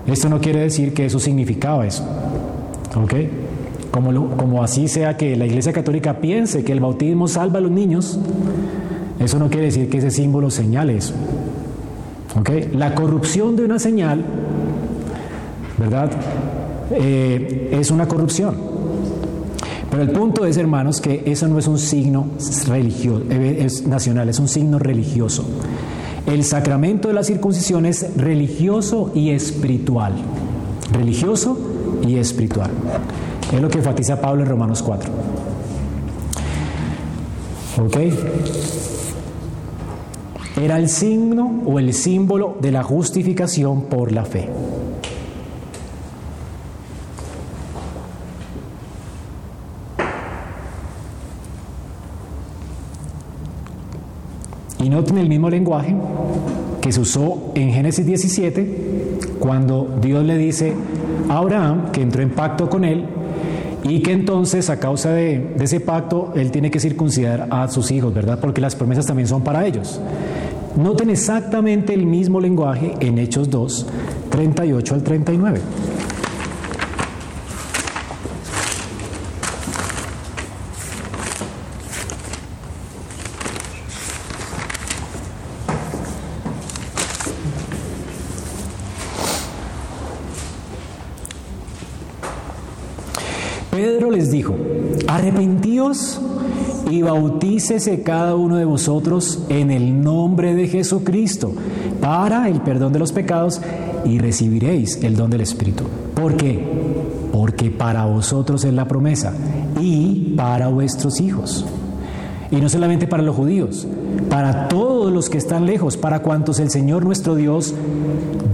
esto 0.06 0.30
no 0.30 0.40
quiere 0.40 0.60
decir 0.60 0.94
que 0.94 1.04
eso 1.04 1.18
significaba 1.18 1.86
eso. 1.86 2.02
¿Ok? 2.96 3.14
Como, 3.90 4.62
así 4.62 4.86
sea 4.88 5.16
que 5.16 5.36
la 5.36 5.46
Iglesia 5.46 5.72
Católica 5.72 6.20
piense 6.20 6.62
que 6.64 6.72
el 6.72 6.80
bautismo 6.80 7.26
salva 7.26 7.58
a 7.58 7.62
los 7.62 7.70
niños, 7.70 8.18
eso 9.18 9.38
no 9.38 9.48
quiere 9.48 9.66
decir 9.66 9.88
que 9.88 9.98
ese 9.98 10.10
símbolo 10.10 10.50
señale 10.50 10.96
eso. 10.96 11.14
La 12.72 12.94
corrupción 12.94 13.56
de 13.56 13.64
una 13.64 13.78
señal, 13.78 14.24
¿verdad? 15.78 16.10
Eh, 16.92 17.70
es 17.72 17.90
una 17.90 18.06
corrupción. 18.06 18.56
Pero 19.90 20.02
el 20.02 20.10
punto 20.10 20.44
es, 20.44 20.56
hermanos, 20.56 21.00
que 21.00 21.22
eso 21.26 21.48
no 21.48 21.58
es 21.58 21.66
un 21.66 21.78
signo 21.78 22.28
religioso, 22.66 23.24
eh, 23.30 23.64
es 23.64 23.86
nacional, 23.86 24.28
es 24.28 24.38
un 24.38 24.48
signo 24.48 24.78
religioso. 24.78 25.44
El 26.26 26.44
sacramento 26.44 27.08
de 27.08 27.14
la 27.14 27.24
circuncisión 27.24 27.86
es 27.86 28.14
religioso 28.16 29.10
y 29.14 29.30
espiritual. 29.30 30.12
Religioso 30.92 31.58
y 32.06 32.16
espiritual. 32.16 32.70
Es 33.52 33.62
lo 33.62 33.68
que 33.68 33.78
enfatiza 33.78 34.20
Pablo 34.20 34.42
en 34.42 34.48
Romanos 34.50 34.82
4. 34.82 35.10
¿Ok? 37.82 37.96
Era 40.60 40.76
el 40.76 40.88
signo 40.88 41.62
o 41.64 41.78
el 41.78 41.94
símbolo 41.94 42.56
de 42.60 42.72
la 42.72 42.82
justificación 42.82 43.82
por 43.84 44.12
la 44.12 44.24
fe. 44.24 44.48
Y 54.82 54.90
noten 54.90 55.18
el 55.18 55.28
mismo 55.28 55.48
lenguaje 55.48 55.96
que 56.82 56.92
se 56.92 57.00
usó 57.00 57.52
en 57.54 57.72
Génesis 57.72 58.04
17 58.04 59.18
cuando 59.38 59.98
Dios 60.00 60.24
le 60.24 60.36
dice 60.36 60.74
a 61.28 61.38
Abraham 61.38 61.92
que 61.92 62.02
entró 62.02 62.22
en 62.22 62.30
pacto 62.30 62.68
con 62.68 62.84
él 62.84 63.04
y 63.84 64.00
que 64.00 64.12
entonces 64.12 64.70
a 64.70 64.78
causa 64.78 65.12
de, 65.12 65.54
ese 65.60 65.80
pacto 65.80 66.32
él 66.34 66.50
tiene 66.50 66.70
que 66.70 66.80
circuncidar 66.80 67.48
a 67.50 67.68
sus 67.68 67.90
hijos, 67.90 68.12
¿verdad? 68.12 68.38
Porque 68.40 68.60
las 68.60 68.74
promesas 68.74 69.06
también 69.06 69.28
son 69.28 69.42
para 69.42 69.66
ellos. 69.66 70.00
Noten 70.76 71.10
exactamente 71.10 71.94
el 71.94 72.06
mismo 72.06 72.40
lenguaje 72.40 72.94
en 73.00 73.18
Hechos 73.18 73.50
2, 73.50 73.86
38 74.30 74.94
al 74.94 75.02
39. 75.02 75.60
Pedro 93.78 94.10
les 94.10 94.32
dijo, 94.32 94.56
arrepentíos 95.06 96.20
y 96.90 96.96
bautícese 97.08 98.02
cada 98.02 98.34
uno 98.34 98.56
de 98.56 98.66
vosotros 98.66 99.38
en 99.48 99.70
el 99.70 100.02
nombre 100.02 100.54
de 100.54 100.68
Jesucristo 100.68 101.54
para 102.02 102.48
el 102.50 102.60
perdón 102.60 102.92
de 102.92 102.98
los 102.98 103.12
pecados 103.12 103.62
y 104.04 104.18
recibiréis 104.18 105.02
el 105.02 105.16
don 105.16 105.30
del 105.30 105.40
Espíritu. 105.40 105.84
¿Por 106.14 106.36
qué? 106.36 106.62
Porque 107.32 107.70
para 107.70 108.04
vosotros 108.04 108.62
es 108.64 108.74
la 108.74 108.86
promesa 108.86 109.32
y 109.80 110.34
para 110.36 110.68
vuestros 110.68 111.22
hijos. 111.22 111.64
Y 112.50 112.56
no 112.56 112.68
solamente 112.68 113.06
para 113.06 113.22
los 113.22 113.34
judíos, 113.34 113.86
para 114.28 114.68
todos 114.68 115.10
los 115.10 115.30
que 115.30 115.38
están 115.38 115.64
lejos, 115.64 115.96
para 115.96 116.20
cuantos 116.20 116.60
el 116.60 116.70
Señor 116.70 117.06
nuestro 117.06 117.36
Dios 117.36 117.74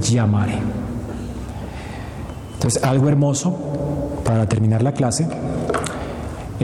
llamare. 0.01 0.59
Entonces, 2.55 2.85
algo 2.85 3.09
hermoso 3.09 3.57
para 4.25 4.49
terminar 4.49 4.83
la 4.83 4.93
clase, 4.93 5.27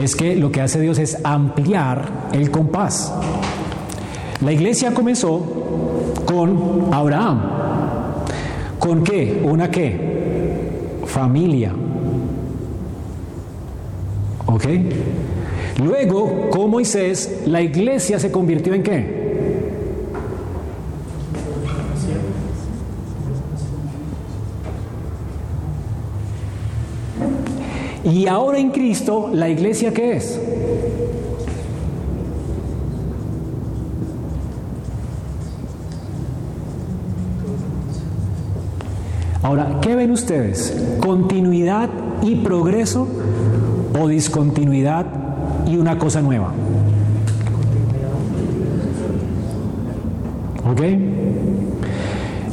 es 0.01 0.15
que 0.15 0.35
lo 0.35 0.51
que 0.51 0.61
hace 0.61 0.79
Dios 0.79 0.99
es 0.99 1.17
ampliar 1.23 2.29
el 2.33 2.51
compás. 2.51 3.13
La 4.41 4.51
iglesia 4.51 4.93
comenzó 4.93 5.45
con 6.25 6.89
Abraham. 6.91 7.41
¿Con 8.79 9.03
qué? 9.03 9.41
¿Una 9.43 9.69
qué? 9.69 10.11
familia. 11.11 11.73
¿Ok? 14.45 14.65
Luego, 15.83 16.49
con 16.49 16.69
Moisés, 16.69 17.43
la 17.45 17.61
iglesia 17.61 18.19
se 18.19 18.31
convirtió 18.31 18.73
en 18.73 18.83
qué? 18.83 19.20
Y 28.11 28.27
ahora 28.27 28.59
en 28.59 28.71
Cristo, 28.71 29.29
¿la 29.31 29.47
iglesia 29.47 29.93
qué 29.93 30.17
es? 30.17 30.37
Ahora, 39.41 39.79
¿qué 39.81 39.95
ven 39.95 40.11
ustedes? 40.11 40.97
¿Continuidad 41.01 41.89
y 42.21 42.35
progreso 42.35 43.07
o 43.97 44.09
discontinuidad 44.09 45.05
y 45.65 45.77
una 45.77 45.97
cosa 45.97 46.21
nueva? 46.21 46.51
¿Ok? 50.69 50.81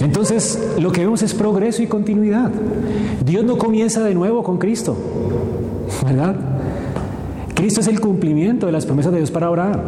Entonces, 0.00 0.74
lo 0.78 0.92
que 0.92 1.00
vemos 1.00 1.22
es 1.22 1.34
progreso 1.34 1.82
y 1.82 1.86
continuidad. 1.86 2.50
Dios 3.24 3.44
no 3.44 3.58
comienza 3.58 4.02
de 4.04 4.14
nuevo 4.14 4.42
con 4.42 4.58
Cristo, 4.58 4.96
¿verdad? 6.04 6.36
Cristo 7.54 7.80
es 7.80 7.88
el 7.88 8.00
cumplimiento 8.00 8.66
de 8.66 8.72
las 8.72 8.86
promesas 8.86 9.10
de 9.12 9.18
Dios 9.18 9.30
para 9.30 9.48
Abraham. 9.48 9.80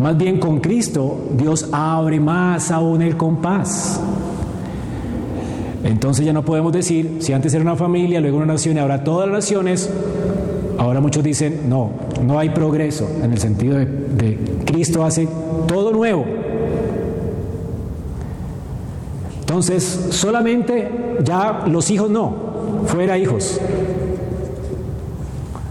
Más 0.00 0.16
bien 0.18 0.38
con 0.38 0.60
Cristo, 0.60 1.18
Dios 1.38 1.68
abre 1.72 2.18
más 2.18 2.70
aún 2.70 3.02
el 3.02 3.16
compás. 3.16 4.00
Entonces 5.84 6.26
ya 6.26 6.32
no 6.32 6.44
podemos 6.44 6.72
decir, 6.72 7.18
si 7.20 7.32
antes 7.32 7.54
era 7.54 7.62
una 7.62 7.76
familia, 7.76 8.20
luego 8.20 8.38
una 8.38 8.46
nación 8.46 8.76
y 8.76 8.80
ahora 8.80 9.04
todas 9.04 9.28
las 9.28 9.36
naciones, 9.36 9.88
ahora 10.78 11.00
muchos 11.00 11.22
dicen, 11.22 11.68
no, 11.68 11.90
no 12.24 12.38
hay 12.40 12.50
progreso 12.50 13.08
en 13.22 13.32
el 13.32 13.38
sentido 13.38 13.78
de, 13.78 13.86
de 13.86 14.38
Cristo 14.64 15.04
hace 15.04 15.28
todo 15.68 15.92
nuevo. 15.92 16.24
Entonces, 19.56 20.08
solamente 20.10 21.16
ya 21.24 21.64
los 21.66 21.90
hijos 21.90 22.10
no, 22.10 22.34
fuera 22.84 23.16
hijos. 23.16 23.58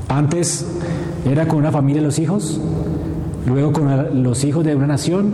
Antes 0.10 0.66
era 1.24 1.48
con 1.48 1.60
una 1.60 1.72
familia 1.72 2.02
los 2.02 2.18
hijos, 2.18 2.60
luego 3.46 3.74
con 3.74 4.24
los 4.24 4.44
hijos 4.44 4.66
de 4.66 4.76
una 4.76 4.88
nación 4.88 5.34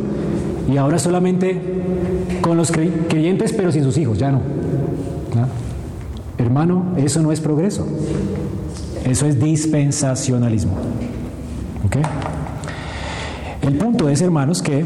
y 0.70 0.76
ahora 0.76 1.00
solamente 1.00 1.62
con 2.42 2.58
los 2.58 2.74
creyentes 2.74 3.54
pero 3.54 3.72
sin 3.72 3.86
sus 3.86 3.98
hijos, 3.98 4.18
ya 4.18 4.34
no. 4.34 4.42
Hermano, 6.38 6.88
eso 6.98 7.22
no 7.22 7.32
es 7.32 7.40
progreso, 7.40 7.88
eso 9.06 9.28
es 9.28 9.40
dispensacionalismo. 9.40 10.74
El 13.62 13.78
punto 13.78 14.10
es, 14.10 14.22
hermanos, 14.22 14.62
que 14.62 14.84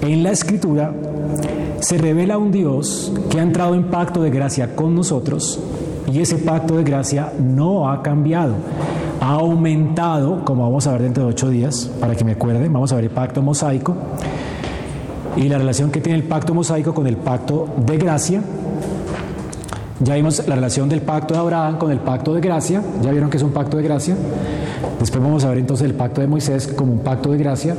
en 0.00 0.24
la 0.24 0.32
escritura 0.32 0.92
se 1.82 1.98
revela 1.98 2.38
un 2.38 2.52
Dios 2.52 3.12
que 3.28 3.40
ha 3.40 3.42
entrado 3.42 3.74
en 3.74 3.90
pacto 3.90 4.22
de 4.22 4.30
gracia 4.30 4.76
con 4.76 4.94
nosotros 4.94 5.58
y 6.10 6.20
ese 6.20 6.38
pacto 6.38 6.76
de 6.76 6.84
gracia 6.84 7.32
no 7.40 7.90
ha 7.90 8.02
cambiado. 8.02 8.54
Ha 9.20 9.32
aumentado, 9.32 10.44
como 10.44 10.62
vamos 10.62 10.86
a 10.86 10.92
ver 10.92 11.02
dentro 11.02 11.24
de 11.24 11.30
ocho 11.30 11.48
días, 11.48 11.90
para 11.98 12.14
que 12.14 12.24
me 12.24 12.32
acuerden, 12.32 12.72
vamos 12.72 12.92
a 12.92 12.94
ver 12.94 13.06
el 13.06 13.10
pacto 13.10 13.42
mosaico 13.42 13.96
y 15.36 15.48
la 15.48 15.58
relación 15.58 15.90
que 15.90 16.00
tiene 16.00 16.20
el 16.20 16.24
pacto 16.24 16.54
mosaico 16.54 16.94
con 16.94 17.08
el 17.08 17.16
pacto 17.16 17.66
de 17.84 17.98
gracia. 17.98 18.42
Ya 19.98 20.14
vimos 20.14 20.46
la 20.46 20.54
relación 20.54 20.88
del 20.88 21.02
pacto 21.02 21.34
de 21.34 21.40
Abraham 21.40 21.78
con 21.78 21.90
el 21.90 21.98
pacto 21.98 22.32
de 22.32 22.40
gracia, 22.40 22.80
ya 23.02 23.10
vieron 23.10 23.28
que 23.28 23.38
es 23.38 23.42
un 23.42 23.52
pacto 23.52 23.76
de 23.76 23.82
gracia. 23.82 24.16
Después 25.00 25.20
vamos 25.20 25.44
a 25.44 25.48
ver 25.48 25.58
entonces 25.58 25.88
el 25.88 25.94
pacto 25.94 26.20
de 26.20 26.28
Moisés 26.28 26.68
como 26.68 26.92
un 26.92 27.00
pacto 27.00 27.32
de 27.32 27.38
gracia 27.38 27.74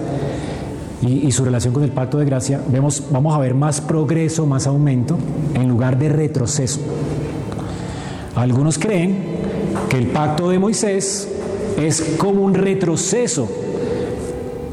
y, 1.06 1.32
su 1.32 1.44
relación 1.44 1.74
con 1.74 1.84
el 1.84 1.92
pacto 1.92 2.18
de 2.18 2.26
gracia, 2.26 2.62
vemos, 2.68 3.04
vamos 3.12 3.36
a 3.36 3.40
ver 3.40 3.54
más 3.54 3.82
progreso, 3.82 4.46
más 4.46 4.68
aumento, 4.68 5.18
en 5.54 5.68
lugar 5.68 5.98
de 5.98 6.10
retroceso. 6.10 6.80
Algunos 8.36 8.80
creen 8.80 9.18
que 9.90 9.98
el 9.98 10.08
pacto 10.08 10.50
de 10.50 10.60
Moisés 10.60 11.30
es 11.78 12.16
como 12.18 12.44
un 12.44 12.54
retroceso 12.54 13.48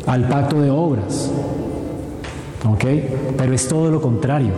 al 0.06 0.28
pacto 0.28 0.60
de 0.60 0.70
obras. 0.70 1.30
¿Ok? 2.68 2.84
Pero 3.36 3.52
es 3.52 3.68
todo 3.68 3.90
lo 3.90 4.00
contrario. 4.00 4.52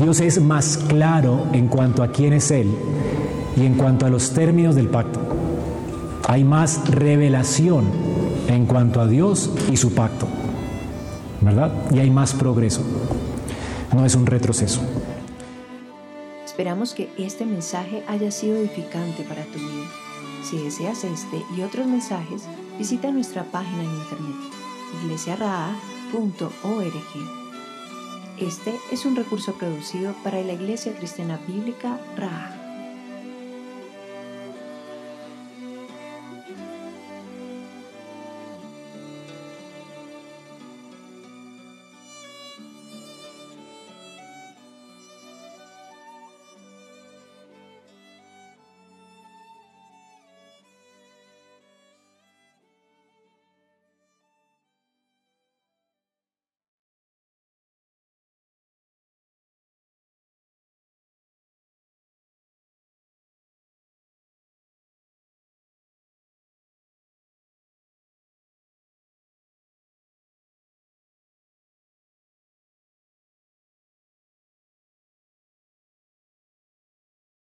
Dios 0.00 0.20
es 0.20 0.40
más 0.40 0.78
claro 0.78 1.46
en 1.52 1.68
cuanto 1.68 2.02
a 2.02 2.08
quién 2.08 2.32
es 2.32 2.50
Él 2.50 2.70
y 3.56 3.66
en 3.66 3.74
cuanto 3.74 4.06
a 4.06 4.10
los 4.10 4.30
términos 4.30 4.74
del 4.74 4.88
pacto. 4.88 5.20
Hay 6.28 6.44
más 6.44 6.88
revelación 6.90 7.84
en 8.48 8.66
cuanto 8.66 9.00
a 9.00 9.06
Dios 9.06 9.50
y 9.70 9.76
su 9.76 9.94
pacto. 9.94 10.26
¿Verdad? 11.40 11.72
Y 11.92 11.98
hay 11.98 12.10
más 12.10 12.34
progreso. 12.34 12.82
No 13.94 14.04
es 14.04 14.14
un 14.14 14.26
retroceso. 14.26 14.80
Esperamos 16.44 16.94
que 16.94 17.10
este 17.18 17.46
mensaje 17.46 18.02
haya 18.08 18.30
sido 18.30 18.56
edificante 18.56 19.22
para 19.22 19.44
tu 19.44 19.58
vida. 19.58 19.86
Si 20.42 20.58
deseas 20.62 21.04
este 21.04 21.42
y 21.56 21.62
otros 21.62 21.86
mensajes, 21.86 22.42
visita 22.78 23.10
nuestra 23.10 23.44
página 23.44 23.82
en 23.82 23.90
internet 23.90 24.58
iglesiaraa.org. 25.02 25.78
Este 28.38 28.74
es 28.92 29.04
un 29.04 29.16
recurso 29.16 29.54
producido 29.54 30.14
para 30.22 30.40
la 30.42 30.52
Iglesia 30.52 30.94
Cristiana 30.96 31.38
Bíblica 31.46 31.98
Raha. 32.16 32.57